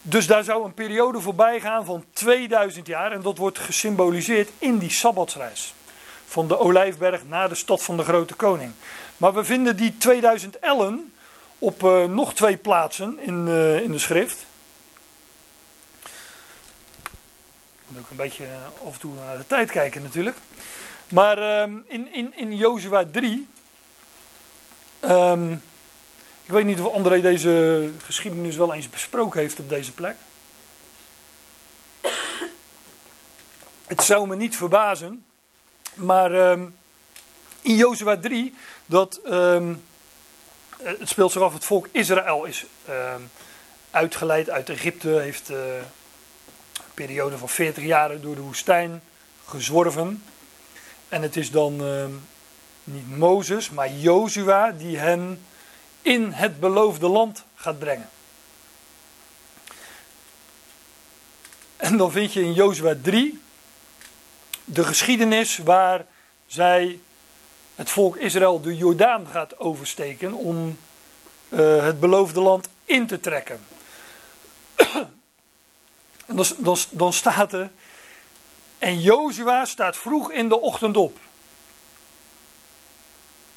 dus 0.09 0.27
daar 0.27 0.45
zou 0.45 0.65
een 0.65 0.75
periode 0.75 1.21
voorbij 1.21 1.61
gaan 1.61 1.85
van 1.85 2.05
2000 2.13 2.87
jaar. 2.87 3.13
En 3.13 3.23
dat 3.23 3.39
wordt 3.39 3.59
gesymboliseerd 3.59 4.51
in 4.59 4.79
die 4.79 4.91
sabbatsreis. 4.91 5.75
Van 6.27 6.49
de 6.49 6.59
Olijfberg 6.59 7.25
naar 7.25 7.49
de 7.49 7.55
stad 7.55 7.83
van 7.83 7.97
de 7.97 8.03
grote 8.03 8.35
koning. 8.35 8.73
Maar 9.17 9.35
we 9.35 9.45
vinden 9.45 9.77
die 9.77 9.97
2000 9.99 10.59
ellen 10.59 11.13
op 11.59 11.83
uh, 11.83 12.05
nog 12.05 12.35
twee 12.35 12.57
plaatsen 12.57 13.19
in, 13.21 13.47
uh, 13.47 13.81
in 13.81 13.93
de 13.93 13.99
schrift. 13.99 14.47
Ik 17.73 17.76
moet 17.89 18.01
ook 18.01 18.11
een 18.11 18.17
beetje 18.17 18.47
af 18.85 18.93
en 18.93 19.01
toe 19.01 19.15
naar 19.15 19.37
de 19.37 19.47
tijd 19.47 19.71
kijken 19.71 20.03
natuurlijk. 20.03 20.37
Maar 21.09 21.63
um, 21.63 21.85
in, 21.89 22.13
in, 22.13 22.33
in 22.37 22.57
Jozua 22.57 23.05
3. 23.11 23.49
Um, 25.05 25.53
ik 26.45 26.53
weet 26.53 26.65
niet 26.65 26.81
of 26.81 26.93
André 26.93 27.21
deze 27.21 27.91
geschiedenis 28.05 28.57
wel 28.57 28.75
eens 28.75 28.91
besproken 28.91 29.41
heeft 29.41 29.59
op 29.59 29.69
deze 29.69 29.93
plek. 29.93 30.17
Het 33.87 34.03
zou 34.03 34.29
me 34.29 34.37
niet 34.37 34.57
verbazen. 34.57 35.25
Maar 35.95 36.51
um, 36.51 36.77
in 37.61 37.77
Jozua 37.77 38.17
3, 38.17 38.55
dat, 38.87 39.21
het 40.83 41.09
speelt 41.09 41.33
zich 41.33 41.43
af, 41.43 41.53
het 41.53 41.65
volk 41.65 41.89
Israël 41.93 42.45
is 42.45 42.67
uitgeleid 43.91 44.51
uit 44.51 44.69
Egypte, 44.69 45.09
heeft 45.09 45.49
een 45.49 45.85
periode 46.97 47.39
van 47.39 47.49
40 47.49 47.85
jaar 47.85 48.21
door 48.21 48.35
de 48.35 48.41
woestijn 48.41 49.03
gezworven. 49.47 50.23
En 51.09 51.23
het 51.23 51.37
is 51.37 51.51
dan 51.51 51.83
niet 52.85 53.17
Mozes, 53.17 53.71
maar 53.71 53.93
Jozua 53.93 54.71
die 54.71 54.99
hen 54.99 55.41
in 56.03 56.33
het 56.33 56.61
beloofde 56.61 57.09
land 57.09 57.45
gaat 57.55 57.79
brengen. 57.79 58.09
En 61.77 61.97
dan 61.97 62.13
vind 62.13 62.33
je 62.33 62.41
in 62.41 62.53
Jozua 62.53 62.95
3 63.03 63.41
de 64.65 64.85
geschiedenis 64.85 65.59
waar 65.59 66.05
zij 66.47 67.01
het 67.75 67.91
volk 67.91 68.17
Israël 68.17 68.61
de 68.61 68.77
Jordaan 68.77 69.27
gaat 69.27 69.59
oversteken 69.59 70.33
om 70.33 70.79
uh, 71.49 71.85
het 71.85 72.01
beloofde 72.01 72.41
land 72.41 72.69
in 72.85 73.07
te 73.07 73.21
trekken. 73.21 73.61
Dan, 76.27 76.47
dan, 76.59 76.77
dan 76.91 77.13
staat 77.13 77.53
er. 77.53 77.71
En 78.79 79.01
Jozua 79.01 79.65
staat 79.65 79.97
vroeg 79.97 80.31
in 80.31 80.49
de 80.49 80.61
ochtend 80.61 80.97
op. 80.97 81.19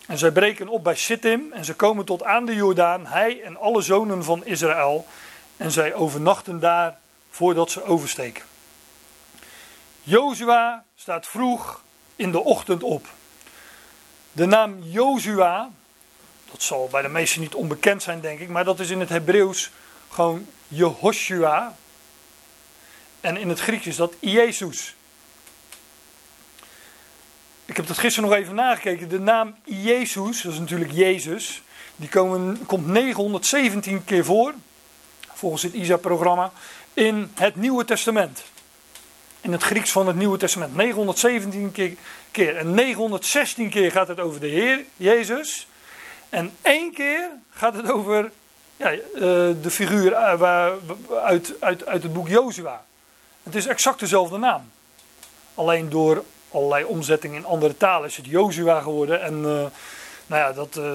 En 0.07 0.17
zij 0.17 0.31
breken 0.31 0.67
op 0.67 0.83
bij 0.83 0.95
Sittim 0.95 1.51
en 1.51 1.65
ze 1.65 1.73
komen 1.73 2.05
tot 2.05 2.23
aan 2.23 2.45
de 2.45 2.55
Jordaan, 2.55 3.05
hij 3.05 3.41
en 3.43 3.57
alle 3.57 3.81
zonen 3.81 4.23
van 4.23 4.45
Israël. 4.45 5.05
En 5.57 5.71
zij 5.71 5.93
overnachten 5.93 6.59
daar 6.59 6.97
voordat 7.29 7.71
ze 7.71 7.83
oversteken. 7.83 8.43
Jozua 10.03 10.83
staat 10.95 11.27
vroeg 11.27 11.83
in 12.15 12.31
de 12.31 12.39
ochtend 12.39 12.83
op. 12.83 13.07
De 14.31 14.45
naam 14.45 14.77
Jozua, 14.81 15.69
dat 16.51 16.61
zal 16.61 16.87
bij 16.91 17.01
de 17.01 17.07
meesten 17.07 17.41
niet 17.41 17.55
onbekend 17.55 18.03
zijn 18.03 18.21
denk 18.21 18.39
ik, 18.39 18.49
maar 18.49 18.63
dat 18.63 18.79
is 18.79 18.89
in 18.89 18.99
het 18.99 19.09
Hebreeuws 19.09 19.71
gewoon 20.09 20.47
Jehoshua. 20.67 21.75
En 23.21 23.37
in 23.37 23.49
het 23.49 23.59
Grieks 23.59 23.87
is 23.87 23.95
dat 23.95 24.13
Jezus. 24.19 24.95
Ik 27.65 27.75
heb 27.75 27.87
dat 27.87 27.97
gisteren 27.97 28.29
nog 28.29 28.39
even 28.39 28.55
nagekeken. 28.55 29.09
De 29.09 29.19
naam 29.19 29.55
Jezus, 29.63 30.41
dat 30.41 30.53
is 30.53 30.59
natuurlijk 30.59 30.91
Jezus, 30.91 31.61
die 31.95 32.09
komen, 32.09 32.65
komt 32.65 32.87
917 32.87 34.03
keer 34.03 34.25
voor, 34.25 34.53
volgens 35.33 35.63
het 35.63 35.73
ISA-programma, 35.73 36.51
in 36.93 37.31
het 37.33 37.55
Nieuwe 37.55 37.85
Testament. 37.85 38.43
In 39.41 39.51
het 39.51 39.63
Grieks 39.63 39.91
van 39.91 40.07
het 40.07 40.15
Nieuwe 40.15 40.37
Testament. 40.37 40.75
917 40.75 41.71
keer, 41.71 41.91
keer. 42.31 42.57
En 42.57 42.73
916 42.73 43.69
keer 43.69 43.91
gaat 43.91 44.07
het 44.07 44.19
over 44.19 44.39
de 44.39 44.47
Heer 44.47 44.85
Jezus. 44.95 45.67
En 46.29 46.51
één 46.61 46.93
keer 46.93 47.29
gaat 47.49 47.73
het 47.73 47.91
over 47.91 48.31
ja, 48.77 48.91
eh, 48.91 48.99
de 49.61 49.69
figuur 49.69 50.13
eh, 50.13 50.71
uit, 51.23 51.53
uit, 51.59 51.85
uit 51.85 52.03
het 52.03 52.13
boek 52.13 52.27
Jozua. 52.27 52.83
Het 53.43 53.55
is 53.55 53.67
exact 53.67 53.99
dezelfde 53.99 54.37
naam. 54.37 54.71
Alleen 55.53 55.89
door 55.89 56.23
allerlei 56.51 56.83
omzettingen 56.83 57.37
in 57.37 57.45
andere 57.45 57.77
talen 57.77 58.09
is 58.09 58.17
het 58.17 58.25
Jozua 58.25 58.81
geworden. 58.81 59.21
En 59.21 59.33
uh, 59.33 59.41
nou 59.41 59.71
ja, 60.41 60.51
dat, 60.51 60.77
uh, 60.77 60.93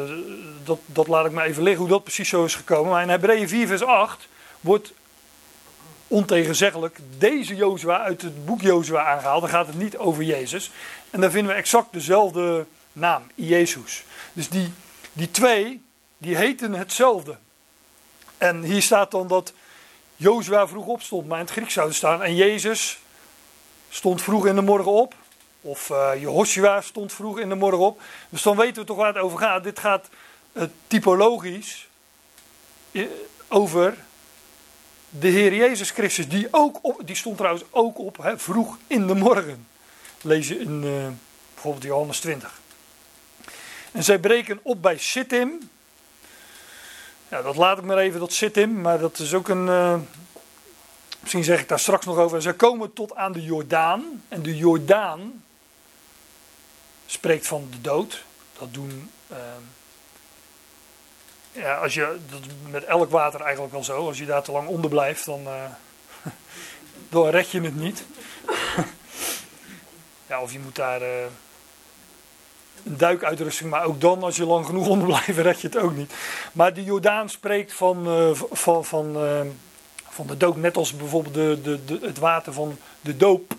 dat, 0.65 0.79
dat 0.87 1.09
laat 1.09 1.27
ik 1.27 1.33
maar 1.33 1.47
even 1.47 1.63
liggen 1.63 1.81
hoe 1.81 1.91
dat 1.93 2.03
precies 2.03 2.29
zo 2.29 2.45
is 2.45 2.55
gekomen. 2.55 2.91
Maar 2.91 3.03
in 3.03 3.09
Hebreeën 3.09 3.49
4 3.49 3.67
vers 3.67 3.83
8 3.83 4.29
wordt 4.61 4.93
ontegenzeggelijk 6.09 6.99
deze 7.19 7.57
Jozua 7.57 8.01
uit 8.01 8.23
het 8.23 8.45
boek 8.45 8.61
Jozua 8.61 9.05
aangehaald. 9.05 9.41
Dan 9.41 9.51
gaat 9.51 9.67
het 9.67 9.79
niet 9.79 9.97
over 9.97 10.23
Jezus. 10.23 10.71
En 11.11 11.21
dan 11.21 11.31
vinden 11.31 11.53
we 11.53 11.59
exact 11.59 11.93
dezelfde 11.93 12.67
naam, 12.93 13.23
Jezus. 13.35 14.05
Dus 14.33 14.49
die, 14.49 14.73
die 15.13 15.31
twee, 15.31 15.83
die 16.19 16.37
heten 16.37 16.73
hetzelfde. 16.73 17.37
En 18.39 18.63
hier 18.63 18.83
staat 18.83 19.11
dan 19.11 19.29
dat 19.29 19.53
Jozua 20.25 20.69
vroeg 20.69 20.87
opstond, 20.87 21.27
maar 21.27 21.39
in 21.39 21.45
het 21.45 21.53
Grieks 21.53 21.73
zou 21.73 21.93
staan. 21.93 22.23
En 22.23 22.35
Jezus 22.35 22.99
stond 23.89 24.23
vroeg 24.23 24.47
in 24.47 24.55
de 24.55 24.63
morgen 24.63 24.93
op. 24.93 25.15
Of 25.61 25.91
uh, 25.91 26.11
Jehoshua 26.19 26.81
stond 26.81 27.13
vroeg 27.13 27.39
in 27.39 27.49
de 27.49 27.55
morgen 27.55 27.79
op. 27.79 28.01
Dus 28.29 28.43
dan 28.43 28.57
weten 28.57 28.81
we 28.81 28.85
toch 28.85 28.97
waar 28.97 29.15
het 29.15 29.23
over 29.23 29.39
gaat. 29.39 29.65
Dit 29.65 29.79
gaat 29.79 30.09
uh, 30.53 30.63
typologisch 30.87 31.89
over 33.49 33.97
de 35.09 35.29
Heer 35.29 35.55
Jezus 35.55 35.91
Christus. 35.91 36.29
Die, 36.29 36.49
ook 36.51 36.79
op, 36.83 37.01
die 37.05 37.17
stond 37.17 37.37
trouwens 37.37 37.65
ook 37.71 37.99
op 37.99 38.17
hè, 38.23 38.39
vroeg 38.39 38.79
in 38.87 39.07
de 39.07 39.15
morgen. 39.15 39.67
Lees 40.23 40.49
je 40.49 40.59
in 40.59 40.81
bijvoorbeeld 41.55 41.85
Johannes 41.85 42.21
20. 42.21 42.61
En 43.93 44.05
zij 44.05 44.19
breken 44.19 44.61
op 44.63 44.83
bij 44.83 44.99
Sittim. 44.99 45.71
Ja, 47.35 47.43
dat 47.43 47.57
laat 47.57 47.79
ik 47.79 47.85
maar 47.85 47.99
even, 47.99 48.21
dat 48.21 48.33
Sittim. 48.33 48.81
Maar 48.81 48.99
dat 48.99 49.19
is 49.19 49.35
ook 49.35 49.49
een... 49.49 49.65
Misschien 51.21 51.45
zeg 51.45 51.61
ik 51.61 51.69
daar 51.69 51.79
straks 51.79 52.07
nog 52.07 52.17
over. 52.17 52.43
Zij 52.43 52.55
komen 52.55 52.93
tot 52.93 53.15
aan 53.15 53.33
de 53.33 53.43
Jordaan. 53.43 54.23
En 54.29 54.43
de 54.43 54.57
Jordaan, 54.57 55.45
spreekt 57.07 57.47
van 57.47 57.69
de 57.71 57.81
dood. 57.81 58.25
Dat 58.59 58.75
doen. 58.75 59.11
Uh, 59.31 59.39
ja, 61.53 61.77
als 61.77 61.95
je, 61.95 62.19
dat 62.31 62.41
met 62.71 62.85
elk 62.85 63.11
water 63.11 63.41
eigenlijk 63.41 63.73
wel 63.73 63.85
zo. 63.85 64.07
Als 64.07 64.19
je 64.19 64.27
daar 64.27 64.43
te 64.43 64.53
lang 64.53 64.69
onder 64.69 64.91
blijft, 64.91 65.25
dan, 65.25 65.43
uh, 65.47 65.65
dan 67.09 67.29
red 67.29 67.51
je 67.51 67.61
het 67.61 67.77
niet. 67.77 68.05
ja, 70.29 70.41
of 70.41 70.53
je 70.53 70.59
moet 70.59 70.77
daar 70.77 71.01
een 72.85 72.97
duikuitrusting, 72.97 73.71
maar 73.71 73.85
ook 73.85 74.01
dan, 74.01 74.23
als 74.23 74.37
je 74.37 74.47
lang 74.47 74.67
genoeg 74.67 74.89
onder 74.95 75.07
blijft, 75.07 75.39
red 75.39 75.61
je 75.61 75.67
het 75.67 75.79
ook 75.79 75.97
niet. 75.97 76.13
Maar 76.53 76.75
de 76.75 76.85
Jordaan 76.85 77.29
spreekt 77.29 77.73
van, 77.73 78.09
uh, 78.09 78.31
van, 78.51 78.85
van, 78.85 79.17
uh, 79.17 79.41
van 80.09 80.27
de 80.27 80.37
dood, 80.37 80.57
net 80.57 80.77
als 80.77 80.97
bijvoorbeeld 80.97 81.35
de, 81.35 81.59
de, 81.63 81.85
de, 81.85 82.07
het 82.07 82.19
water 82.19 82.53
van 82.53 82.79
de 83.01 83.17
doop 83.17 83.55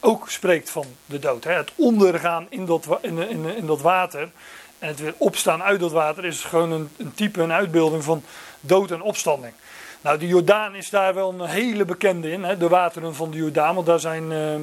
ook 0.00 0.30
spreekt 0.30 0.70
van 0.70 0.86
de 1.06 1.18
dood. 1.18 1.44
Hè. 1.44 1.52
Het 1.52 1.72
ondergaan 1.76 2.46
in 2.48 2.66
dat, 2.66 2.86
in, 3.00 3.28
in, 3.28 3.56
in 3.56 3.66
dat 3.66 3.80
water 3.80 4.30
en 4.78 4.88
het 4.88 5.00
weer 5.00 5.14
opstaan 5.16 5.62
uit 5.62 5.80
dat 5.80 5.92
water 5.92 6.24
is 6.24 6.40
gewoon 6.40 6.72
een, 6.72 6.88
een 6.96 7.14
type, 7.14 7.42
een 7.42 7.52
uitbeelding 7.52 8.04
van 8.04 8.22
dood 8.60 8.90
en 8.90 9.02
opstanding. 9.02 9.52
Nou, 10.00 10.18
de 10.18 10.26
Jordaan 10.26 10.74
is 10.74 10.90
daar 10.90 11.14
wel 11.14 11.34
een 11.38 11.48
hele 11.48 11.84
bekende 11.84 12.30
in, 12.30 12.44
hè, 12.44 12.56
de 12.56 12.68
wateren 12.68 13.14
van 13.14 13.30
de 13.30 13.36
Jordaan, 13.36 13.74
want 13.74 13.86
daar 13.86 14.00
zijn 14.00 14.30
uh, 14.30 14.54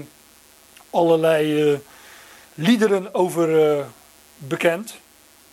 allerlei 0.90 1.80
liederen 2.60 3.14
over 3.14 3.78
uh, 3.78 3.86
bekend. 4.38 4.95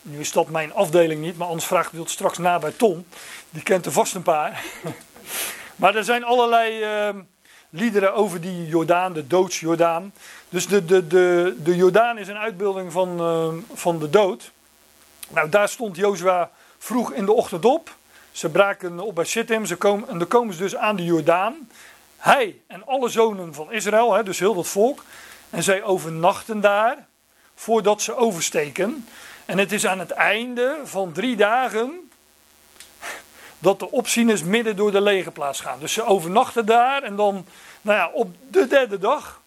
Nu 0.03 0.21
is 0.21 0.33
dat 0.33 0.49
mijn 0.49 0.73
afdeling 0.73 1.21
niet, 1.21 1.37
maar 1.37 1.49
anders 1.49 1.67
vraag 1.67 1.87
ik 1.87 1.99
dat 1.99 2.11
straks 2.11 2.39
na 2.39 2.59
bij 2.59 2.73
Tom. 2.77 3.07
Die 3.51 3.63
kent 3.63 3.87
er 3.87 3.93
vast 3.93 4.15
een 4.15 4.23
paar. 4.23 4.65
maar 5.77 5.95
er 5.95 6.05
zijn 6.05 6.25
allerlei 6.25 6.85
liederen 7.71 8.15
over 8.15 8.41
die 8.41 8.67
Jordaan, 8.67 9.13
de 9.13 9.27
doodsjordaan. 9.27 10.13
Dus 10.49 10.67
de, 10.67 10.85
de, 10.85 11.07
de, 11.07 11.57
de 11.63 11.77
Jordaan 11.77 12.19
is 12.19 12.29
een 12.29 12.39
uitbeelding 12.39 12.93
van, 12.93 13.65
van 13.75 13.99
de 13.99 14.11
dood. 14.11 14.51
Nou, 15.29 15.49
daar 15.49 15.69
stond 15.69 15.97
Jozua 15.97 16.51
vroeg 16.79 17.13
in 17.13 17.25
de 17.25 17.33
ochtend 17.33 17.65
op. 17.65 17.97
Ze 18.33 18.49
braken 18.49 19.01
op 19.01 19.15
bij 19.15 19.25
Shittim. 19.25 19.67
Ze 19.67 19.77
komen, 19.77 20.09
en 20.09 20.19
dan 20.19 20.29
komen 20.29 20.55
ze 20.55 20.61
dus 20.61 20.77
aan 20.77 20.97
de 20.97 21.05
Jordaan. 21.05 21.69
Hij 22.17 22.61
en 22.67 22.87
alle 22.87 23.09
zonen 23.09 23.55
van 23.55 23.73
Israël, 23.73 24.13
hè, 24.13 24.23
dus 24.23 24.39
heel 24.39 24.55
dat 24.55 24.67
volk. 24.67 25.03
En 25.51 25.63
zij 25.63 25.83
overnachten 25.83 26.61
daar 26.61 27.07
voordat 27.55 28.03
ze 28.03 28.17
oversteken. 28.17 29.09
En 29.45 29.59
het 29.59 29.73
is 29.73 29.87
aan 29.87 29.99
het 29.99 30.11
einde 30.11 30.79
van 30.85 31.13
drie 31.13 31.37
dagen 31.37 32.11
dat 33.59 33.79
de 33.79 33.91
opzieners 33.91 34.43
midden 34.43 34.77
door 34.77 34.93
de 34.93 35.01
legerplaats 35.01 35.61
gaan. 35.61 35.81
Dus 35.81 35.93
ze 35.93 36.05
overnachten 36.05 36.67
daar 36.67 37.03
en 37.03 37.17
dan, 37.17 37.47
nou 37.83 37.99
ja, 37.99 38.11
op 38.13 38.35
de 38.51 38.67
derde 38.67 38.99
dag 38.99 39.41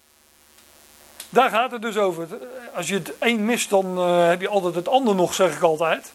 daar 1.30 1.50
gaat 1.50 1.72
het 1.72 1.82
dus 1.82 1.97
over. 1.97 2.28
Als 2.74 2.88
je 2.88 2.93
het 2.93 3.14
een 3.20 3.45
mist, 3.45 3.70
dan 3.70 3.97
uh, 3.97 4.28
heb 4.28 4.41
je 4.41 4.47
altijd 4.47 4.76
het 4.76 4.88
ander 4.88 5.16
nog, 5.16 5.34
zeg 5.34 5.56
ik 5.56 5.62
altijd. 5.62 6.12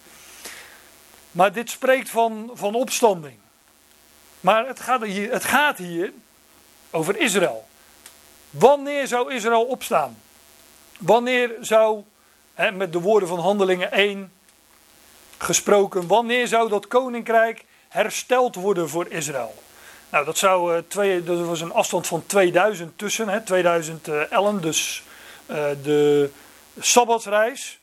Maar 1.31 1.53
dit 1.53 1.71
spreekt 1.71 2.11
van, 2.11 2.51
van 2.55 2.75
opstanding. 2.75 3.37
Maar 4.41 4.67
het 4.67 4.81
gaat, 4.81 5.03
hier, 5.03 5.33
het 5.33 5.45
gaat 5.45 5.79
hier 5.79 6.13
over 6.91 7.17
Israël. 7.17 7.67
Wanneer 8.59 9.07
zou 9.07 9.35
Israël 9.35 9.65
opstaan? 9.65 10.17
Wanneer 10.99 11.51
zou, 11.61 12.03
hè, 12.55 12.73
met 12.73 12.93
de 12.93 13.01
woorden 13.01 13.29
van 13.29 13.39
Handelingen 13.39 13.93
1 13.93 14.33
gesproken, 15.39 16.07
wanneer 16.07 16.49
zou 16.49 16.69
dat 16.69 16.87
koninkrijk 16.87 17.65
hersteld 17.89 18.55
worden 18.55 18.89
voor 18.89 19.07
Israël? 19.09 19.55
Nou, 20.11 20.25
dat, 20.25 20.39
zou, 20.39 20.75
uh, 20.75 20.83
twee, 20.89 21.23
dat 21.23 21.47
was 21.47 21.61
een 21.61 21.73
afstand 21.73 22.07
van 22.07 22.27
2000 22.27 22.99
tussen, 22.99 23.29
hè, 23.29 23.41
2000 23.41 24.09
uh, 24.09 24.33
ellen, 24.33 24.61
dus 24.61 25.03
uh, 25.51 25.57
de 25.83 26.31
Sabbatsreis. 26.79 27.79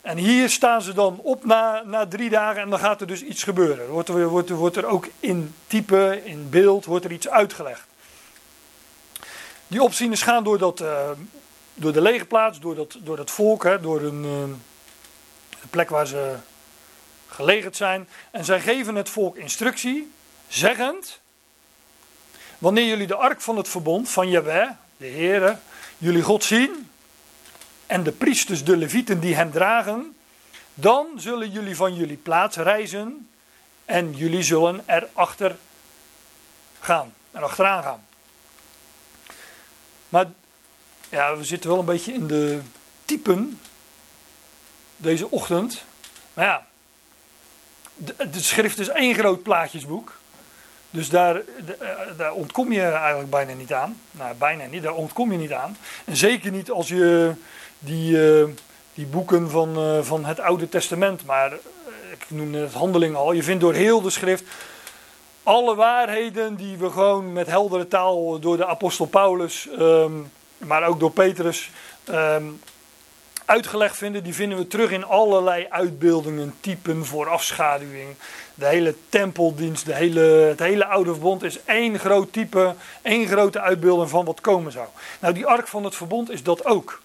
En 0.00 0.16
hier 0.16 0.50
staan 0.50 0.82
ze 0.82 0.92
dan 0.92 1.18
op 1.22 1.44
na, 1.44 1.82
na 1.86 2.06
drie 2.06 2.30
dagen 2.30 2.62
en 2.62 2.70
dan 2.70 2.78
gaat 2.78 3.00
er 3.00 3.06
dus 3.06 3.22
iets 3.22 3.42
gebeuren. 3.42 3.88
Wordt 3.88 4.08
er, 4.08 4.28
wordt, 4.28 4.50
er, 4.50 4.56
wordt 4.56 4.76
er 4.76 4.86
ook 4.86 5.08
in 5.20 5.54
type, 5.66 6.20
in 6.24 6.50
beeld, 6.50 6.84
wordt 6.84 7.04
er 7.04 7.12
iets 7.12 7.28
uitgelegd. 7.28 7.91
Die 9.72 9.82
opzieners 9.82 10.22
gaan 10.22 10.44
door, 10.44 10.58
dat, 10.58 10.80
uh, 10.80 11.10
door 11.74 11.92
de 11.92 12.00
legerplaats, 12.00 12.60
door 12.60 12.74
dat, 12.74 12.96
door 12.98 13.16
dat 13.16 13.30
volk, 13.30 13.62
hè, 13.62 13.80
door 13.80 14.00
een, 14.02 14.24
uh, 14.24 14.54
de 15.60 15.66
plek 15.70 15.88
waar 15.90 16.06
ze 16.06 16.36
gelegerd 17.28 17.76
zijn. 17.76 18.08
En 18.30 18.44
zij 18.44 18.60
geven 18.60 18.94
het 18.94 19.08
volk 19.08 19.36
instructie, 19.36 20.12
zeggend... 20.48 21.20
Wanneer 22.58 22.86
jullie 22.86 23.06
de 23.06 23.14
ark 23.14 23.40
van 23.40 23.56
het 23.56 23.68
verbond 23.68 24.10
van 24.10 24.28
Jahweh, 24.28 24.70
de 24.96 25.06
Heere, 25.06 25.58
jullie 25.98 26.22
God 26.22 26.44
zien, 26.44 26.90
en 27.86 28.02
de 28.02 28.12
priesters, 28.12 28.64
de 28.64 28.76
levieten 28.76 29.20
die 29.20 29.34
hem 29.34 29.50
dragen, 29.50 30.16
dan 30.74 31.06
zullen 31.16 31.50
jullie 31.50 31.76
van 31.76 31.94
jullie 31.94 32.16
plaats 32.16 32.56
reizen 32.56 33.30
en 33.84 34.12
jullie 34.12 34.42
zullen 34.42 34.82
erachter 34.86 35.56
gaan, 36.80 37.14
erachteraan 37.32 37.82
gaan. 37.82 38.06
Maar 40.12 40.26
ja, 41.08 41.36
we 41.36 41.44
zitten 41.44 41.70
wel 41.70 41.78
een 41.78 41.84
beetje 41.84 42.12
in 42.12 42.26
de 42.26 42.60
typen 43.04 43.60
deze 44.96 45.30
ochtend. 45.30 45.84
Maar 46.34 46.44
ja, 46.44 46.66
de, 48.30 48.40
schrift 48.40 48.78
is 48.78 48.88
één 48.88 49.14
groot 49.14 49.42
plaatjesboek. 49.42 50.18
Dus 50.90 51.08
daar, 51.08 51.36
eh, 51.36 51.88
daar 52.16 52.32
ontkom 52.32 52.72
je 52.72 52.82
eigenlijk 52.82 53.30
bijna 53.30 53.52
niet 53.52 53.72
aan. 53.72 54.00
Nou, 54.10 54.34
bijna 54.34 54.64
niet, 54.64 54.82
daar 54.82 54.94
ontkom 54.94 55.32
je 55.32 55.38
niet 55.38 55.52
aan. 55.52 55.76
En 56.04 56.16
zeker 56.16 56.50
niet 56.50 56.70
als 56.70 56.88
je 56.88 57.32
die, 57.78 58.12
uh, 58.12 58.48
die 58.94 59.06
boeken 59.06 59.50
van, 59.50 59.78
uh, 59.78 60.02
van 60.02 60.24
het 60.24 60.40
Oude 60.40 60.68
Testament, 60.68 61.24
maar 61.24 61.52
ik 62.12 62.26
noemde 62.28 62.58
het 62.58 62.72
handeling 62.72 63.14
al. 63.14 63.32
Je 63.32 63.42
vindt 63.42 63.60
door 63.60 63.74
heel 63.74 64.00
de 64.00 64.10
schrift 64.10 64.44
alle 65.42 65.74
waarheden 65.74 66.54
die 66.54 66.76
we 66.76 66.90
gewoon 66.90 67.32
met 67.32 67.46
heldere 67.46 67.88
taal 67.88 68.38
door 68.38 68.56
de 68.56 68.66
apostel 68.66 69.06
Paulus, 69.06 69.68
um, 69.78 70.32
maar 70.58 70.86
ook 70.86 71.00
door 71.00 71.10
Petrus, 71.10 71.70
um, 72.10 72.60
uitgelegd 73.44 73.96
vinden, 73.96 74.22
die 74.22 74.34
vinden 74.34 74.58
we 74.58 74.66
terug 74.66 74.90
in 74.90 75.04
allerlei 75.04 75.66
uitbeeldingen, 75.68 76.54
typen, 76.60 77.06
voorafschaduwing. 77.06 78.14
De 78.54 78.66
hele 78.66 78.94
tempeldienst, 79.08 79.86
de 79.86 79.94
hele, 79.94 80.20
het 80.20 80.58
hele 80.58 80.86
oude 80.86 81.10
verbond 81.10 81.42
is 81.42 81.64
één 81.64 81.98
groot 81.98 82.32
type, 82.32 82.74
één 83.02 83.26
grote 83.26 83.60
uitbeelding 83.60 84.10
van 84.10 84.24
wat 84.24 84.40
komen 84.40 84.72
zou. 84.72 84.86
Nou, 85.20 85.34
die 85.34 85.46
ark 85.46 85.68
van 85.68 85.84
het 85.84 85.94
verbond 85.94 86.30
is 86.30 86.42
dat 86.42 86.64
ook. 86.64 87.00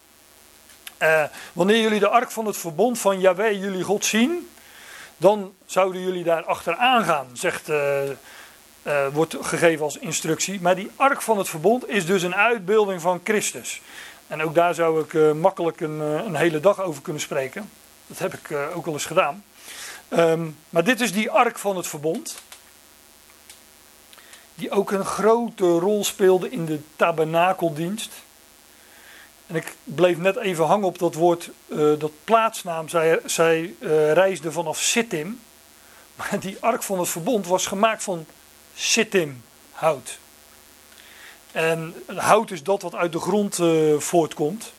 Uh, 1.01 1.23
wanneer 1.53 1.81
jullie 1.81 1.99
de 1.99 2.07
ark 2.07 2.31
van 2.31 2.45
het 2.45 2.57
verbond 2.57 2.99
van 2.99 3.19
Yahweh, 3.19 3.61
jullie 3.61 3.83
God, 3.83 4.05
zien, 4.05 4.49
dan 5.17 5.53
zouden 5.65 6.01
jullie 6.01 6.23
daar 6.23 6.43
achteraan 6.43 7.03
gaan, 7.03 7.27
zegt, 7.33 7.69
uh, 7.69 8.03
uh, 8.03 9.07
wordt 9.13 9.35
gegeven 9.41 9.83
als 9.83 9.97
instructie. 9.97 10.61
Maar 10.61 10.75
die 10.75 10.91
ark 10.95 11.21
van 11.21 11.37
het 11.37 11.49
verbond 11.49 11.89
is 11.89 12.05
dus 12.05 12.23
een 12.23 12.35
uitbeelding 12.35 13.01
van 13.01 13.21
Christus. 13.23 13.81
En 14.27 14.43
ook 14.43 14.55
daar 14.55 14.73
zou 14.73 15.01
ik 15.01 15.13
uh, 15.13 15.31
makkelijk 15.31 15.79
een, 15.81 15.99
een, 15.99 16.35
hele 16.35 16.59
dag 16.59 16.81
over 16.81 17.01
kunnen 17.01 17.21
spreken. 17.21 17.69
Dat 18.07 18.17
heb 18.17 18.33
ik 18.33 18.57
ook 18.73 18.85
al 18.85 18.93
eens 18.93 19.05
gedaan. 19.05 19.43
Um, 20.09 20.57
maar 20.69 20.83
dit 20.83 21.01
is 21.01 21.11
die 21.11 21.31
ark 21.31 21.59
van 21.59 21.77
het 21.77 21.87
verbond. 21.87 22.41
Die 24.55 24.71
ook 24.71 24.91
een 24.91 25.05
grote 25.05 25.65
rol 25.65 26.03
speelde 26.03 26.49
in 26.49 26.65
de 26.65 26.79
tabernakeldienst. 26.95 28.11
En 29.47 29.55
ik 29.55 29.75
bleef 29.83 30.17
net 30.17 30.35
even 30.35 30.65
hangen 30.65 30.87
op 30.87 30.99
dat 30.99 31.13
woord, 31.13 31.49
dat 31.97 32.11
plaatsnaam. 32.23 32.89
Zij, 32.89 33.19
zij 33.25 33.75
reisde 34.13 34.51
vanaf 34.51 34.81
Sittim. 34.81 35.39
Maar 36.15 36.39
die 36.39 36.57
ark 36.59 36.83
van 36.83 36.99
het 36.99 37.09
verbond 37.09 37.47
was 37.47 37.65
gemaakt 37.65 38.03
van 38.03 38.25
Sittim 38.75 39.43
hout. 39.71 40.19
En 41.51 41.95
hout 42.15 42.51
is 42.51 42.63
dat 42.63 42.81
wat 42.81 42.95
uit 42.95 43.11
de 43.11 43.19
grond 43.19 43.57
uh, 43.57 43.99
voortkomt. 43.99 44.73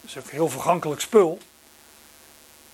Dat 0.00 0.10
is 0.10 0.18
ook 0.18 0.30
heel 0.30 0.48
vergankelijk 0.48 1.00
spul. 1.00 1.38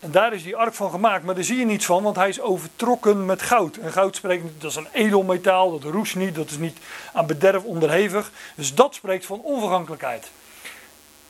En 0.01 0.11
daar 0.11 0.33
is 0.33 0.43
die 0.43 0.57
ark 0.57 0.75
van 0.75 0.91
gemaakt, 0.91 1.25
maar 1.25 1.35
daar 1.35 1.45
zie 1.45 1.59
je 1.59 1.65
niets 1.65 1.85
van, 1.85 2.03
want 2.03 2.17
hij 2.17 2.29
is 2.29 2.41
overtrokken 2.41 3.27
met 3.27 3.43
goud. 3.43 3.77
En 3.77 3.93
goud 3.93 4.17
spreekt, 4.17 4.45
dat 4.59 4.71
is 4.71 4.77
een 4.77 4.89
edelmetaal, 4.93 5.79
dat 5.79 5.93
roest 5.93 6.17
niet, 6.17 6.35
dat 6.35 6.51
is 6.51 6.59
niet 6.59 6.79
aan 7.13 7.27
bederf 7.27 7.63
onderhevig. 7.63 8.31
Dus 8.55 8.75
dat 8.75 8.95
spreekt 8.95 9.27
van 9.27 9.41
onvergankelijkheid. 9.41 10.31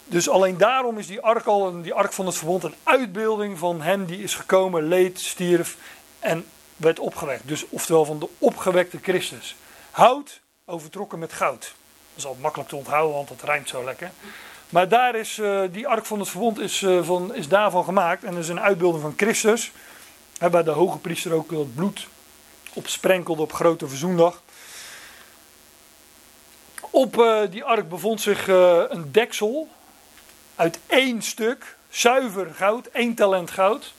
Dus 0.08 0.28
alleen 0.28 0.56
daarom 0.56 0.98
is 0.98 1.06
die 1.06 1.20
ark 1.20 1.46
al, 1.46 1.82
die 1.82 1.94
ark 1.94 2.12
van 2.12 2.26
het 2.26 2.36
verbond, 2.36 2.64
een 2.64 2.74
uitbeelding 2.82 3.58
van 3.58 3.80
hem 3.80 4.04
die 4.04 4.22
is 4.22 4.34
gekomen, 4.34 4.88
leed, 4.88 5.20
stierf 5.20 5.76
en 6.18 6.46
werd 6.76 6.98
opgewekt. 6.98 7.48
Dus 7.48 7.64
oftewel 7.68 8.04
van 8.04 8.18
de 8.18 8.28
opgewekte 8.38 8.98
Christus. 9.02 9.56
Hout 9.90 10.40
overtrokken 10.64 11.18
met 11.18 11.32
goud. 11.32 11.60
Dat 11.60 12.24
is 12.24 12.26
al 12.26 12.36
makkelijk 12.40 12.68
te 12.68 12.76
onthouden, 12.76 13.14
want 13.14 13.28
dat 13.28 13.42
rijmt 13.42 13.68
zo 13.68 13.84
lekker. 13.84 14.10
Maar 14.68 14.88
daar 14.88 15.14
is, 15.14 15.38
uh, 15.38 15.62
die 15.70 15.88
ark 15.88 16.06
van 16.06 16.18
het 16.18 16.28
verbond 16.28 16.58
is, 16.58 16.80
uh, 16.80 17.02
van, 17.02 17.34
is 17.34 17.48
daarvan 17.48 17.84
gemaakt. 17.84 18.24
En 18.24 18.36
is 18.36 18.48
een 18.48 18.60
uitbeelding 18.60 19.02
van 19.02 19.14
Christus. 19.16 19.72
Waar 20.38 20.64
de 20.64 20.70
hoge 20.70 20.98
priester 20.98 21.32
ook 21.32 21.50
het 21.50 21.74
bloed 21.74 22.06
op 22.72 22.88
sprenkelde 22.88 23.42
op 23.42 23.52
grote 23.52 23.88
verzoendag. 23.88 24.42
Op 26.90 27.16
uh, 27.16 27.40
die 27.50 27.64
ark 27.64 27.88
bevond 27.88 28.20
zich 28.20 28.48
een 28.88 29.12
deksel 29.12 29.68
uit 30.56 30.78
één 30.86 31.22
stuk, 31.22 31.76
zuiver 31.88 32.54
goud, 32.54 32.86
één 32.86 33.14
talent 33.14 33.50
goud. 33.50 33.94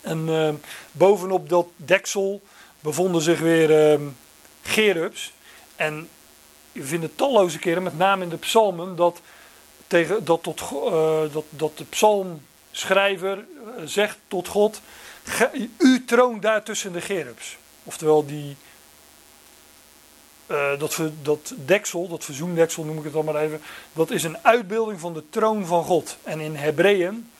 En 0.00 0.60
bovenop 0.92 1.48
dat 1.48 1.66
deksel 1.76 2.42
bevonden 2.80 3.22
zich 3.22 3.38
weer 3.38 3.98
gerubs. 4.62 5.32
En 5.76 6.08
je 6.72 6.82
vindt 6.82 7.16
talloze 7.16 7.58
keren, 7.58 7.82
met 7.82 7.98
name 7.98 8.22
in 8.22 8.28
de 8.28 8.36
psalmen, 8.36 8.96
dat 8.96 9.20
tegen, 9.86 10.24
dat, 10.24 10.42
tot, 10.42 10.60
uh, 10.60 11.20
dat, 11.32 11.44
dat 11.48 11.78
de 11.78 11.84
psalmschrijver 11.84 13.44
zegt 13.84 14.18
tot 14.28 14.48
God: 14.48 14.80
U 15.78 16.04
troont 16.04 16.42
daar 16.42 16.62
tussen 16.62 16.92
de 16.92 17.00
gerubs. 17.00 17.56
Oftewel, 17.84 18.26
die, 18.26 18.56
uh, 20.50 20.78
dat, 20.78 21.00
dat 21.22 21.54
deksel, 21.56 22.08
dat 22.08 22.24
verzoendeksel 22.24 22.84
noem 22.84 22.98
ik 22.98 23.04
het 23.04 23.12
dan 23.12 23.24
maar 23.24 23.36
even, 23.36 23.60
dat 23.92 24.10
is 24.10 24.22
een 24.22 24.38
uitbeelding 24.42 25.00
van 25.00 25.14
de 25.14 25.22
troon 25.30 25.66
van 25.66 25.84
God. 25.84 26.16
En 26.22 26.40
in 26.40 26.56
Hebreeën, 26.56 27.30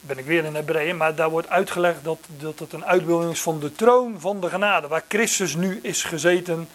ben 0.00 0.18
ik 0.18 0.24
weer 0.24 0.44
in 0.44 0.54
Hebreeën, 0.54 0.96
maar 0.96 1.14
daar 1.14 1.30
wordt 1.30 1.48
uitgelegd 1.48 2.04
dat, 2.04 2.18
dat 2.38 2.58
het 2.58 2.72
een 2.72 2.84
uitbeelding 2.84 3.32
is 3.32 3.40
van 3.40 3.60
de 3.60 3.72
troon 3.72 4.20
van 4.20 4.40
de 4.40 4.48
genade, 4.48 4.88
waar 4.88 5.04
Christus 5.08 5.54
nu 5.54 5.78
is 5.82 6.04
gezeten 6.04 6.68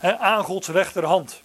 aan 0.00 0.44
Gods 0.44 0.68
rechterhand. 0.68 1.42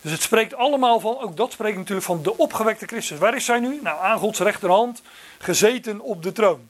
Dus 0.00 0.12
het 0.12 0.22
spreekt 0.22 0.54
allemaal 0.54 1.00
van, 1.00 1.18
ook 1.18 1.36
dat 1.36 1.52
spreekt 1.52 1.76
natuurlijk 1.76 2.06
van 2.06 2.22
de 2.22 2.36
opgewekte 2.36 2.86
Christus. 2.86 3.18
Waar 3.18 3.36
is 3.36 3.44
zij 3.44 3.58
nu? 3.58 3.78
Nou, 3.82 4.00
aan 4.00 4.18
Gods 4.18 4.38
rechterhand, 4.38 5.02
gezeten 5.38 6.00
op 6.00 6.22
de 6.22 6.32
troon. 6.32 6.68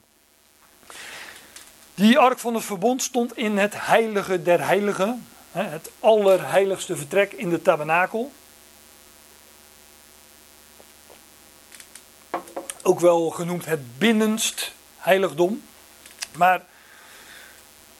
Die 1.95 2.19
ark 2.19 2.39
van 2.39 2.53
het 2.53 2.63
verbond 2.63 3.03
stond 3.03 3.37
in 3.37 3.57
het 3.57 3.73
heilige 3.75 4.41
der 4.41 4.65
heiligen, 4.65 5.25
het 5.51 5.91
allerheiligste 5.99 6.95
vertrek 6.95 7.31
in 7.31 7.49
de 7.49 7.61
tabernakel. 7.61 8.31
Ook 12.81 12.99
wel 12.99 13.29
genoemd 13.29 13.65
het 13.65 13.97
binnenst 13.97 14.73
heiligdom. 14.97 15.61
Maar 16.37 16.61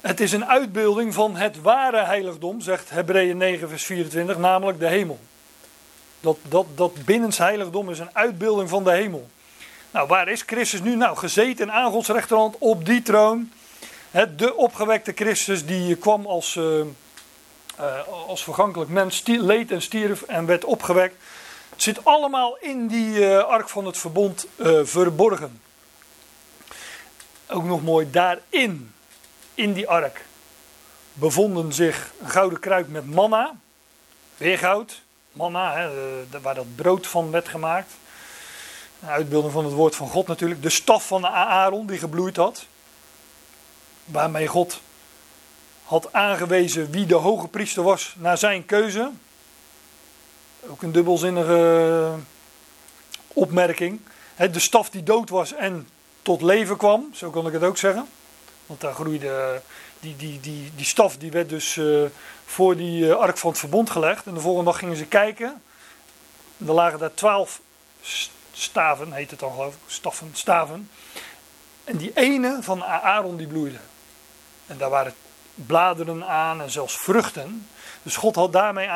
het 0.02 0.20
is 0.20 0.32
een 0.32 0.46
uitbeelding 0.46 1.14
van 1.14 1.36
het 1.36 1.62
ware 1.62 2.04
heiligdom, 2.04 2.62
zegt 2.62 2.90
Hebreeën 2.90 3.38
9, 3.38 3.70
vers 3.70 3.86
24, 3.86 4.38
namelijk 4.38 4.80
de 4.80 4.88
hemel. 4.88 5.20
Dat, 6.20 6.38
dat, 6.48 6.66
dat 6.76 7.06
binnenst 7.06 7.38
heiligdom 7.38 7.90
is 7.90 8.00
een 8.00 8.16
uitbeelding 8.16 8.70
van 8.70 8.84
de 8.84 8.92
hemel. 8.92 9.28
Nou, 9.92 10.08
waar 10.08 10.28
is 10.28 10.44
Christus 10.46 10.82
nu? 10.82 10.96
Nou, 10.96 11.18
gezeten 11.18 11.72
aan 11.72 11.92
Gods 11.92 12.08
rechterhand 12.08 12.56
op 12.58 12.86
die 12.86 13.02
troon. 13.02 13.52
de 14.36 14.56
opgewekte 14.56 15.12
Christus 15.16 15.66
die 15.66 15.96
kwam 15.96 16.26
als, 16.26 16.56
uh, 16.56 16.82
als 18.28 18.44
vergankelijk 18.44 18.90
mens, 18.90 19.24
leed 19.26 19.72
en 19.72 19.82
stierf 19.82 20.22
en 20.22 20.46
werd 20.46 20.66
opgewekt. 20.66 21.16
Het 21.70 21.84
zit 21.84 22.06
allemaal 22.06 22.58
in 22.58 22.88
die 22.88 23.20
uh, 23.20 23.44
ark 23.44 23.70
van 23.70 23.86
het 23.86 23.98
verbond 23.98 24.48
verborgen. 24.84 25.62
Ook 27.48 27.64
nog 27.64 27.84
mooi 27.84 28.12
daarin 28.12 28.94
in 29.54 29.74
die 29.74 29.88
ark 29.88 30.26
bevonden 31.14 31.74
zich 31.74 32.12
een 32.22 32.30
gouden 32.30 32.60
kruik 32.60 32.88
met 32.88 33.06
manna. 33.06 33.56
Weer 34.38 34.58
goud, 34.58 35.02
manna, 35.32 35.78
hè, 35.78 35.90
waar 36.42 36.56
dat 36.56 36.76
brood 36.76 37.08
van 37.08 37.32
werd 37.32 37.48
gemaakt. 37.48 37.92
Een 39.02 39.10
uitbeelding 39.10 39.54
van 39.54 39.66
het 39.66 39.74
woord 39.74 39.96
van 39.96 40.10
God 40.10 40.28
natuurlijk. 40.28 40.62
De 40.62 40.70
staf 40.70 41.08
van 41.08 41.22
de 41.22 41.30
Aaron 41.30 41.86
die 41.86 41.98
gebloeid 41.98 42.36
had. 42.36 42.66
Waarmee 44.06 44.48
God 44.48 44.82
had 45.90 46.14
aangewezen 46.14 46.92
wie 46.92 47.06
de 47.06 47.16
hoge 47.16 47.48
priester 47.48 47.84
was 47.84 48.16
naar 48.18 48.38
zijn 48.38 48.66
keuze. 48.66 49.12
Ook 50.70 50.82
een 50.82 50.92
dubbelzinnige 50.92 52.14
opmerking. 53.28 54.00
De 54.36 54.60
staf 54.60 54.90
die 54.90 55.04
dood 55.04 55.30
was 55.30 55.54
en 55.54 55.88
tot 56.22 56.42
leven 56.42 56.78
kwam, 56.78 57.10
zo 57.14 57.30
kan 57.30 57.48
ik 57.48 57.54
het 57.54 57.64
ook 57.64 57.78
zeggen. 57.78 58.08
Want 58.66 58.82
daar 58.82 58.94
groeide 58.94 59.62
die, 60.00 60.16
die, 60.16 60.40
die, 60.40 60.72
die 60.76 60.86
staf, 60.86 61.18
die 61.18 61.32
werd 61.32 61.50
dus 61.50 61.76
uh, 61.76 62.06
voor 62.46 62.78
die 62.78 63.14
ark 63.14 63.38
van 63.38 63.50
het 63.50 63.60
verbond 63.60 63.90
gelegd. 63.90 64.26
En 64.26 64.34
de 64.34 64.40
volgende 64.40 64.72
dag 64.72 64.80
gingen 64.80 64.98
ze 64.98 65.06
kijken. 65.06 65.62
En 66.58 66.68
er 66.68 66.74
lagen 66.74 67.00
daar 67.00 67.14
twaalf 67.14 67.62
staven, 68.52 69.14
heet 69.14 69.32
het 69.32 69.40
dan 69.40 69.52
geloof 69.52 69.74
ik, 69.74 69.80
staffen, 69.88 70.30
staven. 70.34 70.90
En 71.84 71.98
die 71.98 72.12
ene 72.14 72.58
van 72.62 72.84
Aaron 72.84 73.38
die 73.38 73.48
bloeide. 73.48 73.80
En 74.68 74.78
daar 74.78 74.90
waren 74.90 75.14
bladeren 75.66 76.28
aan 76.28 76.62
en 76.62 76.72
zelfs 76.72 76.96
vruchten. 76.96 77.68
Dus 78.04 78.16
God 78.16 78.36
had 78.36 78.54
daarmee 78.54 78.90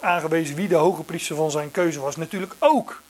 aangewezen, 0.00 0.56
wie 0.56 0.68
de 0.68 0.74
hoge 0.74 1.02
priester 1.02 1.36
van 1.36 1.50
zijn 1.50 1.70
keuze 1.70 2.00
was. 2.00 2.16
Natuurlijk 2.16 2.54
ook 2.58 3.02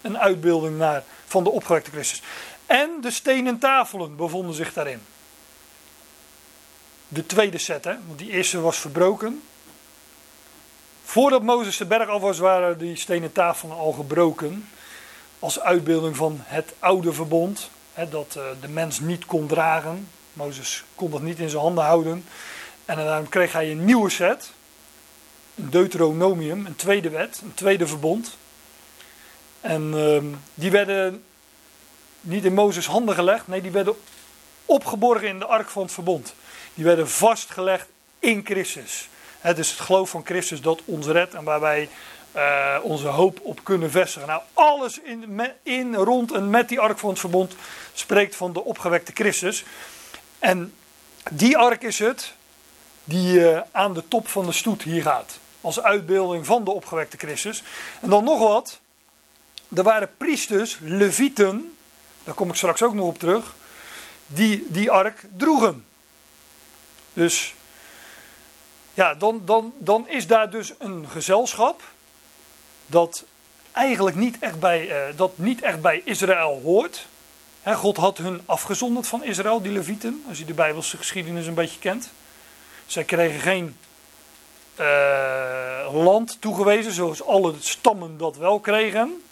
een 0.00 0.18
uitbeelding 0.18 0.78
naar, 0.78 1.02
van 1.26 1.44
de 1.44 1.50
opgewekte 1.50 1.90
Christus. 1.90 2.22
En 2.66 2.90
de 3.00 3.10
stenen 3.10 3.58
tafelen 3.58 4.16
bevonden 4.16 4.54
zich 4.54 4.72
daarin. 4.72 5.00
De 7.08 7.26
tweede 7.26 7.58
set, 7.58 7.84
hè? 7.84 7.94
want 8.06 8.18
die 8.18 8.30
eerste 8.30 8.60
was 8.60 8.78
verbroken. 8.78 9.42
Voordat 11.04 11.42
Mozes 11.42 11.76
de 11.76 11.86
berg 11.86 12.08
af 12.08 12.20
was, 12.20 12.38
waren 12.38 12.78
die 12.78 12.96
stenen 12.96 13.32
tafelen 13.32 13.76
al 13.76 13.92
gebroken. 13.92 14.68
Als 15.38 15.60
uitbeelding 15.60 16.16
van 16.16 16.40
het 16.42 16.72
oude 16.78 17.12
verbond. 17.12 17.70
Hè, 17.92 18.08
dat 18.08 18.34
uh, 18.36 18.42
de 18.60 18.68
mens 18.68 19.00
niet 19.00 19.26
kon 19.26 19.46
dragen. 19.46 20.08
Mozes 20.40 20.84
kon 20.94 21.10
dat 21.10 21.22
niet 21.22 21.38
in 21.38 21.48
zijn 21.48 21.62
handen 21.62 21.84
houden. 21.84 22.24
En 22.84 22.96
daarom 22.96 23.28
kreeg 23.28 23.52
hij 23.52 23.70
een 23.70 23.84
nieuwe 23.84 24.10
set. 24.10 24.50
Een 25.54 25.70
Deuteronomium, 25.70 26.66
een 26.66 26.76
tweede 26.76 27.10
wet, 27.10 27.40
een 27.42 27.54
tweede 27.54 27.86
verbond. 27.86 28.36
En 29.60 29.92
uh, 29.94 30.22
die 30.54 30.70
werden 30.70 31.24
niet 32.20 32.44
in 32.44 32.54
Mozes 32.54 32.86
handen 32.86 33.14
gelegd, 33.14 33.46
nee, 33.46 33.60
die 33.60 33.70
werden 33.70 33.94
opgeborgen 34.64 35.28
in 35.28 35.38
de 35.38 35.46
ark 35.46 35.68
van 35.68 35.82
het 35.82 35.92
verbond. 35.92 36.34
Die 36.74 36.84
werden 36.84 37.08
vastgelegd 37.08 37.86
in 38.18 38.40
Christus. 38.44 39.08
Het 39.40 39.58
is 39.58 39.70
het 39.70 39.80
geloof 39.80 40.10
van 40.10 40.24
Christus 40.24 40.60
dat 40.60 40.80
ons 40.84 41.06
redt 41.06 41.34
en 41.34 41.44
waar 41.44 41.60
wij 41.60 41.88
uh, 42.36 42.76
onze 42.82 43.06
hoop 43.06 43.40
op 43.42 43.64
kunnen 43.64 43.90
vestigen. 43.90 44.28
Nou, 44.28 44.42
alles 44.52 45.00
in, 45.00 45.42
in, 45.62 45.94
rond 45.94 46.32
en 46.32 46.50
met 46.50 46.68
die 46.68 46.80
ark 46.80 46.98
van 46.98 47.10
het 47.10 47.18
verbond 47.18 47.54
spreekt 47.92 48.36
van 48.36 48.52
de 48.52 48.64
opgewekte 48.64 49.12
Christus. 49.14 49.64
En 50.40 50.74
die 51.30 51.56
ark 51.56 51.82
is 51.82 51.98
het 51.98 52.32
die 53.04 53.40
uh, 53.40 53.60
aan 53.70 53.94
de 53.94 54.08
top 54.08 54.28
van 54.28 54.46
de 54.46 54.52
stoet 54.52 54.82
hier 54.82 55.02
gaat. 55.02 55.38
Als 55.60 55.80
uitbeelding 55.80 56.46
van 56.46 56.64
de 56.64 56.70
opgewekte 56.70 57.16
Christus. 57.16 57.62
En 58.00 58.10
dan 58.10 58.24
nog 58.24 58.38
wat. 58.38 58.80
Er 59.74 59.82
waren 59.82 60.10
priesters, 60.16 60.78
levieten, 60.80 61.76
daar 62.24 62.34
kom 62.34 62.48
ik 62.48 62.54
straks 62.54 62.82
ook 62.82 62.94
nog 62.94 63.06
op 63.06 63.18
terug, 63.18 63.54
die 64.26 64.66
die 64.68 64.90
ark 64.90 65.24
droegen. 65.36 65.84
Dus 67.12 67.54
ja, 68.94 69.14
dan, 69.14 69.42
dan, 69.44 69.72
dan 69.78 70.08
is 70.08 70.26
daar 70.26 70.50
dus 70.50 70.72
een 70.78 71.08
gezelschap 71.08 71.82
dat 72.86 73.24
eigenlijk 73.72 74.16
niet 74.16 74.38
echt 74.38 74.60
bij, 74.60 75.08
uh, 75.08 75.16
dat 75.16 75.38
niet 75.38 75.62
echt 75.62 75.80
bij 75.80 76.02
Israël 76.04 76.60
hoort. 76.62 77.06
God 77.64 77.96
had 77.96 78.18
hun 78.18 78.40
afgezonderd 78.46 79.06
van 79.06 79.24
Israël, 79.24 79.62
die 79.62 79.72
Levieten, 79.72 80.24
als 80.28 80.38
je 80.38 80.44
de 80.44 80.54
Bijbelse 80.54 80.96
geschiedenis 80.96 81.46
een 81.46 81.54
beetje 81.54 81.78
kent. 81.78 82.10
Zij 82.86 83.04
kregen 83.04 83.40
geen 83.40 83.76
uh, 84.80 86.04
land 86.04 86.36
toegewezen, 86.40 86.92
zoals 86.92 87.24
alle 87.24 87.54
stammen 87.58 88.18
dat 88.18 88.36
wel 88.36 88.60
kregen. 88.60 89.22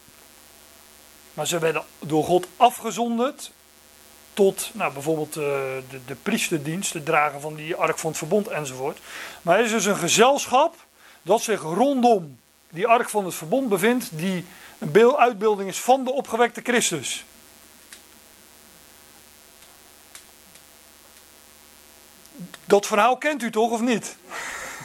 Maar 1.35 1.47
ze 1.47 1.59
werden 1.59 1.85
door 1.99 2.25
God 2.25 2.47
afgezonderd 2.57 3.51
tot 4.33 4.71
nou, 4.73 4.93
bijvoorbeeld 4.93 5.37
uh, 5.37 5.45
de, 5.91 6.01
de 6.07 6.15
priesterdienst, 6.15 6.93
het 6.93 7.05
dragen 7.05 7.41
van 7.41 7.55
die 7.55 7.75
ark 7.75 7.99
van 7.99 8.11
het 8.11 8.19
verbond 8.19 8.49
enzovoort. 8.49 8.99
Maar 9.43 9.59
er 9.59 9.65
is 9.65 9.71
dus 9.71 9.85
een 9.85 9.97
gezelschap 9.97 10.75
dat 11.23 11.43
zich 11.43 11.63
rondom 11.63 12.39
die 12.71 12.87
ark 12.87 13.09
van 13.09 13.25
het 13.25 13.35
verbond 13.35 13.69
bevindt, 13.69 14.09
die 14.13 14.45
een 14.79 14.91
beeld, 14.93 15.17
uitbeelding 15.17 15.69
is 15.69 15.81
van 15.81 16.05
de 16.05 16.13
opgewekte 16.13 16.61
Christus. 16.65 17.25
Dat 22.69 22.87
verhaal 22.87 23.17
kent 23.17 23.43
u 23.43 23.51
toch 23.51 23.71
of 23.71 23.81
niet? 23.81 24.17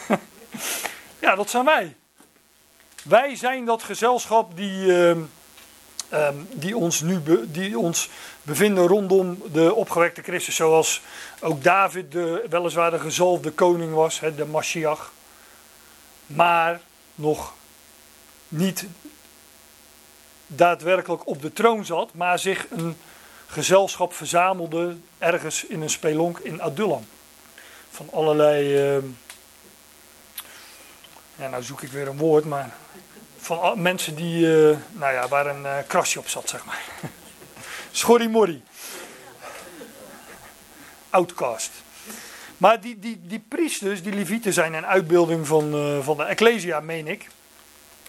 ja, 1.26 1.36
dat 1.36 1.50
zijn 1.50 1.66
wij. 1.66 1.96
Wij 3.04 3.36
zijn 3.36 3.66
dat 3.66 3.84
gezelschap 3.84 4.56
die, 4.56 4.86
uh, 4.86 5.10
um, 5.10 6.48
die, 6.52 6.78
ons 6.78 7.02
nu 7.02 7.22
die 7.48 7.80
ons 7.80 8.10
bevinden 8.42 8.88
rondom 8.88 9.42
de 9.52 9.74
opgewekte 9.74 10.22
Christus. 10.22 10.56
Zoals 10.56 11.02
ook 11.40 11.64
David 11.64 12.12
de, 12.12 12.46
weliswaar 12.50 12.92
de 12.92 13.00
gezalfde 13.00 13.52
koning 13.52 13.94
was, 13.94 14.20
de 14.20 14.46
Mashiach. 14.46 15.12
Maar 16.26 16.82
nog 17.16 17.54
niet 18.48 18.86
daadwerkelijk 20.48 21.28
op 21.28 21.42
de 21.42 21.54
troon 21.54 21.86
zat, 21.86 22.14
maar 22.14 22.40
zich 22.40 22.66
een 22.70 22.98
gezelschap 23.48 24.14
verzamelde 24.14 24.98
ergens 25.18 25.66
in 25.66 25.82
een 25.82 25.90
spelonk 25.90 26.40
in 26.40 26.62
Adullam. 26.62 27.06
Van 27.94 28.10
allerlei. 28.12 28.96
Uh, 28.96 29.04
ja, 31.36 31.48
nou 31.48 31.64
zoek 31.64 31.82
ik 31.82 31.92
weer 31.92 32.08
een 32.08 32.18
woord, 32.18 32.46
maar 32.46 32.76
van 33.38 33.82
mensen 33.82 34.16
die, 34.16 34.46
uh, 34.46 34.78
nou 34.92 35.14
ja, 35.14 35.28
waar 35.28 35.46
een 35.46 35.62
uh, 35.62 35.78
krasje 35.88 36.20
op 36.20 36.28
zat, 36.28 36.50
zeg 36.50 36.66
maar. 36.66 36.84
Schorrimorri. 37.92 38.64
Outcast. 41.10 41.72
Maar 42.58 42.82
die, 42.82 43.00
die, 43.00 43.22
die 43.24 43.44
priesters, 43.48 44.04
die 44.04 44.14
levieten, 44.14 44.54
zijn 44.54 44.74
een 44.74 44.86
uitbeelding 44.86 45.48
van, 45.48 45.76
uh, 45.76 46.04
van 46.04 46.18
de 46.18 46.24
Ecclesia, 46.24 46.80
meen 46.80 47.08
ik. 47.08 47.28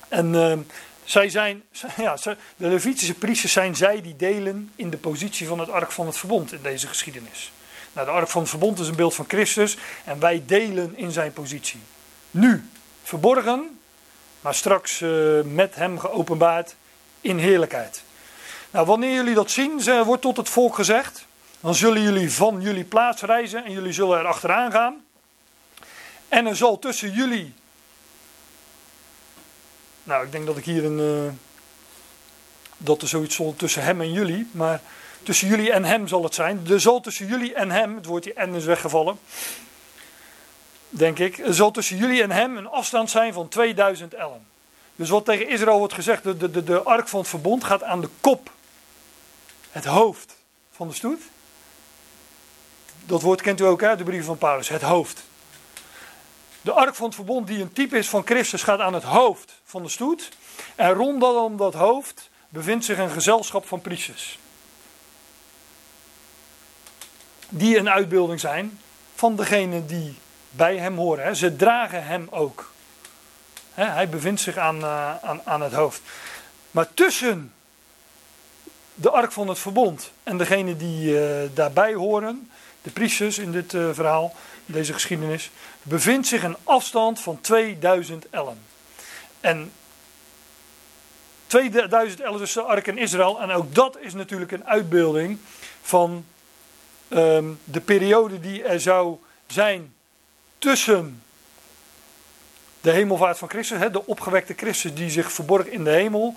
En 0.08 0.66
Zij 1.04 1.28
zijn, 1.28 1.62
ja, 1.96 2.16
de 2.24 2.36
Levitische 2.56 3.14
priesters 3.14 3.52
zijn 3.52 3.76
zij 3.76 4.02
die 4.02 4.16
delen 4.16 4.72
in 4.76 4.90
de 4.90 4.96
positie 4.96 5.46
van 5.46 5.58
het 5.58 5.70
ark 5.70 5.90
van 5.90 6.06
het 6.06 6.16
verbond 6.16 6.52
in 6.52 6.62
deze 6.62 6.86
geschiedenis. 6.86 7.52
Nou, 7.94 8.06
de 8.06 8.12
ark 8.12 8.28
van 8.28 8.40
het 8.40 8.50
verbond 8.50 8.78
is 8.78 8.88
een 8.88 8.96
beeld 8.96 9.14
van 9.14 9.24
Christus 9.28 9.76
en 10.04 10.18
wij 10.18 10.42
delen 10.46 10.96
in 10.96 11.10
zijn 11.10 11.32
positie. 11.32 11.80
Nu, 12.30 12.68
verborgen, 13.02 13.78
maar 14.40 14.54
straks 14.54 15.00
uh, 15.00 15.42
met 15.42 15.74
hem 15.74 15.98
geopenbaard 15.98 16.74
in 17.20 17.38
heerlijkheid. 17.38 18.02
Nou, 18.70 18.86
wanneer 18.86 19.14
jullie 19.14 19.34
dat 19.34 19.50
zien, 19.50 20.04
wordt 20.04 20.22
tot 20.22 20.36
het 20.36 20.48
volk 20.48 20.74
gezegd, 20.74 21.26
dan 21.60 21.74
zullen 21.74 22.02
jullie 22.02 22.32
van 22.32 22.60
jullie 22.60 22.84
plaats 22.84 23.22
reizen 23.22 23.64
en 23.64 23.72
jullie 23.72 23.92
zullen 23.92 24.18
er 24.18 24.26
achteraan 24.26 24.72
gaan. 24.72 25.04
En 26.28 26.46
er 26.46 26.56
zal 26.56 26.78
tussen 26.78 27.12
jullie 27.12 27.54
nou, 30.04 30.24
ik 30.24 30.32
denk 30.32 30.46
dat 30.46 30.56
ik 30.56 30.64
hier 30.64 30.84
een. 30.84 30.98
Uh, 30.98 31.32
dat 32.76 33.02
er 33.02 33.08
zoiets 33.08 33.34
zal 33.34 33.54
tussen 33.56 33.82
hem 33.82 34.00
en 34.00 34.12
jullie. 34.12 34.48
Maar 34.50 34.80
tussen 35.24 35.48
jullie 35.48 35.72
en 35.72 35.84
hem 35.84 36.08
zal 36.08 36.22
het 36.22 36.34
zijn. 36.34 36.66
Er 36.68 36.80
zal 36.80 37.00
tussen 37.00 37.26
jullie 37.26 37.54
en 37.54 37.70
hem. 37.70 37.96
Het 37.96 38.06
woordje 38.06 38.32
en 38.32 38.54
is 38.54 38.64
weggevallen. 38.64 39.18
Denk 40.88 41.18
ik. 41.18 41.38
Er 41.38 41.54
zal 41.54 41.70
tussen 41.70 41.96
jullie 41.96 42.22
en 42.22 42.30
hem 42.30 42.56
een 42.56 42.68
afstand 42.68 43.10
zijn 43.10 43.32
van 43.32 43.48
2000 43.48 44.14
ellen. 44.14 44.46
Dus 44.96 45.08
wat 45.08 45.24
tegen 45.24 45.48
Israël 45.48 45.78
wordt 45.78 45.94
gezegd. 45.94 46.22
De, 46.22 46.36
de, 46.36 46.50
de, 46.50 46.64
de 46.64 46.82
ark 46.82 47.08
van 47.08 47.20
het 47.20 47.28
verbond 47.28 47.64
gaat 47.64 47.82
aan 47.82 48.00
de 48.00 48.08
kop. 48.20 48.50
Het 49.70 49.84
hoofd 49.84 50.36
van 50.70 50.88
de 50.88 50.94
stoet. 50.94 51.22
Dat 53.06 53.22
woord 53.22 53.42
kent 53.42 53.60
u 53.60 53.64
ook 53.64 53.82
uit 53.82 53.98
de 53.98 54.04
brief 54.04 54.24
van 54.24 54.38
Paulus. 54.38 54.68
Het 54.68 54.82
hoofd. 54.82 55.24
De 56.60 56.72
ark 56.72 56.94
van 56.94 57.06
het 57.06 57.14
verbond, 57.14 57.46
die 57.46 57.60
een 57.60 57.72
type 57.72 57.98
is 57.98 58.08
van 58.08 58.22
Christus, 58.24 58.62
gaat 58.62 58.80
aan 58.80 58.94
het 58.94 59.02
hoofd 59.02 59.60
van 59.64 59.82
de 59.82 59.88
stoet. 59.88 60.28
En 60.74 60.92
rondom 60.92 61.56
dat 61.56 61.74
hoofd 61.74 62.30
bevindt 62.48 62.84
zich 62.84 62.98
een 62.98 63.10
gezelschap 63.10 63.66
van 63.66 63.80
priesters. 63.80 64.38
Die 67.56 67.78
een 67.78 67.90
uitbeelding 67.90 68.40
zijn 68.40 68.78
van 69.14 69.36
degene 69.36 69.86
die 69.86 70.14
bij 70.50 70.76
hem 70.76 70.96
horen. 70.96 71.36
Ze 71.36 71.56
dragen 71.56 72.06
hem 72.06 72.26
ook. 72.30 72.72
Hij 73.74 74.08
bevindt 74.08 74.40
zich 74.40 74.56
aan, 74.56 74.82
eh, 74.82 75.14
aan, 75.22 75.40
aan 75.44 75.62
het 75.62 75.72
hoofd. 75.72 76.00
Maar 76.70 76.94
tussen 76.94 77.52
de 78.94 79.10
ark 79.10 79.32
van 79.32 79.48
het 79.48 79.58
verbond 79.58 80.10
en 80.22 80.38
degene 80.38 80.76
die 80.76 81.12
uh, 81.12 81.36
daarbij 81.54 81.94
horen, 81.94 82.50
de 82.82 82.90
priesters 82.90 83.38
in 83.38 83.52
dit 83.52 83.72
uh, 83.72 83.88
verhaal, 83.92 84.34
deze 84.66 84.92
geschiedenis, 84.92 85.50
bevindt 85.82 86.26
zich 86.26 86.42
een 86.42 86.56
afstand 86.64 87.20
van 87.20 87.40
2000 87.40 88.30
ellen. 88.30 88.58
En 89.40 89.72
2000 91.46 92.20
ellen 92.20 92.40
is 92.40 92.52
de 92.52 92.62
ark 92.62 92.86
in 92.86 92.98
Israël. 92.98 93.40
En 93.40 93.50
ook 93.50 93.74
dat 93.74 93.96
is 94.00 94.14
natuurlijk 94.14 94.52
een 94.52 94.66
uitbeelding 94.66 95.38
van 95.82 96.24
ehm, 97.14 97.44
de 97.64 97.80
periode 97.80 98.40
die 98.40 98.62
er 98.62 98.80
zou 98.80 99.16
zijn 99.46 99.94
tussen 100.58 101.22
de 102.80 102.90
hemelvaart 102.90 103.38
van 103.38 103.48
Christus, 103.48 103.92
de 103.92 104.06
opgewekte 104.06 104.54
Christus 104.56 104.94
die 104.94 105.10
zich 105.10 105.32
verborg 105.32 105.66
in 105.66 105.84
de 105.84 105.90
hemel, 105.90 106.34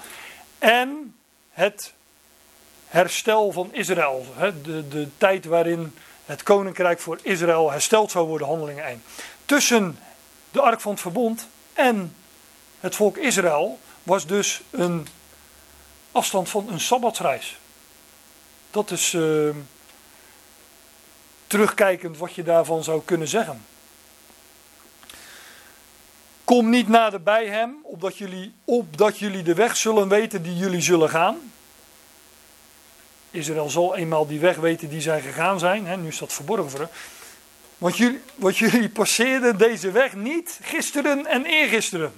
en 0.60 1.16
het 1.50 1.94
herstel 2.88 3.52
van 3.52 3.74
Israël. 3.74 4.26
De, 4.64 4.88
de 4.88 5.08
tijd 5.18 5.46
waarin 5.46 5.96
het 6.26 6.44
koninkrijk 6.44 7.00
voor 7.00 7.20
Israël 7.22 7.72
hersteld 7.72 8.12
zou 8.12 8.28
worden, 8.28 8.48
handelingen 8.48 8.86
1. 8.86 9.04
Tussen 9.46 10.00
de 10.52 10.62
ark 10.62 10.82
van 10.82 10.92
het 10.92 11.02
verbond 11.02 11.48
en 11.74 12.16
het 12.80 12.96
volk 12.96 13.18
Israël 13.18 13.80
was 14.04 14.28
dus 14.28 14.62
een 14.70 15.08
afstand 16.12 16.50
van 16.50 16.70
een 16.70 16.80
sabbatsreis. 16.80 17.60
Dat 18.72 18.92
is 18.92 19.14
uh, 19.14 19.50
terugkijkend 21.48 22.18
wat 22.18 22.34
je 22.34 22.44
daarvan 22.44 22.84
zou 22.84 23.02
kunnen 23.06 23.28
zeggen. 23.28 23.66
Kom 26.44 26.70
niet 26.70 26.88
nader 26.88 27.24
bij 27.24 27.48
hem, 27.48 27.78
opdat 27.84 28.18
jullie, 28.18 28.54
opdat 28.66 29.20
jullie 29.20 29.44
de 29.44 29.54
weg 29.54 29.78
zullen 29.78 30.10
weten 30.10 30.44
die 30.44 30.56
jullie 30.56 30.82
zullen 30.82 31.10
gaan. 31.10 31.52
Israël 33.32 33.70
zal 33.70 33.96
eenmaal 33.96 34.28
die 34.28 34.40
weg 34.40 34.56
weten 34.56 34.90
die 34.90 35.02
zij 35.02 35.22
gegaan 35.22 35.60
zijn. 35.60 35.86
Hè, 35.86 35.98
nu 35.98 36.08
is 36.08 36.18
dat 36.18 36.34
verborgen 36.34 36.70
voor 36.70 36.90
Want 37.78 37.98
jullie, 37.98 38.22
want 38.36 38.58
jullie 38.58 38.90
passeerden 38.90 39.58
deze 39.58 39.92
weg 39.92 40.16
niet 40.16 40.60
gisteren 40.62 41.26
en 41.26 41.46
eergisteren. 41.46 42.14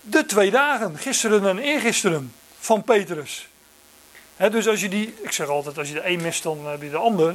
De 0.00 0.26
twee 0.26 0.50
dagen, 0.50 0.98
gisteren 0.98 1.46
en 1.46 1.58
eergisteren, 1.58 2.34
van 2.58 2.82
Petrus. 2.82 3.49
Dus 4.48 4.68
als 4.68 4.80
je 4.80 4.88
die, 4.88 5.14
ik 5.22 5.32
zeg 5.32 5.48
altijd, 5.48 5.78
als 5.78 5.88
je 5.88 5.94
de 5.94 6.08
een 6.08 6.20
mist, 6.20 6.42
dan 6.42 6.66
heb 6.66 6.82
je 6.82 6.90
de 6.90 6.96
ander. 6.96 7.34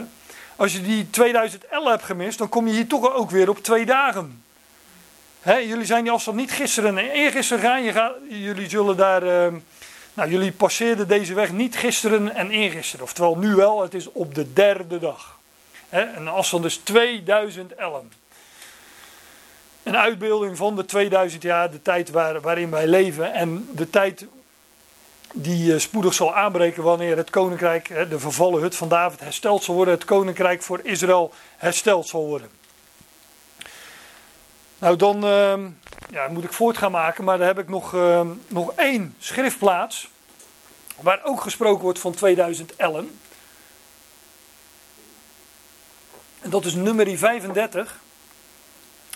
Als 0.56 0.74
je 0.74 0.82
die 0.82 1.10
2011 1.10 1.90
hebt 1.90 2.04
gemist, 2.04 2.38
dan 2.38 2.50
kom 2.50 2.68
je 2.68 2.74
hier 2.74 2.88
toch 2.88 3.14
ook 3.14 3.30
weer 3.30 3.50
op 3.50 3.64
twee 3.64 3.86
dagen. 3.86 4.44
jullie 5.44 5.86
zijn 5.86 6.04
die 6.04 6.12
afstand 6.12 6.38
niet 6.38 6.52
gisteren 6.52 6.98
en 6.98 7.10
eergisteren 7.10 7.94
gaan. 7.94 8.14
Jullie 8.30 8.70
zullen 8.70 8.98
daar. 8.98 9.24
Uh, 9.24 9.54
nou, 10.14 10.30
jullie 10.30 10.52
passeerden 10.52 11.08
deze 11.08 11.34
weg 11.34 11.52
niet 11.52 11.76
gisteren 11.76 12.36
en 12.36 12.52
eergisteren. 12.52 13.06
Oftewel 13.06 13.38
nu 13.38 13.56
wel, 13.56 13.82
het 13.82 13.94
is 13.94 14.12
op 14.12 14.36
de 14.36 14.54
derde 14.54 15.00
dag. 15.00 15.40
en 15.90 16.24
de 16.24 16.30
afstand 16.30 16.66
is 16.66 16.78
2000 16.78 17.76
ellen. 17.76 18.12
Een 19.84 19.98
uitbeelding 19.98 20.58
van 20.58 20.76
de 20.76 20.86
2000 20.86 21.42
jaar, 21.42 21.72
de 21.72 21.82
tijd 21.82 22.10
waar, 22.10 22.42
waarin 22.42 22.70
wij 22.70 22.88
leven. 22.88 23.34
En 23.34 23.70
de 23.72 23.90
tijd 23.90 24.26
die 25.38 25.74
eh, 25.74 25.80
spoedig 25.80 26.14
zal 26.14 26.36
aanbreken 26.36 26.84
wanneer 26.84 27.18
het 27.18 27.30
koninkrijk, 27.30 27.88
de 28.10 28.20
vervallen 28.20 28.62
hut 28.62 28.76
van 28.76 28.90
David, 28.90 29.20
hersteld 29.20 29.64
zal 29.64 29.76
worden. 29.76 29.94
Het 29.94 30.06
koninkrijk 30.06 30.62
voor 30.64 30.80
Israël 30.84 31.34
hersteld 31.58 32.08
zal 32.08 32.26
worden. 32.26 32.50
Nou, 34.80 34.96
dan 34.96 35.26
ehm, 35.26 35.68
ja, 36.10 36.28
moet 36.28 36.44
ik 36.44 36.54
voort 36.54 36.78
gaan 36.78 36.92
maken, 36.92 37.24
maar 37.24 37.38
dan 37.38 37.48
heb 37.48 37.60
ik 37.60 37.70
nog, 37.70 37.94
ehm, 37.94 38.28
nog 38.48 38.74
één 38.76 39.16
schriftplaats. 39.20 40.10
Waar 41.02 41.20
ook 41.24 41.42
gesproken 41.42 41.84
wordt 41.84 42.00
van 42.00 42.14
2000 42.14 42.76
ellen. 42.76 43.20
En 46.42 46.50
dat 46.50 46.66
is 46.66 46.74
nummer 46.74 47.18
35. 47.18 48.00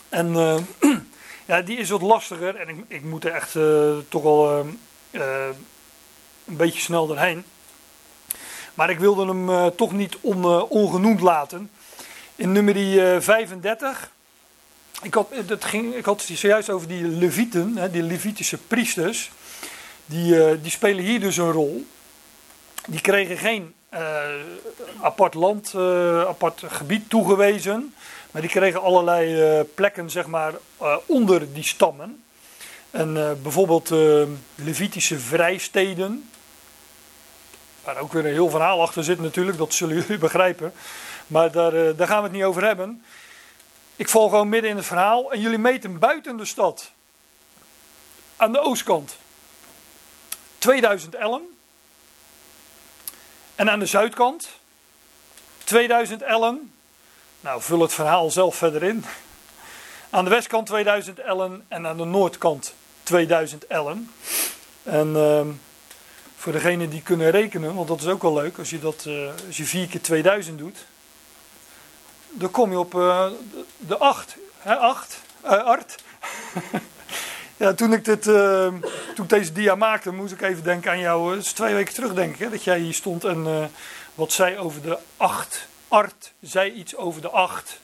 En 0.09 0.27
uh, 0.33 0.57
ja, 1.47 1.61
die 1.61 1.77
is 1.77 1.89
wat 1.89 2.01
lastiger. 2.01 2.55
En 2.55 2.69
ik, 2.69 2.83
ik 2.87 3.03
moet 3.03 3.25
er 3.25 3.31
echt 3.31 3.55
uh, 3.55 3.97
toch 4.09 4.23
wel 4.23 4.65
uh, 5.11 5.49
een 6.49 6.57
beetje 6.57 6.81
snel 6.81 7.07
doorheen. 7.07 7.43
Maar 8.73 8.89
ik 8.89 8.99
wilde 8.99 9.25
hem 9.25 9.75
toch 9.75 9.91
niet 9.91 10.17
on, 10.21 10.45
ongenoemd 10.61 11.21
laten. 11.21 11.71
In 12.35 12.51
nummer 12.51 13.21
35 13.21 14.11
ik 15.01 15.13
had, 15.13 15.27
het 15.47 15.65
ging, 15.65 15.95
ik 15.95 16.05
had 16.05 16.27
het 16.27 16.37
zojuist 16.37 16.69
over 16.69 16.87
die 16.87 17.03
levieten, 17.03 17.77
hè, 17.77 17.91
die 17.91 18.03
levitische 18.03 18.57
priesters. 18.57 19.31
Die, 20.05 20.61
die 20.61 20.71
spelen 20.71 21.03
hier 21.03 21.19
dus 21.19 21.37
een 21.37 21.51
rol. 21.51 21.85
Die 22.87 23.01
kregen 23.01 23.37
geen 23.37 23.73
apart 25.01 25.33
land, 25.33 25.75
apart 26.27 26.63
gebied 26.67 27.09
toegewezen. 27.09 27.93
Maar 28.31 28.41
die 28.41 28.51
kregen 28.51 28.81
allerlei 28.81 29.63
plekken 29.63 30.09
zeg 30.09 30.25
maar, 30.25 30.53
onder 31.05 31.53
die 31.53 31.63
stammen. 31.63 32.23
En 32.91 33.13
bijvoorbeeld 33.43 33.89
Levitische 34.55 35.19
vrijsteden. 35.19 36.29
Waar 37.93 38.01
ook 38.01 38.13
weer 38.13 38.25
een 38.25 38.31
heel 38.31 38.49
verhaal 38.49 38.81
achter 38.81 39.03
zit 39.03 39.19
natuurlijk, 39.19 39.57
dat 39.57 39.73
zullen 39.73 39.95
jullie 39.95 40.17
begrijpen. 40.27 40.73
Maar 41.27 41.51
daar, 41.51 41.95
daar 41.95 42.07
gaan 42.07 42.17
we 42.17 42.23
het 42.23 42.31
niet 42.31 42.43
over 42.43 42.65
hebben. 42.65 43.03
Ik 43.95 44.09
val 44.09 44.29
gewoon 44.29 44.49
midden 44.49 44.69
in 44.69 44.75
het 44.75 44.85
verhaal 44.85 45.31
en 45.31 45.39
jullie 45.39 45.57
meten 45.57 45.99
buiten 45.99 46.37
de 46.37 46.45
stad. 46.45 46.91
Aan 48.37 48.51
de 48.51 48.59
oostkant. 48.59 49.17
2000 50.57 51.15
ellen. 51.15 51.41
En 53.55 53.69
aan 53.69 53.79
de 53.79 53.85
zuidkant 53.85 54.49
2000 55.63 56.21
ellen. 56.21 56.73
Nou, 57.39 57.61
vul 57.61 57.81
het 57.81 57.93
verhaal 57.93 58.31
zelf 58.31 58.55
verder 58.55 58.83
in. 58.83 59.05
Aan 60.09 60.23
de 60.23 60.29
westkant 60.29 60.65
2000 60.65 61.19
ellen 61.19 61.65
en 61.67 61.87
aan 61.87 61.97
de 61.97 62.05
noordkant 62.05 62.73
2000 63.03 63.67
ellen. 63.67 64.11
En 64.83 65.07
uh, 65.07 65.41
voor 66.39 66.51
degenen 66.51 66.89
die 66.89 67.01
kunnen 67.01 67.31
rekenen, 67.31 67.75
want 67.75 67.87
dat 67.87 67.99
is 67.99 68.07
ook 68.07 68.21
wel 68.21 68.33
leuk 68.33 68.57
als 68.57 68.69
je 68.69 68.79
dat 68.79 69.05
uh, 69.07 69.29
als 69.47 69.57
je 69.57 69.65
4 69.65 69.87
keer 69.87 70.01
2000 70.01 70.57
doet 70.57 70.85
dan 72.31 72.51
kom 72.51 72.71
je 72.71 72.79
op 72.79 72.93
uh, 72.93 73.25
de 73.77 73.97
8. 73.97 74.35
Hè, 74.57 74.75
8? 74.75 75.21
Uh, 75.45 75.51
art. 75.51 76.03
ja, 77.57 77.73
toen 77.73 77.93
ik, 77.93 78.05
dit, 78.05 78.27
uh, 78.27 78.67
toen 79.15 79.23
ik 79.23 79.29
deze 79.29 79.51
dia 79.51 79.75
maakte, 79.75 80.11
moest 80.11 80.33
ik 80.33 80.41
even 80.41 80.63
denken 80.63 80.91
aan 80.91 80.99
jou. 80.99 81.35
Het 81.35 81.45
is 81.45 81.53
twee 81.53 81.73
weken 81.73 81.93
terug, 81.93 82.13
denk 82.13 82.33
ik, 82.33 82.39
hè, 82.39 82.49
dat 82.49 82.63
jij 82.63 82.79
hier 82.79 82.93
stond 82.93 83.23
en 83.23 83.71
wat 84.15 84.31
zei 84.31 84.57
over 84.57 84.81
de 84.81 84.97
8. 85.17 85.67
Art 85.87 86.31
zei 86.41 86.71
iets 86.71 86.95
over 86.95 87.21
de 87.21 87.29
8. 87.29 87.79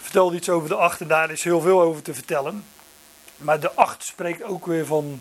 Vertelde 0.00 0.36
iets 0.36 0.48
over 0.48 0.68
de 0.68 0.74
8 0.74 1.00
en 1.00 1.08
daar 1.08 1.30
is 1.30 1.44
heel 1.44 1.60
veel 1.60 1.80
over 1.80 2.02
te 2.02 2.14
vertellen. 2.14 2.64
Maar 3.36 3.60
de 3.60 3.72
acht 3.72 4.04
spreekt 4.04 4.42
ook 4.42 4.66
weer 4.66 4.86
van 4.86 5.20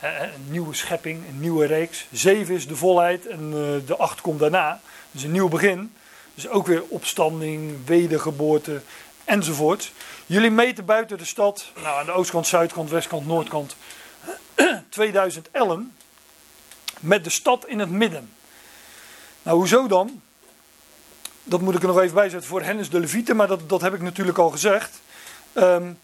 een 0.00 0.50
nieuwe 0.50 0.74
schepping, 0.74 1.28
een 1.28 1.40
nieuwe 1.40 1.66
reeks. 1.66 2.06
Zeven 2.12 2.54
is 2.54 2.66
de 2.66 2.76
volheid 2.76 3.26
en 3.26 3.40
eh, 3.44 3.86
de 3.86 3.96
acht 3.96 4.20
komt 4.20 4.40
daarna. 4.40 4.80
Dus 5.10 5.22
een 5.22 5.32
nieuw 5.32 5.48
begin. 5.48 5.92
Dus 6.34 6.48
ook 6.48 6.66
weer 6.66 6.82
opstanding, 6.88 7.86
wedergeboorte 7.86 8.82
enzovoort. 9.24 9.92
Jullie 10.26 10.50
meten 10.50 10.84
buiten 10.84 11.18
de 11.18 11.24
stad, 11.24 11.72
nou 11.82 11.98
aan 11.98 12.06
de 12.06 12.12
oostkant, 12.12 12.46
zuidkant, 12.46 12.90
westkant, 12.90 13.26
noordkant, 13.26 13.76
2000 14.88 15.48
ellen. 15.50 15.94
Met 17.00 17.24
de 17.24 17.30
stad 17.30 17.66
in 17.66 17.78
het 17.78 17.90
midden. 17.90 18.30
Nou, 19.42 19.56
hoezo 19.56 19.86
dan? 19.86 20.22
Dat 21.44 21.60
moet 21.60 21.74
ik 21.74 21.80
er 21.80 21.88
nog 21.88 22.00
even 22.00 22.14
bij 22.14 22.28
zetten. 22.28 22.48
Voor 22.48 22.62
hen 22.62 22.78
is 22.78 22.90
de 22.90 23.00
Levieten, 23.00 23.36
maar 23.36 23.46
dat, 23.46 23.68
dat 23.68 23.80
heb 23.80 23.94
ik 23.94 24.02
natuurlijk 24.02 24.38
al 24.38 24.50
gezegd. 24.50 25.00
Um, 25.54 25.98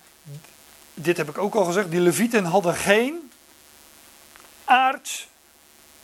dit 0.94 1.16
heb 1.16 1.28
ik 1.28 1.38
ook 1.38 1.54
al 1.54 1.64
gezegd. 1.64 1.90
Die 1.90 2.00
Levieten 2.00 2.44
hadden 2.44 2.74
geen 2.74 3.25
aards 4.66 5.28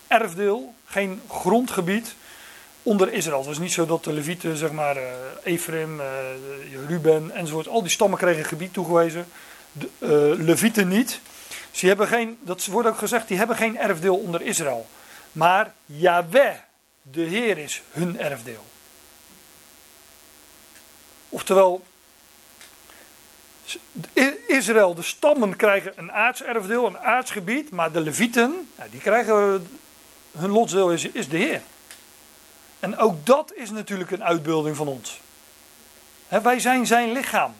erfdeel, 0.07 0.75
geen 0.85 1.21
grondgebied 1.29 2.15
onder 2.83 3.13
Israël. 3.13 3.39
Het 3.39 3.47
was 3.47 3.59
niet 3.59 3.73
zo 3.73 3.87
dat 3.87 4.05
de 4.05 4.13
Levieten, 4.13 4.57
zeg 4.57 4.73
maar, 4.73 4.97
uh, 4.97 5.03
Ephraim, 5.43 6.01
uh, 6.01 6.07
Ruben 6.89 7.31
enzovoort, 7.31 7.69
al 7.69 7.83
die 7.83 7.91
stammen 7.91 8.19
kregen 8.19 8.45
gebied 8.45 8.73
toegewezen. 8.73 9.27
De 9.73 9.89
uh, 9.99 10.45
Levieten 10.45 10.89
niet. 10.89 11.21
Ze 11.71 11.87
hebben 11.87 12.09
geen, 12.09 12.39
dat 12.41 12.67
wordt 12.67 12.89
ook 12.89 12.99
gezegd, 12.99 13.29
die 13.29 13.39
hebben 13.39 13.57
geen 13.57 13.79
erfdeel 13.79 14.17
onder 14.17 14.43
Israël. 14.43 14.87
Maar 15.33 15.75
Yahweh, 15.87 16.55
de 17.03 17.21
Heer, 17.21 17.59
is 17.59 17.83
hun 17.91 18.21
erfdeel. 18.21 18.65
Oftewel, 21.29 21.83
Israël, 24.47 24.95
de 24.95 25.03
stammen 25.03 25.57
krijgen 25.57 25.93
een 25.97 26.13
aardserfdeel, 26.13 26.87
een 26.87 26.99
aardsgebied, 26.99 27.71
maar 27.71 27.93
de 27.93 28.01
Levieten, 28.01 28.71
die 28.91 29.01
krijgen 29.01 29.67
hun 30.39 30.51
lotsdeel 30.51 30.91
is, 30.93 31.05
is 31.05 31.29
de 31.29 31.37
Heer. 31.37 31.63
En 32.81 32.99
ook 32.99 33.27
dat 33.27 33.53
is 33.55 33.71
natuurlijk 33.71 34.11
een 34.11 34.25
uitbeelding 34.25 34.77
van 34.77 34.89
ons. 34.89 35.21
wij 36.29 36.59
zijn 36.59 36.87
zijn 36.87 37.13
lichaam. 37.13 37.55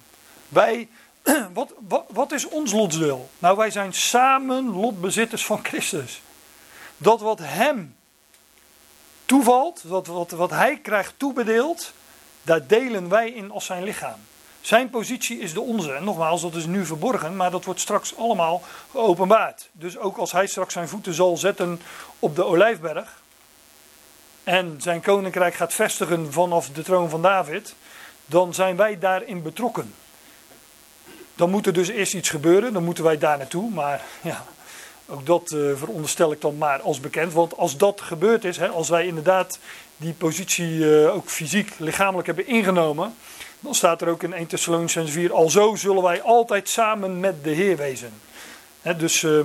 Wij, 0.49 0.89
wat, 1.53 1.73
wat, 2.09 2.33
is 2.33 2.49
ons 2.49 2.73
lotsdeel? 2.73 3.31
Nou, 3.39 3.57
wij 3.57 3.71
zijn 3.71 3.93
samen 3.93 4.71
lotbezitters 4.71 5.45
van 5.45 5.65
Christus. 5.65 6.23
Dat 6.97 7.21
wat 7.21 7.39
hem 7.43 7.97
toevalt, 9.25 9.83
wat, 9.83 10.07
wat, 10.07 10.31
wat 10.31 10.51
hij 10.51 10.79
krijgt 10.79 11.15
toebedeeld, 11.17 11.93
daar 12.43 12.67
delen 12.67 13.09
wij 13.09 13.31
in 13.31 13.51
als 13.51 13.65
zijn 13.65 13.83
lichaam. 13.83 14.21
Zijn 14.63 14.91
positie 14.91 15.39
is 15.39 15.53
de 15.53 15.61
onze. 15.61 15.93
En 15.93 16.05
nogmaals, 16.05 16.43
dat 16.43 16.55
is 16.55 16.67
nu 16.67 16.87
verborgen, 16.87 17.37
maar 17.37 17.51
dat 17.51 17.65
wordt 17.65 17.81
straks 17.81 18.17
allemaal 18.17 18.63
geopenbaard. 18.91 19.69
Dus 19.73 19.99
ook 19.99 20.17
als 20.17 20.33
hij 20.33 20.47
straks 20.47 20.73
zijn 20.73 20.89
voeten 20.89 21.15
zal 21.15 21.37
zetten 21.37 21.81
op 22.19 22.37
de 22.37 22.45
olijfberg. 22.45 23.21
En 24.45 24.77
zijn 24.79 25.01
koninkrijk 25.01 25.55
gaat 25.55 25.75
vestigen 25.75 26.33
vanaf 26.33 26.69
de 26.69 26.83
troon 26.83 27.09
van 27.11 27.23
David. 27.23 27.75
Dan 28.27 28.55
zijn 28.55 28.77
wij 28.77 28.99
daarin 28.99 29.43
betrokken. 29.43 29.95
Dan 31.35 31.51
moet 31.51 31.67
er 31.67 31.73
dus 31.73 31.89
eerst 31.89 32.15
iets 32.15 32.31
gebeuren, 32.31 32.73
dan 32.73 32.85
moeten 32.85 33.05
wij 33.05 33.19
daar 33.19 33.39
naartoe. 33.39 33.71
Maar 33.71 34.05
ja, 34.21 34.45
ook 35.07 35.27
dat 35.27 35.51
uh, 35.51 35.77
veronderstel 35.77 36.33
ik 36.33 36.41
dan 36.41 36.59
maar 36.59 36.81
als 36.81 37.01
bekend. 37.01 37.33
Want 37.33 37.57
als 37.57 37.77
dat 37.77 38.01
gebeurd 38.01 38.45
is, 38.45 38.57
hè, 38.57 38.69
als 38.69 38.89
wij 38.89 39.07
inderdaad 39.07 39.59
die 39.97 40.13
positie 40.13 40.71
uh, 40.71 41.15
ook 41.15 41.29
fysiek, 41.29 41.75
lichamelijk 41.79 42.27
hebben 42.27 42.47
ingenomen 42.47 43.15
dan 43.63 43.75
staat 43.75 44.03
er 44.03 44.09
ook 44.09 44.23
in 44.23 44.33
1 44.33 44.47
Thessalonians 44.47 45.11
4, 45.11 45.33
alzo 45.33 45.77
zullen 45.77 46.03
wij 46.03 46.23
altijd 46.23 46.69
samen 46.69 47.21
met 47.21 47.45
de 47.45 47.51
Heer 47.51 47.77
wezen. 47.77 48.13
dus 48.97 49.23
uh, 49.23 49.41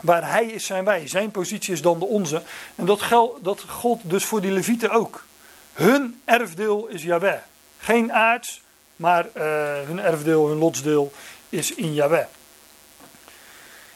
waar 0.00 0.30
Hij 0.30 0.46
is, 0.46 0.66
zijn 0.66 0.84
wij. 0.84 1.08
Zijn 1.08 1.30
positie 1.30 1.72
is 1.72 1.82
dan 1.82 1.98
de 1.98 2.04
onze. 2.04 2.42
En 2.74 2.86
dat, 2.86 3.02
geld, 3.02 3.44
dat 3.44 3.60
gold 3.60 4.00
dus 4.02 4.24
voor 4.24 4.40
die 4.40 4.52
Levieten 4.52 4.90
ook. 4.90 5.24
Hun 5.72 6.20
erfdeel 6.24 6.86
is 6.86 7.02
Yahweh. 7.02 7.38
Geen 7.78 8.12
aards, 8.12 8.62
maar 8.96 9.26
uh, 9.36 9.42
hun 9.86 10.00
erfdeel, 10.00 10.48
hun 10.48 10.58
lotsdeel 10.58 11.12
is 11.48 11.74
in 11.74 11.94
Yahweh. 11.94 12.26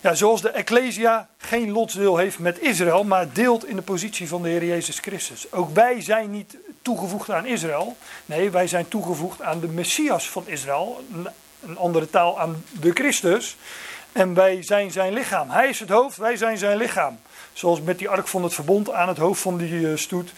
Ja, 0.03 0.14
zoals 0.14 0.42
de 0.42 0.48
Ecclesia 0.48 1.28
geen 1.38 1.70
lotsdeel 1.70 2.16
heeft 2.16 2.38
met 2.38 2.59
Israël, 2.59 3.05
maar 3.05 3.32
deelt 3.32 3.66
in 3.66 3.76
de 3.76 3.82
positie 3.82 4.28
van 4.28 4.42
de 4.42 4.48
Heer 4.48 4.64
Jezus 4.64 4.98
Christus. 4.98 5.53
Ook 5.53 5.74
wij 5.74 6.01
zijn 6.01 6.30
niet 6.30 6.57
toegevoegd 6.82 7.30
aan 7.30 7.46
Israël. 7.46 7.96
Nee, 8.26 8.51
wij 8.51 8.66
zijn 8.66 8.88
toegevoegd 8.88 9.42
aan 9.42 9.61
de 9.61 9.68
Messias 9.68 10.30
van 10.30 10.42
Israël. 10.46 11.05
Een 11.62 11.78
andere 11.78 12.11
taal 12.11 12.40
aan 12.40 12.64
de 12.80 12.90
Christus. 12.90 13.57
En 14.12 14.34
wij 14.34 14.62
zijn 14.62 14.90
zijn 14.90 15.12
lichaam. 15.12 15.51
Hij 15.51 15.68
is 15.68 15.80
het 15.80 15.88
hoofd, 15.88 16.16
wij 16.16 16.36
zijn 16.36 16.59
zijn 16.59 16.76
lichaam. 16.76 17.18
Zoals 17.53 17.80
met 17.80 17.98
die 17.98 18.09
ark 18.09 18.28
van 18.28 18.42
het 18.42 18.55
verbond 18.55 18.90
aan 18.90 19.09
het 19.09 19.18
hoofd 19.18 19.40
van 19.40 19.57
die 19.57 19.90
eh, 19.90 19.96
stoet, 19.96 20.32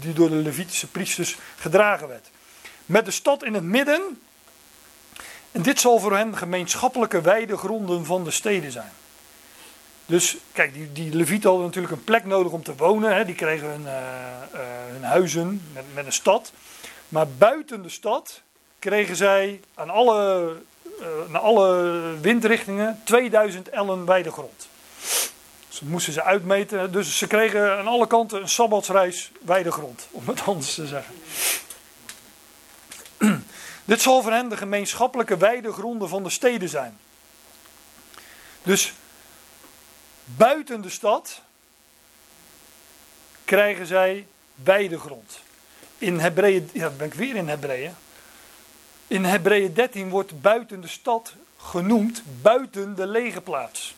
die 0.00 0.12
door 0.12 0.28
de 0.28 0.34
Levitische 0.34 0.86
priesters 0.86 1.36
gedragen 1.56 2.08
werd. 2.08 2.30
Met 2.86 3.04
de 3.04 3.10
stad 3.10 3.44
in 3.44 3.54
het 3.54 3.64
midden. 3.64 4.20
En 5.52 5.62
dit 5.62 5.80
zal 5.80 5.98
voor 5.98 6.16
hen 6.16 6.36
gemeenschappelijke 6.36 7.20
weidegronden 7.20 8.04
van 8.04 8.24
de 8.24 8.30
steden 8.30 8.72
zijn. 8.72 8.92
Dus 10.06 10.36
kijk, 10.52 10.74
die, 10.74 10.92
die 10.92 11.14
Levieten 11.14 11.48
hadden 11.48 11.66
natuurlijk 11.66 11.94
een 11.94 12.04
plek 12.04 12.24
nodig 12.24 12.52
om 12.52 12.62
te 12.62 12.76
wonen. 12.76 13.14
Hè. 13.14 13.24
Die 13.24 13.34
kregen 13.34 13.68
hun, 13.68 13.82
uh, 13.82 13.92
hun 14.92 15.04
huizen 15.04 15.62
met, 15.72 15.84
met 15.94 16.06
een 16.06 16.12
stad. 16.12 16.52
Maar 17.08 17.28
buiten 17.28 17.82
de 17.82 17.88
stad 17.88 18.42
kregen 18.78 19.16
zij 19.16 19.60
aan 19.74 19.90
alle, 19.90 20.52
uh, 21.00 21.06
naar 21.28 21.40
alle 21.40 22.00
windrichtingen 22.20 23.00
2000 23.04 23.68
ellen 23.68 24.04
weidegrond. 24.04 24.68
Dus 25.68 25.80
moesten 25.80 26.12
ze 26.12 26.22
uitmeten. 26.22 26.92
Dus 26.92 27.18
ze 27.18 27.26
kregen 27.26 27.78
aan 27.78 27.86
alle 27.86 28.06
kanten 28.06 28.40
een 28.40 28.48
sabbatsreis 28.48 29.32
weidegrond, 29.40 30.08
om 30.10 30.22
het 30.26 30.42
anders 30.44 30.74
te 30.74 30.86
zeggen. 30.86 31.14
Dit 33.90 34.00
zal 34.00 34.22
voor 34.22 34.32
hen 34.32 34.48
de 34.48 34.56
gemeenschappelijke 34.56 35.36
weidegronden 35.36 36.08
van 36.08 36.22
de 36.22 36.30
steden 36.30 36.68
zijn. 36.68 36.98
Dus 38.62 38.92
buiten 40.24 40.80
de 40.80 40.88
stad 40.88 41.40
krijgen 43.44 43.86
zij 43.86 44.26
weidegrond. 44.54 45.40
In 45.98 46.18
Hebreeën, 46.18 46.70
ja, 46.72 46.90
ben 46.90 47.06
ik 47.06 47.14
weer 47.14 47.36
in 47.36 47.48
Hebreeën. 47.48 47.94
In 49.06 49.24
Hebreeën 49.24 49.74
13 49.74 50.08
wordt 50.08 50.40
buiten 50.40 50.80
de 50.80 50.88
stad 50.88 51.34
genoemd 51.56 52.22
buiten 52.42 52.94
de 52.94 53.06
lege 53.06 53.40
plaats. 53.40 53.94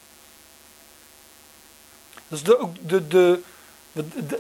Is 2.29 2.43
de, 2.43 2.69
de, 2.81 3.09
de, 3.09 3.43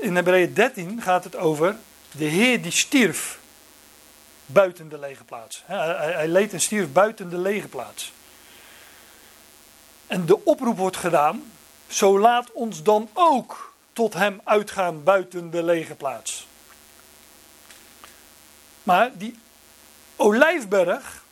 in 0.00 0.16
Hebreeën 0.16 0.54
13 0.54 1.02
gaat 1.02 1.24
het 1.24 1.36
over 1.36 1.76
de 2.10 2.24
Heer 2.24 2.62
die 2.62 2.72
stierf 2.72 3.40
buiten 4.52 4.88
de 4.88 4.98
lege 4.98 5.24
plaats. 5.24 5.62
Hij, 5.66 6.12
hij 6.12 6.28
leed 6.28 6.52
en 6.52 6.60
stierf 6.60 6.92
buiten 6.92 7.30
de 7.30 7.38
lege 7.38 7.68
plaats. 7.68 8.12
En 10.06 10.26
de 10.26 10.44
oproep 10.44 10.76
wordt 10.76 10.96
gedaan 10.96 11.52
zo 11.86 12.18
laat 12.18 12.52
ons 12.52 12.82
dan 12.82 13.08
ook 13.12 13.72
tot 13.92 14.14
hem 14.14 14.40
uitgaan 14.44 15.02
buiten 15.02 15.50
de 15.50 15.62
lege 15.62 15.94
plaats. 15.94 16.46
Maar 18.82 19.10
die 19.14 19.38
olijfberg 20.16 21.24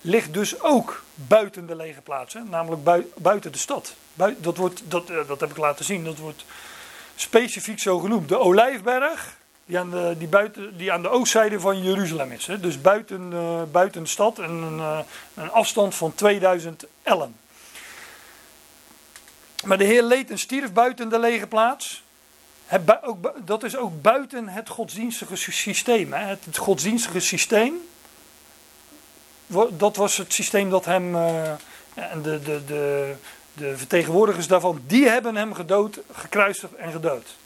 ligt 0.00 0.32
dus 0.32 0.60
ook 0.60 1.04
buiten 1.14 1.66
de 1.66 1.76
lege 1.76 2.00
plaats, 2.00 2.34
hè? 2.34 2.44
namelijk 2.44 3.04
buiten 3.16 3.52
de 3.52 3.58
stad. 3.58 3.94
dat, 4.14 4.56
wordt, 4.56 4.82
dat, 4.90 5.10
eh, 5.10 5.28
dat 5.28 5.40
heb 5.40 5.50
ik 5.50 5.56
laten 5.56 5.84
zien, 5.84 6.04
dat 6.04 6.18
wordt 6.18 6.44
specifiek 7.14 7.78
zo 7.78 7.98
genoemd. 7.98 8.28
De 8.28 8.38
olijfberg, 8.38 9.36
die 9.66 9.78
aan 9.78 9.90
de, 9.90 10.14
die 10.18 10.28
buiten, 10.28 10.76
die 10.76 10.92
aan 10.92 11.02
de 11.02 11.08
oostzijde 11.08 11.60
van 11.60 11.82
Jeruzalem 11.82 12.32
is. 12.32 12.46
Hè? 12.46 12.60
Dus 12.60 12.80
buiten, 12.80 13.30
uh, 13.32 13.62
buiten 13.72 14.02
de 14.02 14.08
stad 14.08 14.38
en 14.38 14.50
een, 14.50 15.04
een 15.34 15.50
afstand 15.50 15.94
van 15.94 16.14
2000 16.14 16.84
ellen. 17.02 17.36
Maar 19.64 19.78
de 19.78 19.84
Heer 19.84 20.02
leed 20.02 20.30
en 20.30 20.38
stierf 20.38 20.72
buiten 20.72 21.08
de 21.08 21.18
lege 21.18 21.46
plaats. 21.46 22.02
dat 23.44 23.64
is 23.64 23.76
ook 23.76 24.02
buiten 24.02 24.48
het 24.48 24.68
godsdienstige 24.68 25.36
systeem. 25.36 26.12
Het 26.12 26.56
godsdienstige 26.56 27.20
systeem, 27.20 27.74
dat 29.70 29.96
was 29.96 30.16
het 30.16 30.32
systeem 30.32 30.70
dat 30.70 30.84
hem, 30.84 31.16
eh, 31.16 31.50
en 31.94 32.22
de, 32.22 32.42
de, 32.42 32.64
de, 32.66 33.14
de 33.52 33.76
vertegenwoordigers 33.76 34.46
daarvan, 34.46 34.82
die 34.86 35.08
hebben 35.08 35.36
hem 35.36 35.54
gedood, 35.54 35.98
gekruisigd 36.12 36.74
en 36.74 36.92
gedood. 36.92 37.36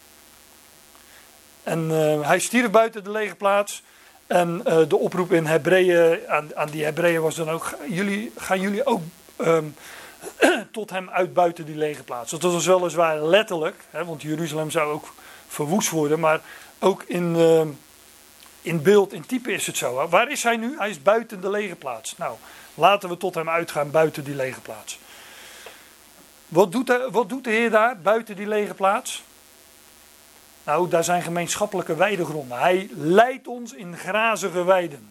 En 1.63 1.89
uh, 1.91 2.27
hij 2.27 2.39
stierf 2.39 2.69
buiten 2.69 3.03
de 3.03 3.11
lege 3.11 3.35
plaats. 3.35 3.83
En 4.27 4.61
uh, 4.67 4.77
de 4.87 4.97
oproep 4.97 5.31
in 5.31 5.45
Hebreeën, 5.45 6.19
aan, 6.27 6.55
aan 6.55 6.69
die 6.69 6.83
Hebreeën 6.83 7.21
was 7.21 7.35
dan 7.35 7.49
ook, 7.49 7.77
jullie, 7.87 8.31
gaan 8.37 8.59
jullie 8.59 8.85
ook... 8.85 9.01
Um, 9.37 9.75
tot 10.71 10.89
hem 10.89 11.09
uit 11.09 11.33
buiten 11.33 11.65
die 11.65 11.75
lege 11.75 12.03
plaats. 12.03 12.31
Dat 12.31 12.41
was 12.41 12.65
weliswaar 12.65 13.21
letterlijk, 13.21 13.83
hè, 13.89 14.05
want 14.05 14.21
Jeruzalem 14.21 14.71
zou 14.71 14.91
ook 14.91 15.13
verwoest 15.47 15.89
worden, 15.89 16.19
maar 16.19 16.41
ook 16.79 17.03
in, 17.03 17.35
uh, 17.35 17.61
in 18.61 18.81
beeld, 18.81 19.13
in 19.13 19.25
type 19.25 19.51
is 19.51 19.67
het 19.67 19.77
zo. 19.77 20.07
Waar 20.07 20.31
is 20.31 20.43
hij 20.43 20.57
nu? 20.57 20.77
Hij 20.77 20.89
is 20.89 21.01
buiten 21.01 21.41
de 21.41 21.49
lege 21.49 21.75
plaats. 21.75 22.17
Nou, 22.17 22.37
laten 22.73 23.09
we 23.09 23.17
tot 23.17 23.35
hem 23.35 23.49
uitgaan 23.49 23.91
buiten 23.91 24.23
die 24.23 24.35
lege 24.35 24.61
plaats. 24.61 24.99
Wat 26.47 26.71
doet, 26.71 26.87
de, 26.87 27.07
wat 27.11 27.29
doet 27.29 27.43
de 27.43 27.49
Heer 27.49 27.69
daar 27.69 27.97
buiten 27.97 28.35
die 28.35 28.47
lege 28.47 28.73
plaats? 28.73 29.23
Nou, 30.63 30.89
daar 30.89 31.03
zijn 31.03 31.21
gemeenschappelijke 31.21 31.95
weidegronden. 31.95 32.59
Hij 32.59 32.89
leidt 32.93 33.47
ons 33.47 33.73
in 33.73 33.97
grazige 33.97 34.63
weiden. 34.63 35.09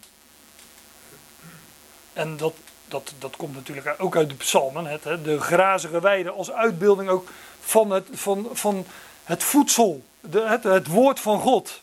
En 2.12 2.36
dat, 2.36 2.54
dat, 2.88 3.12
dat 3.18 3.36
komt 3.36 3.54
natuurlijk 3.54 3.94
ook 3.98 4.16
uit 4.16 4.28
de 4.28 4.34
psalmen. 4.34 4.86
Hè, 4.86 5.22
de 5.22 5.40
grazige 5.40 6.00
weiden 6.00 6.34
als 6.34 6.52
uitbeelding 6.52 7.08
ook 7.08 7.28
van 7.60 7.90
het, 7.90 8.08
van, 8.12 8.48
van 8.52 8.86
het 9.24 9.42
voedsel. 9.42 10.02
Het, 10.30 10.64
het 10.64 10.86
woord 10.86 11.20
van 11.20 11.40
God 11.40 11.80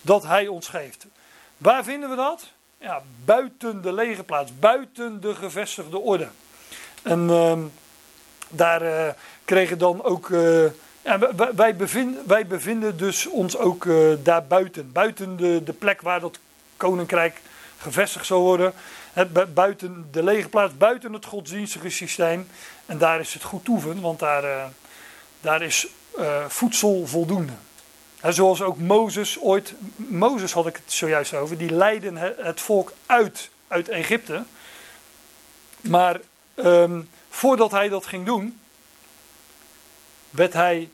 dat 0.00 0.22
hij 0.22 0.46
ons 0.46 0.68
geeft. 0.68 1.06
Waar 1.56 1.84
vinden 1.84 2.10
we 2.10 2.16
dat? 2.16 2.52
Ja, 2.78 3.02
buiten 3.24 3.82
de 3.82 3.92
lege 3.92 4.22
plaats, 4.22 4.58
buiten 4.58 5.20
de 5.20 5.34
gevestigde 5.34 5.98
orde. 5.98 6.28
En 7.02 7.28
uh, 7.28 7.58
daar 8.48 8.82
uh, 8.82 9.12
kregen 9.44 9.78
dan 9.78 10.02
ook. 10.02 10.28
Uh, 10.28 10.70
wij, 11.54 11.76
bevinden, 11.76 12.22
wij 12.26 12.46
bevinden 12.46 12.96
dus 12.96 13.26
ons 13.26 13.56
ook 13.56 13.84
uh, 13.84 14.14
daar 14.22 14.44
buiten. 14.46 15.36
De, 15.36 15.62
de 15.64 15.72
plek 15.78 16.00
waar 16.00 16.20
dat 16.20 16.38
koninkrijk 16.76 17.40
gevestigd 17.78 18.26
zal 18.26 18.40
worden. 18.40 18.72
Buiten 19.54 20.08
de 20.10 20.22
lege 20.22 20.48
plaats, 20.48 20.76
buiten 20.76 21.12
het 21.12 21.24
godsdienstige 21.24 21.90
systeem. 21.90 22.48
En 22.86 22.98
daar 22.98 23.20
is 23.20 23.34
het 23.34 23.42
goed 23.42 23.64
toeven, 23.64 24.00
want 24.00 24.18
daar, 24.18 24.70
daar 25.40 25.62
is 25.62 25.86
voedsel 26.48 27.06
voldoende. 27.06 27.52
En 28.20 28.34
zoals 28.34 28.62
ook 28.62 28.78
Mozes 28.78 29.40
ooit, 29.40 29.74
Mozes 29.96 30.52
had 30.52 30.66
ik 30.66 30.76
het 30.84 30.92
zojuist 30.92 31.34
over, 31.34 31.58
die 31.58 31.70
leidde 31.70 32.34
het 32.38 32.60
volk 32.60 32.92
uit, 33.06 33.50
uit 33.68 33.88
Egypte. 33.88 34.44
Maar 35.80 36.20
um, 36.54 37.08
voordat 37.30 37.70
hij 37.70 37.88
dat 37.88 38.06
ging 38.06 38.26
doen, 38.26 38.60
werd 40.30 40.52
hij 40.52 40.88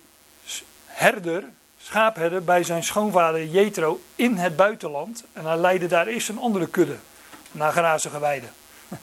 herder, 1.00 1.44
schaapherder 1.78 2.44
bij 2.44 2.62
zijn 2.62 2.84
schoonvader 2.84 3.46
Jethro 3.46 4.00
in 4.14 4.36
het 4.36 4.56
buitenland. 4.56 5.24
En 5.32 5.44
hij 5.44 5.56
leidde 5.56 5.86
daar 5.86 6.06
eerst 6.06 6.28
een 6.28 6.38
andere 6.38 6.66
kudde, 6.66 6.96
naar 7.52 7.72
grazige 7.72 8.18
weiden. 8.18 8.52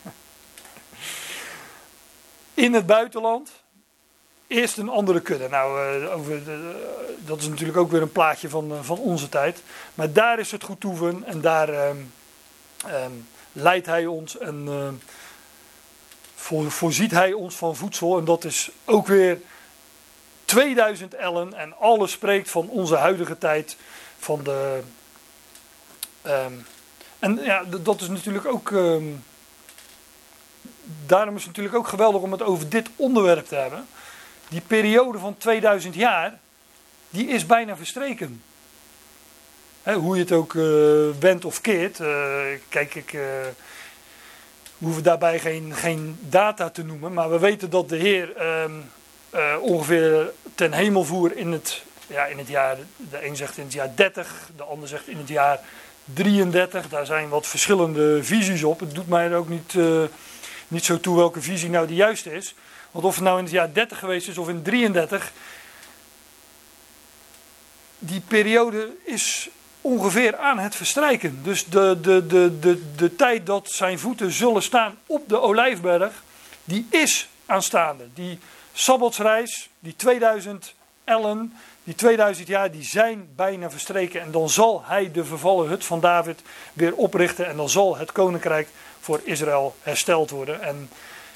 in 2.54 2.74
het 2.74 2.86
buitenland, 2.86 3.52
Eerst 4.48 4.78
een 4.78 4.90
andere 4.90 5.22
kudde. 5.22 5.50
Nou, 5.50 6.00
uh, 6.02 6.16
over 6.16 6.44
de, 6.44 6.86
dat 7.26 7.40
is 7.40 7.48
natuurlijk 7.48 7.78
ook 7.78 7.92
weer 7.92 8.02
een 8.02 8.12
plaatje 8.12 8.50
van, 8.50 8.72
uh, 8.72 8.78
van 8.82 8.98
onze 8.98 9.30
tijd. 9.30 9.64
Maar 9.94 10.12
daar 10.12 10.40
is 10.40 10.52
het 10.52 10.64
goed 10.64 10.80
toeven 10.80 11.24
en 11.24 11.42
daar 11.42 11.70
uh, 11.70 13.06
leidt 13.52 13.86
hij 13.86 14.06
ons 14.06 14.38
en 14.38 14.64
ehm, 14.68 14.94
voor, 16.36 16.72
voorziet 16.72 17.12
hij 17.12 17.34
ons 17.34 17.56
van 17.56 17.76
voedsel. 17.76 18.18
En 18.18 18.26
dat 18.26 18.44
is 18.44 18.72
ook 18.86 19.08
weer 19.08 19.40
2000 20.48 21.14
ellen 21.14 21.54
en 21.54 21.78
alles 21.80 22.12
spreekt 22.12 22.50
van 22.50 22.70
onze 22.70 22.96
huidige 22.96 23.38
tijd. 23.38 23.78
Van 24.20 24.44
de, 24.44 24.80
en 27.20 27.40
ja, 27.44 27.64
dat 27.82 28.02
is 28.02 28.08
natuurlijk 28.08 28.46
ook. 28.46 28.74
daarom 31.06 31.36
is 31.36 31.42
het 31.44 31.48
natuurlijk 31.48 31.76
ook 31.76 31.88
geweldig 31.88 32.22
om 32.22 32.32
het 32.32 32.42
over 32.42 32.70
dit 32.70 32.90
onderwerp 32.96 33.48
te 33.48 33.56
hebben 33.56 33.88
die 34.50 34.62
periode 34.62 35.20
van 35.20 35.38
2000 35.38 35.96
jaar, 35.96 36.40
die 37.10 37.28
is 37.28 37.46
bijna 37.46 37.76
verstreken. 37.76 38.44
hoe 39.84 40.16
je 40.16 40.22
het 40.22 40.32
ook 40.32 40.54
uh, 40.54 41.46
of 41.46 41.62
keert. 41.62 42.00
Uh, 42.00 42.08
kijk, 42.70 42.96
ik 42.96 43.14
uh, 43.14 43.22
hoef 44.78 45.02
daarbij 45.02 45.40
geen, 45.40 45.76
geen 45.76 46.18
data 46.20 46.70
te 46.70 46.84
noemen, 46.84 47.14
maar 47.14 47.30
we 47.30 47.40
weten 47.40 47.70
dat 47.70 47.90
de 47.90 47.96
Heer 47.96 48.36
ehm, 49.38 49.60
ongeveer 49.60 50.32
ten 50.56 50.74
hemel 50.74 51.04
voer 51.04 51.38
in 51.38 51.52
het, 51.52 51.84
ja, 52.08 52.26
in 52.26 52.38
het 52.38 52.48
jaar, 52.48 52.78
de 53.10 53.26
een 53.26 53.36
zegt 53.36 53.58
in 53.58 53.64
het 53.64 53.74
jaar 53.74 53.96
30, 53.96 54.50
de 54.56 54.64
ander 54.64 54.88
zegt 54.88 55.08
in 55.08 55.18
het 55.18 55.28
jaar 55.28 55.60
33. 56.14 56.90
Daar 56.90 57.06
zijn 57.06 57.30
wat 57.30 57.48
verschillende 57.48 58.24
visies 58.24 58.64
op. 58.64 58.80
Het 58.80 58.96
doet 58.96 59.08
mij 59.08 59.26
er 59.26 59.38
ook 59.38 59.50
niet, 59.50 59.74
niet 60.68 60.86
zo 60.86 61.00
toe 61.00 61.16
welke 61.16 61.42
visie 61.42 61.70
nou 61.70 61.88
de 61.88 61.96
juiste 61.96 62.34
is. 62.34 62.56
Want 62.92 63.06
of 63.06 63.16
het 63.16 63.24
nou 63.24 63.38
in 63.38 63.44
het 63.44 63.54
jaar 63.54 63.74
30 63.74 64.00
geweest 64.00 64.28
is 64.28 64.38
of 64.38 64.50
in 64.50 64.62
33, 64.62 65.32
die 68.00 68.22
periode 68.28 68.90
is 69.04 69.50
ongeveer 69.82 70.38
aan 70.38 70.60
het 70.60 70.76
verstrijken. 70.76 71.40
Dus 71.44 71.66
de, 71.66 71.98
de, 72.02 72.28
de, 72.28 72.60
de, 72.60 72.96
de 72.96 73.16
tijd 73.16 73.46
dat 73.46 73.72
zijn 73.72 74.00
voeten 74.00 74.32
zullen 74.32 74.64
staan 74.64 74.98
op 75.06 75.30
de 75.30 75.42
olijfberg, 75.42 76.24
die 76.64 76.88
is 76.90 77.28
aanstaande. 77.46 78.04
Die 78.14 78.40
sabbatsreis, 78.78 79.70
die 79.80 79.96
2000 79.96 80.74
ellen, 81.04 81.54
die 81.84 81.96
2000 81.96 82.48
jaar, 82.48 82.72
die 82.72 82.84
zijn 82.84 83.30
bijna 83.36 83.70
verstreken. 83.70 84.22
En 84.22 84.32
dan 84.32 84.50
zal 84.50 84.84
hij 84.86 85.12
de 85.12 85.26
vervallen 85.26 85.68
hut 85.68 85.86
van 85.86 86.00
David 86.00 86.42
weer 86.74 86.96
oprichten. 86.96 87.48
En 87.48 87.58
dan 87.58 87.70
zal 87.70 87.98
het 87.98 88.12
koninkrijk 88.12 88.68
voor 89.00 89.22
Israël 89.24 89.76
hersteld 89.82 90.30
worden. 90.30 90.62
En 90.62 90.90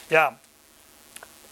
ja, 0.07 0.39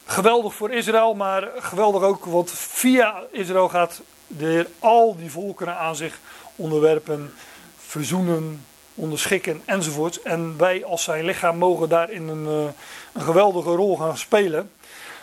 geweldig 0.05 0.53
voor 0.53 0.71
Israël, 0.71 1.13
maar 1.13 1.47
geweldig 1.57 2.01
ook, 2.01 2.25
want 2.25 2.51
via 2.51 3.23
Israël 3.31 3.69
gaat 3.69 4.01
de 4.27 4.45
Heer 4.45 4.67
al 4.79 5.15
die 5.17 5.31
volkeren 5.31 5.77
aan 5.77 5.95
zich 5.95 6.19
onderwerpen, 6.55 7.33
verzoenen, 7.77 8.65
onderschikken 8.95 9.61
enzovoorts. 9.65 10.21
En 10.21 10.57
wij 10.57 10.85
als 10.85 11.03
zijn 11.03 11.25
lichaam 11.25 11.57
mogen 11.57 11.89
daarin 11.89 12.27
een, 12.27 12.45
eh, 12.45 12.73
een 13.13 13.21
geweldige 13.21 13.69
rol 13.69 13.97
gaan 13.97 14.17
spelen. 14.17 14.71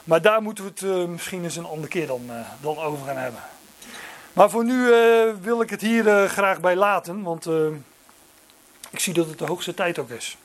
Maar 0.06 0.22
daar 0.22 0.42
moeten 0.42 0.64
we 0.64 0.70
het 0.70 0.80
uh, 0.80 1.04
misschien 1.04 1.44
eens 1.44 1.56
een 1.56 1.66
andere 1.66 1.88
keer 1.88 2.06
dan, 2.06 2.22
uh, 2.28 2.34
dan 2.60 2.78
over 2.78 3.06
gaan 3.06 3.16
hebben. 3.16 3.40
Maar 4.32 4.50
voor 4.50 4.64
nu 4.64 4.90
wil 5.40 5.60
ik 5.60 5.70
het 5.70 5.80
hier 5.80 6.28
graag 6.28 6.60
bij 6.60 6.76
laten, 6.76 7.22
want 7.22 7.46
ik 8.90 8.98
zie 8.98 9.14
dat 9.14 9.28
het 9.28 9.38
de 9.38 9.46
hoogste 9.46 9.74
tijd 9.74 9.98
ook 9.98 10.10
is. 10.10 10.36